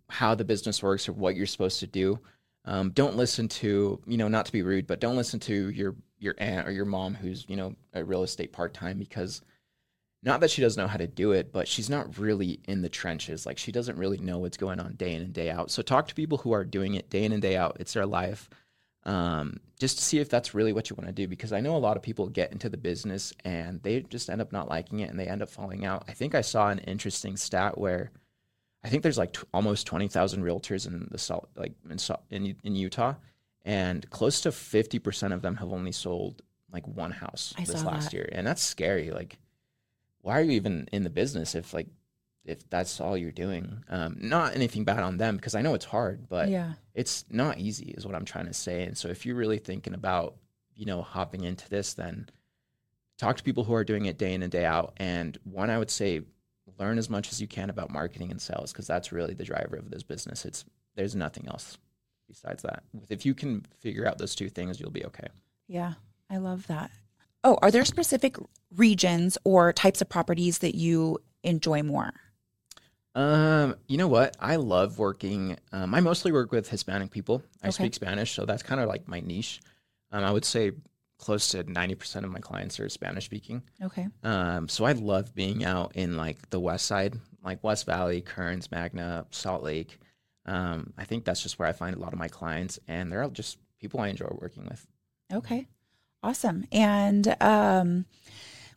how 0.09 0.35
the 0.35 0.45
business 0.45 0.83
works 0.83 1.11
or 1.11 1.13
what 1.13 1.37
you're 1.37 1.47
supposed 1.47 1.81
to 1.81 1.87
do. 1.87 2.19
Um, 2.65 2.91
don't 2.91 3.17
listen 3.17 3.49
to 3.49 4.01
you 4.07 4.17
know 4.17 4.29
not 4.29 4.47
to 4.47 4.53
be 4.53 4.63
rude, 4.63 4.87
but 4.87 4.99
don't 4.99 5.17
listen 5.17 5.41
to 5.41 5.69
your 5.69 5.95
your 6.19 6.35
aunt 6.39 6.67
or 6.67 6.73
your 6.73 6.85
mom 6.85 7.15
who's 7.15 7.45
you 7.49 7.57
know 7.57 7.75
a 7.95 8.05
real 8.05 8.23
estate 8.23 8.53
part 8.53 8.75
time 8.75 8.99
because 8.99 9.43
not 10.23 10.41
that 10.41 10.51
she 10.51 10.63
doesn't 10.63 10.83
know 10.83 10.89
how 10.89 10.97
to 10.97 11.07
do 11.07 11.31
it, 11.33 11.53
but 11.53 11.69
she's 11.69 11.89
not 11.89 12.19
really 12.19 12.61
in 12.67 12.83
the 12.83 12.89
trenches. 12.89 13.47
Like 13.47 13.57
she 13.57 13.71
doesn't 13.71 13.99
really 13.99 14.19
know 14.19 14.39
what's 14.39 14.57
going 14.57 14.81
on 14.81 14.95
day 14.95 15.15
in 15.15 15.23
and 15.23 15.33
day 15.33 15.51
out. 15.51 15.71
So 15.71 15.81
talk 15.81 16.09
to 16.09 16.15
people 16.15 16.39
who 16.39 16.53
are 16.53 16.65
doing 16.65 16.95
it 16.95 17.09
day 17.09 17.25
in 17.25 17.33
and 17.33 17.41
day 17.41 17.57
out. 17.57 17.77
It's 17.79 17.93
their 17.93 18.07
life 18.07 18.51
um, 19.05 19.61
just 19.79 19.99
to 19.99 20.05
see 20.05 20.19
if 20.19 20.29
that's 20.29 20.55
really 20.55 20.73
what 20.73 20.91
you 20.91 20.97
want 20.97 21.07
to 21.07 21.13
do. 21.13 21.29
Because 21.29 21.53
I 21.53 21.61
know 21.61 21.77
a 21.77 21.79
lot 21.79 21.97
of 21.97 22.03
people 22.03 22.29
get 22.29 22.51
into 22.51 22.69
the 22.69 22.77
business 22.77 23.33
and 23.45 23.81
they 23.83 24.01
just 24.01 24.29
end 24.29 24.41
up 24.41 24.53
not 24.53 24.69
liking 24.69 25.01
it 25.01 25.11
and 25.11 25.19
they 25.19 25.29
end 25.29 25.41
up 25.41 25.49
falling 25.49 25.85
out. 25.87 26.05
I 26.09 26.13
think 26.13 26.35
I 26.35 26.41
saw 26.41 26.69
an 26.69 26.81
interesting 26.81 27.37
stat 27.37 27.79
where 27.79 28.11
I 28.83 28.89
think 28.89 29.05
there's 29.05 29.19
like 29.19 29.35
t- 29.35 29.43
almost 29.55 29.87
twenty 29.87 30.09
thousand 30.09 30.43
realtors 30.43 30.87
in 30.87 31.09
the 31.11 31.19
Salt, 31.19 31.49
like 31.57 31.73
in, 31.89 31.99
in 32.31 32.57
in 32.65 32.77
Utah, 32.77 33.15
and 33.65 34.09
close 34.11 34.41
to 34.43 34.53
fifty 34.53 34.99
percent 34.99 35.33
of 35.33 35.43
them 35.43 35.57
have 35.57 35.73
only 35.73 35.93
sold 35.93 36.43
like 36.73 36.87
one 36.87 37.13
house 37.13 37.55
I 37.57 37.65
this 37.65 37.85
last 37.85 38.11
that. 38.11 38.13
year, 38.15 38.29
and 38.33 38.47
that's 38.47 38.63
scary. 38.63 39.11
Like, 39.11 39.39
why 40.21 40.39
are 40.39 40.43
you 40.43 40.53
even 40.53 40.89
in 40.93 41.05
the 41.05 41.11
business 41.11 41.55
if 41.55 41.73
like 41.73 41.89
if 42.45 42.69
that's 42.71 43.01
all 43.01 43.17
you're 43.17 43.31
doing? 43.33 43.85
Um, 43.89 44.17
not 44.21 44.55
anything 44.55 44.85
bad 44.85 45.01
on 45.01 45.17
them 45.17 45.37
because 45.37 45.55
I 45.55 45.63
know 45.63 45.75
it's 45.75 45.85
hard, 45.85 46.29
but 46.29 46.49
yeah. 46.49 46.75
it's 46.95 47.25
not 47.31 47.59
easy 47.59 47.95
is 47.97 48.05
what 48.05 48.15
i'm 48.15 48.25
trying 48.25 48.47
to 48.47 48.53
say 48.53 48.83
and 48.83 48.99
so 48.99 49.09
if 49.09 49.25
you're 49.25 49.37
really 49.37 49.59
thinking 49.59 49.95
about 49.95 50.35
you 50.75 50.87
know 50.87 51.03
hopping 51.03 51.45
into 51.45 51.69
this 51.69 51.95
then 51.95 52.29
talk 53.19 53.37
to 53.37 53.43
people 53.43 53.65
who 53.65 53.75
are 53.75 53.85
doing 53.85 54.07
it 54.07 54.19
day 54.19 54.33
in 54.35 54.43
and 54.43 54.53
day 54.53 54.65
out 54.65 54.95
and 54.97 55.39
one 55.45 55.71
i 55.71 55.79
would 55.79 55.91
say 55.91 56.23
learn 56.79 56.99
as 56.99 57.11
much 57.11 57.31
as 57.31 57.41
you 57.41 57.47
can 57.47 57.71
about 57.71 57.91
marketing 57.91 58.31
and 58.31 58.41
sales 58.41 58.73
because 58.73 58.87
that's 58.87 59.13
really 59.13 59.35
the 59.35 59.45
driver 59.45 59.77
of 59.77 59.91
this 59.91 60.03
business 60.03 60.45
it's 60.45 60.65
there's 60.97 61.15
nothing 61.15 61.47
else 61.49 61.79
besides 62.29 62.63
that 62.63 62.83
if 63.09 63.25
you 63.27 63.35
can 63.35 63.65
figure 63.81 64.07
out 64.07 64.19
those 64.19 64.35
two 64.35 64.49
things 64.49 64.79
you'll 64.79 64.91
be 64.91 65.05
okay 65.05 65.29
Yeah, 65.67 65.95
I 66.31 66.37
love 66.39 66.67
that. 66.69 66.91
Oh, 67.45 67.59
are 67.63 67.71
there 67.71 67.85
specific 67.85 68.37
regions 68.75 69.39
or 69.45 69.73
types 69.73 70.01
of 70.01 70.09
properties 70.09 70.59
that 70.59 70.75
you 70.75 71.19
enjoy 71.45 71.83
more? 71.83 72.13
Um, 73.15 73.75
you 73.87 73.97
know 73.97 74.09
what? 74.09 74.37
I 74.41 74.57
love 74.57 74.99
working. 74.99 75.57
Um, 75.73 75.95
I 75.95 76.01
mostly 76.01 76.31
work 76.33 76.53
with 76.53 76.69
Hispanic 76.69 77.11
people. 77.11 77.43
I 77.63 77.69
Okay. 77.69 77.75
speak 77.75 77.95
Spanish, 77.95 78.33
so 78.35 78.45
that's 78.45 78.63
kind 78.63 78.81
of 78.81 78.89
like 78.89 79.09
my 79.09 79.21
niche. 79.21 79.61
Um, 80.13 80.25
I 80.25 80.31
would 80.31 80.45
say 80.45 80.73
close 81.19 81.49
to 81.49 81.65
ninety 81.65 81.95
percent 81.95 82.25
of 82.27 82.31
my 82.33 82.39
clients 82.39 82.79
are 82.79 82.89
Spanish 82.89 83.25
speaking. 83.25 83.63
Okay. 83.83 84.09
Um, 84.23 84.69
so 84.69 84.85
I 84.85 84.93
love 84.93 85.35
being 85.35 85.65
out 85.65 85.97
in 85.97 86.17
like 86.17 86.51
the 86.51 86.61
west 86.61 86.87
side, 86.87 87.19
like 87.43 87.63
West 87.65 87.87
Valley, 87.87 88.21
Kearns, 88.21 88.71
Magna, 88.71 89.27
Salt 89.31 89.63
Lake. 89.63 89.99
Um, 90.49 90.93
I 90.97 91.05
think 91.05 91.25
that's 91.25 91.43
just 91.43 91.59
where 91.59 91.69
I 91.69 91.73
find 91.73 91.95
a 91.95 91.99
lot 91.99 92.13
of 92.13 92.19
my 92.19 92.29
clients, 92.29 92.79
and 92.89 93.13
they're 93.13 93.23
all 93.23 93.31
just 93.31 93.59
people 93.81 94.01
I 94.01 94.09
enjoy 94.09 94.29
working 94.41 94.65
with. 94.65 94.87
Okay. 95.33 95.67
Awesome. 96.23 96.65
And 96.73 97.37
um, 97.41 98.07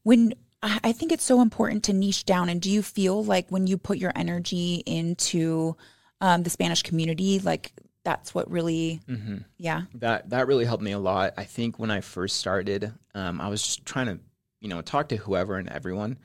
when 0.04 0.34
I 0.62 0.80
I 0.84 0.92
think 0.92 1.12
it's 1.12 1.24
so 1.24 1.42
important 1.42 1.86
to 1.86 1.94
niche 1.94 2.26
down. 2.26 2.50
And 2.50 2.62
do 2.62 2.70
you 2.70 2.82
feel 2.84 3.24
like 3.24 3.50
when 3.50 3.66
you 3.68 3.78
put 3.78 3.98
your 3.98 4.12
energy 4.16 4.84
into 4.86 5.76
um, 6.20 6.44
the 6.44 6.50
Spanish 6.50 6.84
community, 6.84 7.40
like 7.40 7.72
that's 8.04 8.34
what 8.36 8.50
really, 8.52 9.00
Mm-hmm. 9.08 9.38
yeah. 9.58 9.84
that 9.96 10.30
that 10.30 10.48
really 10.48 10.66
helped 10.66 10.84
me 10.84 10.92
a 10.92 11.00
lot. 11.00 11.34
I 11.38 11.46
think 11.46 11.80
when 11.80 11.90
I 11.92 12.02
first 12.02 12.36
started, 12.38 12.94
um, 13.16 13.40
I 13.42 13.48
was 13.48 13.62
just 13.64 13.86
trying 13.86 14.08
to, 14.08 14.20
you 14.60 14.70
know, 14.70 14.82
talk 14.82 15.10
to 15.10 15.18
whoever 15.18 15.56
and 15.58 15.70
everyone, 15.70 16.18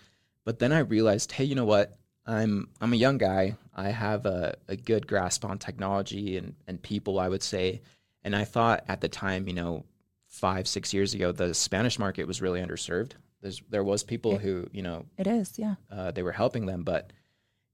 but 0.45 0.59
then 0.59 0.73
I 0.73 0.81
realized, 0.81 1.33
hey, 1.33 1.45
you 1.45 1.55
know 1.55 1.65
what? 1.65 1.95
I'm 2.27 2.69
I'm 2.81 2.93
a 2.93 2.97
young 2.97 3.19
guy. 3.19 3.57
I 3.75 3.91
have 3.91 4.27
a, 4.27 4.57
a 4.69 4.77
good 4.77 5.07
grasp 5.07 5.45
on 5.45 5.59
technology 5.59 6.37
and 6.37 6.55
and 6.67 6.81
people. 6.83 7.19
I 7.21 7.29
would 7.29 7.43
say, 7.43 7.83
and 8.25 8.35
I 8.35 8.45
thought 8.45 8.85
at 8.89 9.01
the 9.01 9.09
time, 9.09 9.47
you 9.47 9.55
know, 9.55 9.85
five 10.27 10.67
six 10.67 10.93
years 10.93 11.15
ago, 11.15 11.33
the 11.33 11.55
Spanish 11.55 11.99
market 11.99 12.27
was 12.27 12.43
really 12.43 12.61
underserved. 12.61 13.13
There's 13.43 13.63
there 13.71 13.85
was 13.85 14.03
people 14.03 14.33
Yeah. 14.33 14.39
who 14.39 14.69
you 14.73 14.83
know 14.83 15.07
It 15.19 15.27
is. 15.27 15.59
Yeah. 15.59 15.77
uh, 15.91 16.11
they 16.11 16.23
were 16.23 16.33
helping 16.33 16.67
them, 16.67 16.83
but 16.83 17.13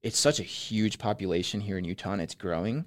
it's 0.03 0.19
such 0.19 0.39
a 0.41 0.45
huge 0.45 0.99
population 0.99 1.61
here 1.61 1.79
in 1.79 1.85
Utah 1.85 2.13
and 2.13 2.21
it's 2.23 2.35
growing. 2.35 2.85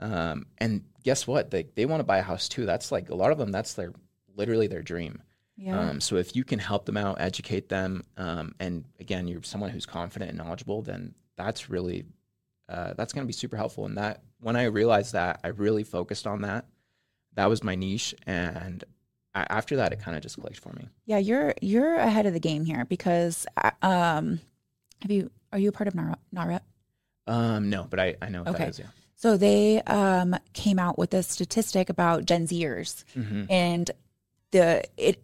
Um, 0.00 0.46
and 0.58 0.82
guess 1.04 1.26
what? 1.26 1.50
They 1.50 1.64
they 1.76 1.86
want 1.86 2.00
to 2.00 2.04
buy 2.04 2.18
a 2.18 2.22
house 2.22 2.48
too. 2.48 2.66
That's 2.66 2.90
like 2.90 3.10
a 3.10 3.14
lot 3.14 3.30
of 3.30 3.38
them. 3.38 3.52
That's 3.52 3.74
their 3.74 3.92
literally 4.34 4.66
their 4.66 4.82
dream. 4.82 5.22
Yeah. 5.56 5.78
Um, 5.78 6.00
so 6.00 6.16
if 6.16 6.34
you 6.34 6.42
can 6.44 6.58
help 6.58 6.84
them 6.84 6.96
out, 6.96 7.20
educate 7.20 7.68
them, 7.68 8.04
um, 8.16 8.54
and 8.58 8.84
again, 8.98 9.28
you're 9.28 9.42
someone 9.42 9.70
who's 9.70 9.86
confident 9.86 10.30
and 10.30 10.38
knowledgeable, 10.38 10.82
then 10.82 11.14
that's 11.36 11.70
really 11.70 12.04
uh, 12.68 12.94
that's 12.94 13.12
going 13.12 13.22
to 13.24 13.26
be 13.26 13.32
super 13.32 13.56
helpful. 13.56 13.84
And 13.86 13.96
that 13.98 14.22
when 14.40 14.56
I 14.56 14.64
realized 14.64 15.12
that, 15.12 15.40
I 15.44 15.48
really 15.48 15.84
focused 15.84 16.26
on 16.26 16.42
that. 16.42 16.66
That 17.34 17.48
was 17.48 17.62
my 17.62 17.74
niche, 17.74 18.14
and 18.26 18.82
I, 19.34 19.46
after 19.50 19.76
that, 19.76 19.92
it 19.92 20.00
kind 20.00 20.16
of 20.16 20.22
just 20.22 20.40
clicked 20.40 20.58
for 20.60 20.72
me. 20.72 20.88
yeah. 21.06 21.18
You're, 21.18 21.54
you're 21.60 21.96
ahead 21.96 22.26
of 22.26 22.32
the 22.32 22.40
game 22.40 22.64
here 22.64 22.84
because, 22.84 23.46
uh, 23.56 23.70
um, 23.82 24.40
have 25.02 25.10
you, 25.10 25.30
are 25.52 25.58
you 25.58 25.68
a 25.68 25.72
part 25.72 25.88
of 25.88 25.94
NAHREP? 25.94 26.16
NAHREP? 26.34 26.60
Um, 27.26 27.70
no, 27.70 27.86
but 27.88 27.98
I 28.00 28.16
I 28.20 28.28
know 28.28 28.42
what 28.42 28.50
Okay. 28.54 28.64
that 28.64 28.70
is. 28.70 28.78
Yeah. 28.80 28.86
So 29.16 29.36
they 29.36 29.80
um, 29.82 30.36
came 30.52 30.78
out 30.78 30.98
with 30.98 31.14
a 31.14 31.22
statistic 31.22 31.88
about 31.88 32.26
Gen 32.26 32.46
Zers, 32.46 33.04
hmm 33.14 33.44
and 33.48 33.90
the 34.50 34.82
it 34.96 35.22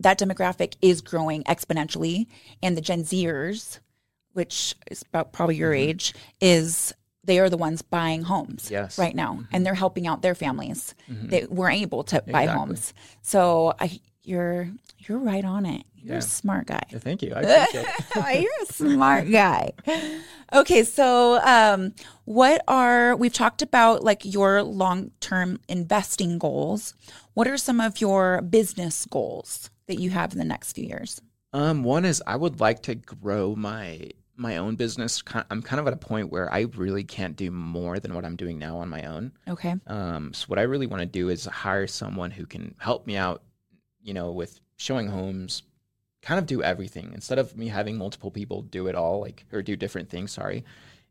that 0.00 0.18
demographic 0.18 0.74
is 0.82 1.00
growing 1.00 1.42
exponentially, 1.44 2.26
and 2.62 2.76
the 2.76 2.80
Gen 2.80 3.02
Zers, 3.04 3.78
which 4.32 4.74
is 4.90 5.02
about 5.02 5.32
probably 5.32 5.56
your 5.56 5.72
Mhm. 5.72 5.78
age, 5.88 6.14
is 6.40 6.92
they 7.24 7.38
are 7.38 7.50
the 7.50 7.56
ones 7.58 7.82
buying 7.82 8.22
homes 8.22 8.70
Yes. 8.70 8.96
right 8.98 9.14
now, 9.14 9.44
and 9.52 9.66
they're 9.66 9.74
helping 9.74 10.06
out 10.06 10.22
their 10.22 10.34
families 10.34 10.94
that 11.08 11.50
weren't 11.50 11.80
able 11.82 12.02
to 12.04 12.22
buy 12.30 12.46
homes. 12.46 12.94
So 13.22 13.74
I, 13.80 14.00
you're 14.22 14.70
you're 15.00 15.18
right 15.18 15.44
on 15.44 15.64
it. 15.64 15.84
You're 15.96 16.14
Yeah. 16.14 16.18
a 16.18 16.22
smart 16.22 16.66
guy. 16.66 16.82
Yeah, 16.90 16.98
Thank 16.98 17.22
you. 17.22 17.32
I 17.34 17.40
appreciate 17.40 17.86
it. 17.86 18.42
You're 18.42 18.62
a 18.68 18.72
smart 18.72 19.30
guy. 19.30 19.72
Okay, 20.52 20.82
so 20.84 21.40
um, 21.44 21.94
what 22.24 22.62
are 22.68 23.16
we've 23.16 23.32
talked 23.32 23.62
about 23.62 24.02
like 24.04 24.24
your 24.24 24.62
long 24.62 25.10
term 25.20 25.60
investing 25.68 26.38
goals? 26.38 26.94
What 27.34 27.46
are 27.48 27.56
some 27.56 27.80
of 27.80 28.00
your 28.00 28.42
business 28.42 29.06
goals 29.06 29.70
that 29.88 29.98
you 29.98 30.10
have 30.10 30.32
in 30.32 30.38
the 30.38 30.44
next 30.44 30.72
few 30.72 30.84
years? 30.84 31.20
Um, 31.52 31.82
one 31.82 32.04
is 32.04 32.22
I 32.26 32.36
would 32.36 32.60
like 32.60 32.82
to 32.84 32.94
grow 32.94 33.56
my 33.56 34.10
my 34.36 34.58
own 34.58 34.76
business. 34.76 35.22
I'm 35.50 35.62
kind 35.62 35.80
of 35.80 35.86
at 35.88 35.92
a 35.92 35.96
point 35.96 36.30
where 36.30 36.52
I 36.52 36.60
really 36.76 37.02
can't 37.02 37.34
do 37.34 37.50
more 37.50 37.98
than 37.98 38.14
what 38.14 38.24
I'm 38.24 38.36
doing 38.36 38.56
now 38.56 38.78
on 38.78 38.88
my 38.88 39.02
own. 39.02 39.32
Okay. 39.48 39.74
Um, 39.88 40.32
so 40.32 40.46
what 40.46 40.60
I 40.60 40.62
really 40.62 40.86
want 40.86 41.00
to 41.00 41.06
do 41.06 41.28
is 41.28 41.44
hire 41.46 41.88
someone 41.88 42.30
who 42.30 42.46
can 42.46 42.76
help 42.78 43.04
me 43.04 43.16
out, 43.16 43.42
you 44.00 44.14
know, 44.14 44.30
with 44.30 44.60
showing 44.76 45.08
homes, 45.08 45.64
kind 46.22 46.38
of 46.38 46.46
do 46.46 46.62
everything 46.62 47.10
instead 47.14 47.40
of 47.40 47.56
me 47.56 47.66
having 47.66 47.98
multiple 47.98 48.30
people 48.30 48.62
do 48.62 48.86
it 48.86 48.94
all, 48.94 49.20
like 49.20 49.44
or 49.52 49.60
do 49.60 49.74
different 49.74 50.08
things. 50.08 50.30
Sorry, 50.30 50.64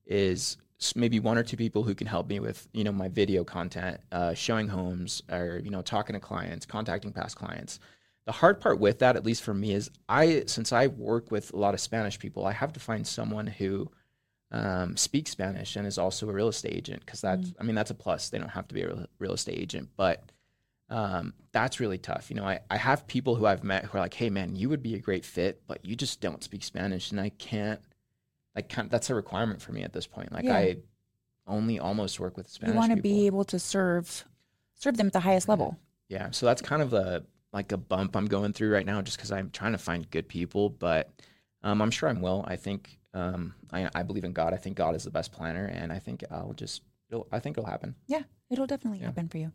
is 0.06 0.56
maybe 0.96 1.20
one 1.20 1.38
or 1.38 1.44
two 1.44 1.58
people 1.58 1.84
who 1.84 1.96
can 1.96 2.08
help 2.08 2.30
me 2.30 2.40
with 2.40 2.68
you 2.72 2.84
know 2.86 2.92
my 2.94 3.10
video 3.10 3.44
content, 3.44 4.00
uh, 4.14 4.34
showing 4.34 4.70
homes, 4.70 5.22
or 5.30 5.60
you 5.64 5.70
know 5.70 5.82
talking 5.82 6.14
to 6.14 6.20
clients, 6.20 6.66
contacting 6.66 7.12
past 7.12 7.36
clients. 7.36 7.80
The 8.28 8.34
hard 8.34 8.60
part 8.60 8.78
with 8.80 9.00
that, 9.00 9.16
at 9.16 9.26
least 9.26 9.42
for 9.42 9.54
me, 9.54 9.72
is 9.72 9.90
I 10.10 10.44
since 10.48 10.74
I 10.74 10.88
work 10.88 11.32
with 11.32 11.54
a 11.54 11.56
lot 11.56 11.74
of 11.74 11.80
Spanish 11.80 12.20
people, 12.20 12.46
I 12.46 12.52
have 12.52 12.74
to 12.74 12.80
find 12.80 13.08
someone 13.08 13.48
who 13.48 13.90
um, 14.52 14.98
speaks 14.98 15.32
Spanish 15.32 15.78
and 15.78 15.88
is 15.88 15.98
also 15.98 16.28
a 16.28 16.34
real 16.34 16.50
estate 16.50 16.74
agent 16.74 17.06
because 17.06 17.22
that's 17.22 17.54
I 17.58 17.64
mean 17.64 17.74
that's 17.74 17.90
a 17.90 17.96
plus. 17.96 18.30
They 18.30 18.38
don't 18.38 18.50
have 18.50 18.68
to 18.68 18.76
be 18.76 18.82
a 18.82 19.08
real, 19.18 19.34
estate 19.34 19.58
agent, 19.58 19.92
but 19.96 20.30
um, 20.90 21.36
that's 21.54 21.80
really 21.80 21.98
tough. 21.98 22.30
You 22.30 22.36
know, 22.36 22.44
I, 22.44 22.60
I 22.70 22.76
have 22.76 23.08
people 23.08 23.36
who 23.36 23.46
I've 23.46 23.64
met 23.64 23.86
who 23.86 23.98
are 23.98 24.02
like, 24.02 24.14
"Hey, 24.14 24.30
man, 24.30 24.58
you 24.58 24.68
would 24.68 24.84
be 24.84 24.96
a 24.96 25.00
great 25.00 25.24
fit, 25.24 25.62
but 25.66 25.86
you 25.86 25.96
just 25.96 26.20
don't 26.20 26.44
speak 26.44 26.64
Spanish," 26.64 27.12
and 27.12 27.22
I 27.22 27.30
can't. 27.30 27.80
Like, 28.58 28.68
kind 28.68 28.90
that's 28.90 29.10
a 29.10 29.16
requirement 29.16 29.62
for 29.62 29.72
me 29.72 29.84
at 29.84 29.94
this 29.94 30.06
point. 30.06 30.34
Like, 30.34 30.44
Yeah. 30.44 30.58
I 30.58 30.78
only 31.48 31.80
almost 31.80 32.20
work 32.20 32.36
with 32.36 32.50
Spanish. 32.50 32.74
you 32.74 32.78
want 32.78 32.94
to 32.94 33.02
be 33.02 33.26
able 33.26 33.46
to 33.46 33.58
serve 33.58 34.26
serve 34.74 34.98
them 34.98 35.08
at 35.08 35.14
the 35.14 35.22
highest 35.22 35.48
level. 35.48 35.78
Yeah, 36.10 36.32
so 36.32 36.46
that's 36.46 36.62
kind 36.62 36.82
of 36.82 36.92
a 36.94 37.24
like 37.58 37.72
a 37.72 37.78
bump 37.78 38.16
I'm 38.16 38.28
going 38.28 38.54
through 38.54 38.72
right 38.72 38.86
now, 38.86 39.02
just 39.02 39.18
because 39.18 39.32
I'm 39.32 39.50
trying 39.50 39.72
to 39.72 39.78
find 39.80 40.10
good 40.12 40.28
people. 40.28 40.70
But 40.70 41.10
um, 41.64 41.82
I'm 41.82 41.90
sure 41.92 42.08
I'm 42.08 42.22
well. 42.22 42.46
I 42.48 42.56
think 42.56 43.00
um, 43.16 43.56
I, 43.74 43.90
I 43.96 44.04
believe 44.04 44.24
in 44.24 44.32
God. 44.32 44.54
I 44.54 44.58
think 44.58 44.78
God 44.78 44.96
is 44.96 45.04
the 45.04 45.10
best 45.12 45.32
planner, 45.32 45.66
and 45.66 45.92
I 45.92 46.00
think 46.00 46.24
I'll 46.32 46.54
just. 46.54 46.84
It'll, 47.10 47.28
I 47.32 47.40
think 47.40 47.58
it'll 47.58 47.70
happen. 47.70 47.96
Yeah, 48.06 48.22
it'll 48.52 48.68
definitely 48.68 49.00
Yeah. 49.00 49.08
happen 49.08 49.28
for 49.28 49.38
you. 49.40 49.52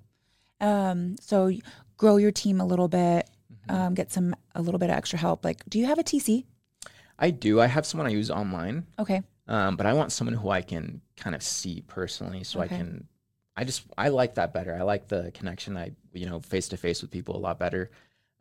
Um, 0.61 1.16
so 1.20 1.50
grow 1.96 2.16
your 2.16 2.32
team 2.32 2.61
a 2.61 2.66
little 2.66 2.88
bit, 2.88 3.28
Mm-hmm. 3.53 3.74
um, 3.80 3.94
get 3.94 4.11
some 4.11 4.34
a 4.57 4.62
little 4.62 4.78
bit 4.80 4.90
of 4.90 4.96
extra 4.96 5.18
help. 5.18 5.44
Like, 5.44 5.62
do 5.68 5.78
you 5.78 5.86
have 5.86 5.98
a 5.98 6.03
TC? 6.03 6.44
I 7.18 7.30
do. 7.30 7.61
I 7.61 7.66
have 7.66 7.86
someone 7.86 8.07
I 8.09 8.11
use 8.11 8.30
online, 8.30 8.86
Okay. 8.98 9.22
um, 9.46 9.76
but 9.76 9.86
I 9.86 9.92
want 9.92 10.11
someone 10.11 10.34
who 10.34 10.48
I 10.50 10.62
can 10.62 11.00
kind 11.16 11.36
of 11.36 11.42
see 11.42 11.82
personally, 11.86 12.42
so 12.42 12.61
Okay. 12.61 12.74
I 12.74 12.78
can. 12.78 13.07
I 13.57 13.64
just 13.64 13.84
I 13.98 14.09
like 14.09 14.34
that 14.36 14.53
better. 14.53 14.74
I 14.74 14.82
like 14.82 15.09
the 15.09 15.30
connection. 15.34 15.76
I 15.76 15.92
you 16.12 16.26
know 16.26 16.40
face 16.40 16.68
to 16.68 16.76
face 16.76 17.03
with 17.03 17.11
people 17.11 17.36
a 17.36 17.38
lot 17.38 17.59
better. 17.59 17.90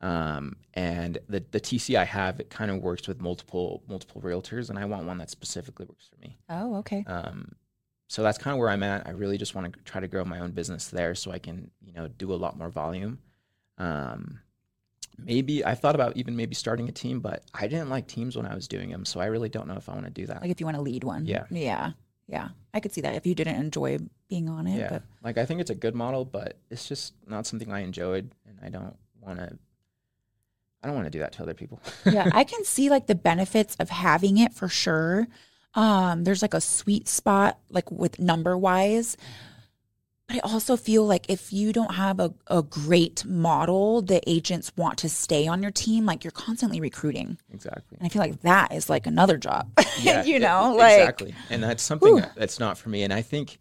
Um, 0.01 0.55
and 0.73 1.19
the 1.29 1.43
the 1.51 1.59
TC 1.59 1.95
I 1.95 2.05
have 2.05 2.39
it 2.39 2.49
kind 2.49 2.71
of 2.71 2.81
works 2.81 3.07
with 3.07 3.21
multiple 3.21 3.83
multiple 3.87 4.21
realtors, 4.21 4.69
and 4.69 4.79
I 4.79 4.85
want 4.85 5.05
one 5.05 5.17
that 5.19 5.29
specifically 5.29 5.85
works 5.85 6.07
for 6.07 6.19
me. 6.19 6.37
Oh, 6.49 6.75
okay. 6.77 7.03
Um, 7.07 7.53
so 8.07 8.23
that's 8.23 8.37
kind 8.37 8.53
of 8.53 8.59
where 8.59 8.69
I'm 8.69 8.83
at. 8.83 9.07
I 9.07 9.11
really 9.11 9.37
just 9.37 9.55
want 9.55 9.71
to 9.71 9.79
try 9.83 10.01
to 10.01 10.07
grow 10.07 10.25
my 10.25 10.39
own 10.39 10.51
business 10.51 10.87
there, 10.87 11.13
so 11.13 11.31
I 11.31 11.39
can 11.39 11.69
you 11.85 11.93
know 11.93 12.07
do 12.07 12.33
a 12.33 12.35
lot 12.35 12.57
more 12.57 12.69
volume. 12.69 13.19
Um, 13.77 14.39
maybe 15.17 15.63
I 15.63 15.75
thought 15.75 15.95
about 15.95 16.17
even 16.17 16.35
maybe 16.35 16.55
starting 16.55 16.89
a 16.89 16.91
team, 16.91 17.19
but 17.19 17.43
I 17.53 17.67
didn't 17.67 17.89
like 17.89 18.07
teams 18.07 18.35
when 18.35 18.45
I 18.45 18.55
was 18.55 18.67
doing 18.67 18.89
them, 18.89 19.05
so 19.05 19.19
I 19.19 19.25
really 19.25 19.49
don't 19.49 19.67
know 19.67 19.75
if 19.75 19.87
I 19.87 19.93
want 19.93 20.05
to 20.05 20.11
do 20.11 20.25
that. 20.27 20.41
Like 20.41 20.51
if 20.51 20.59
you 20.59 20.65
want 20.65 20.77
to 20.77 20.81
lead 20.81 21.03
one. 21.03 21.25
Yeah. 21.25 21.45
Yeah. 21.49 21.91
Yeah. 22.31 22.49
I 22.73 22.79
could 22.79 22.93
see 22.93 23.01
that 23.01 23.15
if 23.15 23.25
you 23.25 23.35
didn't 23.35 23.55
enjoy 23.57 23.99
being 24.29 24.47
on 24.47 24.65
it. 24.65 24.77
yeah, 24.79 24.89
But 24.89 25.03
like 25.23 25.37
I 25.37 25.45
think 25.45 25.59
it's 25.61 25.69
a 25.69 25.75
good 25.75 25.93
model, 25.95 26.23
but 26.25 26.57
it's 26.69 26.87
just 26.87 27.13
not 27.27 27.45
something 27.45 27.71
I 27.71 27.81
enjoyed, 27.81 28.31
and 28.47 28.57
I 28.63 28.69
don't 28.69 28.95
want 29.19 29.39
to. 29.39 29.57
I 30.83 30.87
don't 30.87 30.95
want 30.95 31.05
to 31.05 31.11
do 31.11 31.19
that 31.19 31.33
to 31.33 31.43
other 31.43 31.53
people. 31.53 31.79
yeah, 32.05 32.29
I 32.33 32.43
can 32.43 32.63
see 32.63 32.89
like 32.89 33.05
the 33.07 33.13
benefits 33.15 33.75
of 33.75 33.89
having 33.89 34.37
it 34.37 34.53
for 34.53 34.67
sure. 34.67 35.27
Um, 35.75 36.23
there's 36.23 36.41
like 36.41 36.53
a 36.53 36.61
sweet 36.61 37.07
spot, 37.07 37.59
like 37.69 37.91
with 37.91 38.19
number 38.19 38.57
wise. 38.57 39.15
But 40.31 40.45
I 40.45 40.49
also 40.49 40.77
feel 40.77 41.05
like 41.05 41.29
if 41.29 41.51
you 41.51 41.73
don't 41.73 41.95
have 41.95 42.21
a, 42.21 42.33
a 42.47 42.63
great 42.63 43.25
model, 43.25 44.01
the 44.01 44.21
agents 44.29 44.71
want 44.77 44.97
to 44.99 45.09
stay 45.09 45.45
on 45.45 45.61
your 45.61 45.71
team, 45.71 46.05
like 46.05 46.23
you're 46.23 46.31
constantly 46.31 46.79
recruiting. 46.79 47.37
exactly. 47.53 47.97
And 47.99 48.05
I 48.05 48.09
feel 48.09 48.21
like 48.21 48.41
that 48.41 48.71
is 48.73 48.89
like 48.89 49.07
another 49.07 49.37
job. 49.37 49.69
Yeah, 49.99 50.23
you 50.23 50.39
know, 50.39 50.73
like 50.75 50.99
exactly, 50.99 51.35
and 51.49 51.61
that's 51.61 51.83
something 51.83 52.15
Whew. 52.15 52.25
that's 52.35 52.59
not 52.59 52.77
for 52.77 52.89
me. 52.89 53.03
And 53.03 53.13
I 53.13 53.21
think, 53.21 53.59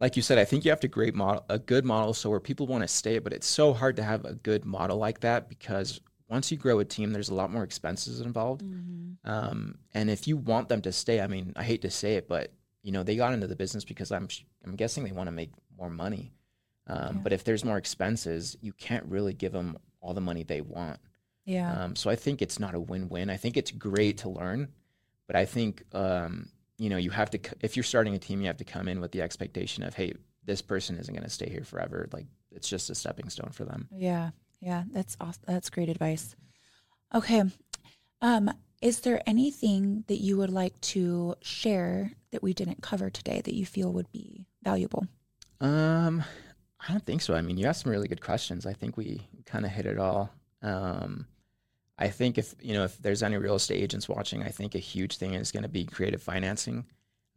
like 0.00 0.16
you 0.16 0.22
said, 0.22 0.38
I 0.38 0.44
think 0.44 0.64
you 0.64 0.70
have 0.70 0.80
to 0.80 0.88
great 0.88 1.14
model 1.14 1.44
a 1.48 1.58
good 1.58 1.84
model 1.84 2.12
so 2.12 2.30
where 2.30 2.38
people 2.38 2.66
want 2.66 2.82
to 2.82 2.88
stay. 2.88 3.18
But 3.18 3.32
it's 3.32 3.46
so 3.46 3.72
hard 3.72 3.96
to 3.96 4.02
have 4.02 4.24
a 4.24 4.34
good 4.34 4.64
model 4.64 4.98
like 4.98 5.20
that 5.20 5.48
because 5.48 6.00
once 6.28 6.52
you 6.52 6.58
grow 6.58 6.78
a 6.78 6.84
team, 6.84 7.12
there's 7.12 7.30
a 7.30 7.34
lot 7.34 7.50
more 7.50 7.64
expenses 7.64 8.20
involved. 8.20 8.62
Mm-hmm. 8.62 9.28
Um, 9.28 9.78
and 9.94 10.10
if 10.10 10.28
you 10.28 10.36
want 10.36 10.68
them 10.68 10.82
to 10.82 10.92
stay, 10.92 11.20
I 11.20 11.26
mean, 11.26 11.54
I 11.56 11.64
hate 11.64 11.82
to 11.82 11.90
say 11.90 12.16
it, 12.16 12.28
but 12.28 12.52
you 12.82 12.92
know, 12.92 13.02
they 13.02 13.16
got 13.16 13.32
into 13.32 13.46
the 13.46 13.56
business 13.56 13.84
because 13.84 14.12
I'm 14.12 14.28
I'm 14.64 14.76
guessing 14.76 15.04
they 15.04 15.12
want 15.12 15.28
to 15.28 15.32
make 15.32 15.50
more 15.76 15.90
money. 15.90 16.32
Um, 16.86 17.16
Yeah. 17.16 17.22
But 17.22 17.32
if 17.32 17.44
there's 17.44 17.64
more 17.64 17.78
expenses, 17.78 18.56
you 18.60 18.72
can't 18.72 19.04
really 19.06 19.32
give 19.34 19.52
them 19.52 19.78
all 20.00 20.14
the 20.14 20.20
money 20.20 20.42
they 20.42 20.60
want. 20.60 20.98
yeah. 21.44 21.84
Um, 21.84 21.96
so 21.96 22.10
I 22.10 22.16
think 22.16 22.42
it's 22.42 22.58
not 22.58 22.74
a 22.74 22.80
win-win. 22.80 23.30
I 23.30 23.36
think 23.36 23.56
it's 23.56 23.70
great 23.70 24.18
to 24.18 24.28
learn, 24.28 24.68
but 25.26 25.36
I 25.36 25.44
think 25.44 25.82
um, 25.92 26.48
you 26.78 26.88
know 26.90 26.96
you 26.96 27.10
have 27.10 27.30
to. 27.30 27.38
If 27.60 27.76
you're 27.76 27.84
starting 27.84 28.14
a 28.14 28.18
team, 28.18 28.40
you 28.40 28.46
have 28.48 28.56
to 28.58 28.64
come 28.64 28.88
in 28.88 29.00
with 29.00 29.12
the 29.12 29.22
expectation 29.22 29.82
of, 29.84 29.94
hey, 29.94 30.14
this 30.44 30.62
person 30.62 30.98
isn't 30.98 31.14
going 31.14 31.24
to 31.24 31.30
stay 31.30 31.48
here 31.48 31.64
forever. 31.64 32.08
Like 32.12 32.26
it's 32.50 32.68
just 32.68 32.90
a 32.90 32.94
stepping 32.94 33.28
stone 33.30 33.50
for 33.52 33.64
them. 33.64 33.88
Yeah, 33.92 34.30
yeah, 34.60 34.84
that's 34.92 35.16
awesome. 35.20 35.42
That's 35.46 35.70
great 35.70 35.88
advice. 35.88 36.34
Okay, 37.14 37.42
um, 38.20 38.50
is 38.80 39.00
there 39.00 39.22
anything 39.26 40.04
that 40.08 40.16
you 40.20 40.36
would 40.36 40.50
like 40.50 40.80
to 40.80 41.36
share 41.42 42.12
that 42.32 42.42
we 42.42 42.52
didn't 42.54 42.82
cover 42.82 43.10
today 43.10 43.40
that 43.40 43.54
you 43.54 43.66
feel 43.66 43.92
would 43.92 44.10
be 44.10 44.46
valuable? 44.62 45.06
Um, 45.62 46.24
I 46.86 46.92
don't 46.92 47.06
think 47.06 47.22
so. 47.22 47.34
I 47.34 47.40
mean, 47.40 47.56
you 47.56 47.66
asked 47.66 47.82
some 47.82 47.92
really 47.92 48.08
good 48.08 48.20
questions. 48.20 48.66
I 48.66 48.72
think 48.72 48.96
we 48.96 49.22
kind 49.46 49.64
of 49.64 49.70
hit 49.70 49.86
it 49.86 49.98
all. 49.98 50.30
Um, 50.60 51.26
I 51.98 52.08
think 52.08 52.36
if 52.36 52.54
you 52.60 52.74
know 52.74 52.84
if 52.84 52.98
there's 52.98 53.22
any 53.22 53.36
real 53.36 53.54
estate 53.54 53.80
agents 53.80 54.08
watching, 54.08 54.42
I 54.42 54.48
think 54.48 54.74
a 54.74 54.80
huge 54.80 55.16
thing 55.16 55.34
is 55.34 55.52
going 55.52 55.62
to 55.62 55.68
be 55.68 55.84
creative 55.84 56.22
financing. 56.22 56.84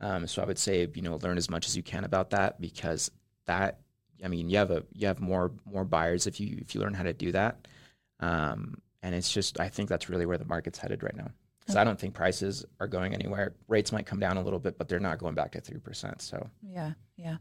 Um, 0.01 0.25
so 0.27 0.41
I 0.41 0.45
would 0.45 0.57
say 0.57 0.87
you 0.93 1.01
know 1.03 1.17
learn 1.21 1.37
as 1.37 1.49
much 1.49 1.67
as 1.67 1.77
you 1.77 1.83
can 1.83 2.03
about 2.03 2.31
that 2.31 2.59
because 2.59 3.11
that 3.45 3.79
I 4.23 4.27
mean 4.27 4.49
you 4.49 4.57
have 4.57 4.71
a 4.71 4.83
you 4.93 5.05
have 5.05 5.19
more 5.19 5.51
more 5.65 5.85
buyers 5.85 6.25
if 6.25 6.39
you 6.39 6.57
if 6.59 6.73
you 6.73 6.81
learn 6.81 6.95
how 6.95 7.03
to 7.03 7.13
do 7.13 7.31
that. 7.33 7.67
Um, 8.19 8.81
and 9.03 9.13
it's 9.13 9.31
just 9.31 9.59
I 9.59 9.69
think 9.69 9.87
that's 9.87 10.09
really 10.09 10.25
where 10.25 10.39
the 10.39 10.45
market's 10.45 10.79
headed 10.79 11.03
right 11.03 11.15
now. 11.15 11.29
Because 11.59 11.75
I 11.75 11.83
don't 11.83 11.99
think 11.99 12.13
prices 12.13 12.63
are 12.79 12.87
going 12.87 13.13
anywhere. 13.13 13.55
Rates 13.67 13.91
might 13.91 14.05
come 14.05 14.19
down 14.19 14.37
a 14.37 14.41
little 14.41 14.59
bit, 14.59 14.77
but 14.77 14.87
they're 14.87 14.99
not 14.99 15.17
going 15.17 15.35
back 15.35 15.51
to 15.51 15.61
three 15.61 15.79
percent. 15.79 16.21
So 16.21 16.49
Yeah, 16.63 16.93
yeah. 17.17 17.37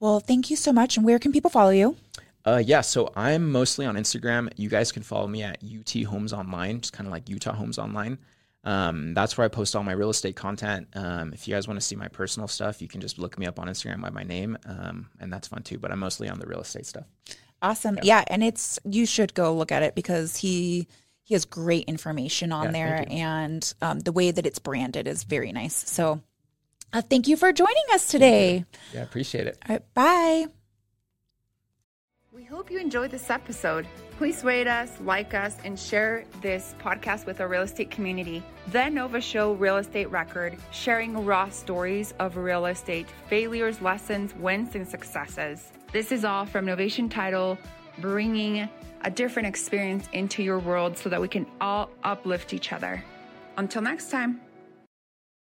Well, 0.00 0.20
thank 0.20 0.50
you 0.50 0.56
so 0.56 0.72
much. 0.72 0.96
And 0.96 1.04
where 1.06 1.18
can 1.18 1.30
people 1.30 1.50
follow 1.50 1.70
you? 1.70 1.96
Uh, 2.44 2.62
yeah, 2.64 2.80
so 2.80 3.12
I'm 3.14 3.52
mostly 3.52 3.84
on 3.84 3.96
Instagram. 3.96 4.50
You 4.56 4.70
guys 4.70 4.92
can 4.92 5.02
follow 5.02 5.28
me 5.28 5.42
at 5.42 5.58
UT 5.62 6.04
Homes 6.04 6.32
Online, 6.32 6.80
just 6.80 6.94
kind 6.94 7.06
of 7.06 7.12
like 7.12 7.28
Utah 7.28 7.52
Homes 7.52 7.78
Online. 7.78 8.18
Um, 8.64 9.14
that's 9.14 9.36
where 9.38 9.44
I 9.44 9.48
post 9.48 9.76
all 9.76 9.82
my 9.82 9.92
real 9.92 10.10
estate 10.10 10.36
content. 10.36 10.88
Um, 10.94 11.32
if 11.32 11.46
you 11.46 11.54
guys 11.54 11.68
want 11.68 11.78
to 11.78 11.86
see 11.86 11.96
my 11.96 12.08
personal 12.08 12.48
stuff, 12.48 12.80
you 12.82 12.88
can 12.88 13.00
just 13.00 13.18
look 13.18 13.38
me 13.38 13.46
up 13.46 13.58
on 13.58 13.68
Instagram 13.68 14.00
by 14.00 14.10
my 14.10 14.22
name, 14.22 14.56
um, 14.66 15.08
and 15.18 15.32
that's 15.32 15.48
fun 15.48 15.62
too. 15.62 15.78
But 15.78 15.92
I'm 15.92 15.98
mostly 15.98 16.28
on 16.28 16.38
the 16.38 16.46
real 16.46 16.60
estate 16.60 16.86
stuff. 16.86 17.04
Awesome. 17.62 17.98
Yeah. 18.02 18.24
and 18.28 18.42
it's 18.42 18.78
you 18.84 19.04
should 19.04 19.34
go 19.34 19.54
look 19.54 19.70
at 19.70 19.82
it 19.82 19.94
because 19.94 20.36
he 20.36 20.88
he 21.24 21.34
has 21.34 21.44
great 21.44 21.84
information 21.84 22.52
on 22.52 22.66
Yeah, 22.66 22.70
there, 22.72 23.06
and 23.08 23.74
um, 23.82 24.00
the 24.00 24.12
way 24.12 24.30
that 24.30 24.46
it's 24.46 24.58
branded 24.58 25.06
is 25.06 25.24
very 25.24 25.52
nice. 25.52 25.74
So, 25.88 26.20
uh, 26.92 27.02
thank 27.02 27.28
you 27.28 27.36
for 27.36 27.52
joining 27.52 27.84
us 27.92 28.06
today. 28.08 28.64
Yeah, 28.92 29.02
appreciate 29.02 29.46
it. 29.46 29.58
All 29.68 29.74
right, 29.76 29.94
bye. 29.94 30.46
We 32.32 32.44
hope 32.44 32.70
you 32.70 32.78
enjoyed 32.78 33.10
this 33.10 33.28
episode. 33.30 33.86
Please 34.16 34.44
rate 34.44 34.66
us, 34.66 34.92
like 35.00 35.34
us, 35.34 35.56
and 35.64 35.78
share 35.78 36.24
this 36.42 36.74
podcast 36.80 37.26
with 37.26 37.40
our 37.40 37.48
real 37.48 37.62
estate 37.62 37.90
community. 37.90 38.42
The 38.68 38.88
Nova 38.88 39.20
Show 39.20 39.54
Real 39.54 39.78
Estate 39.78 40.10
Record, 40.10 40.56
sharing 40.70 41.24
raw 41.24 41.48
stories 41.48 42.12
of 42.18 42.36
real 42.36 42.66
estate 42.66 43.08
failures, 43.28 43.80
lessons, 43.80 44.34
wins, 44.34 44.74
and 44.74 44.86
successes. 44.86 45.72
This 45.92 46.12
is 46.12 46.24
all 46.24 46.44
from 46.44 46.66
Novation 46.66 47.10
Title, 47.10 47.58
bringing 47.98 48.68
a 49.02 49.10
different 49.10 49.48
experience 49.48 50.08
into 50.12 50.42
your 50.42 50.58
world 50.58 50.98
so 50.98 51.08
that 51.08 51.20
we 51.20 51.28
can 51.28 51.46
all 51.60 51.90
uplift 52.04 52.52
each 52.52 52.72
other. 52.72 53.02
Until 53.56 53.82
next 53.82 54.10
time. 54.10 54.40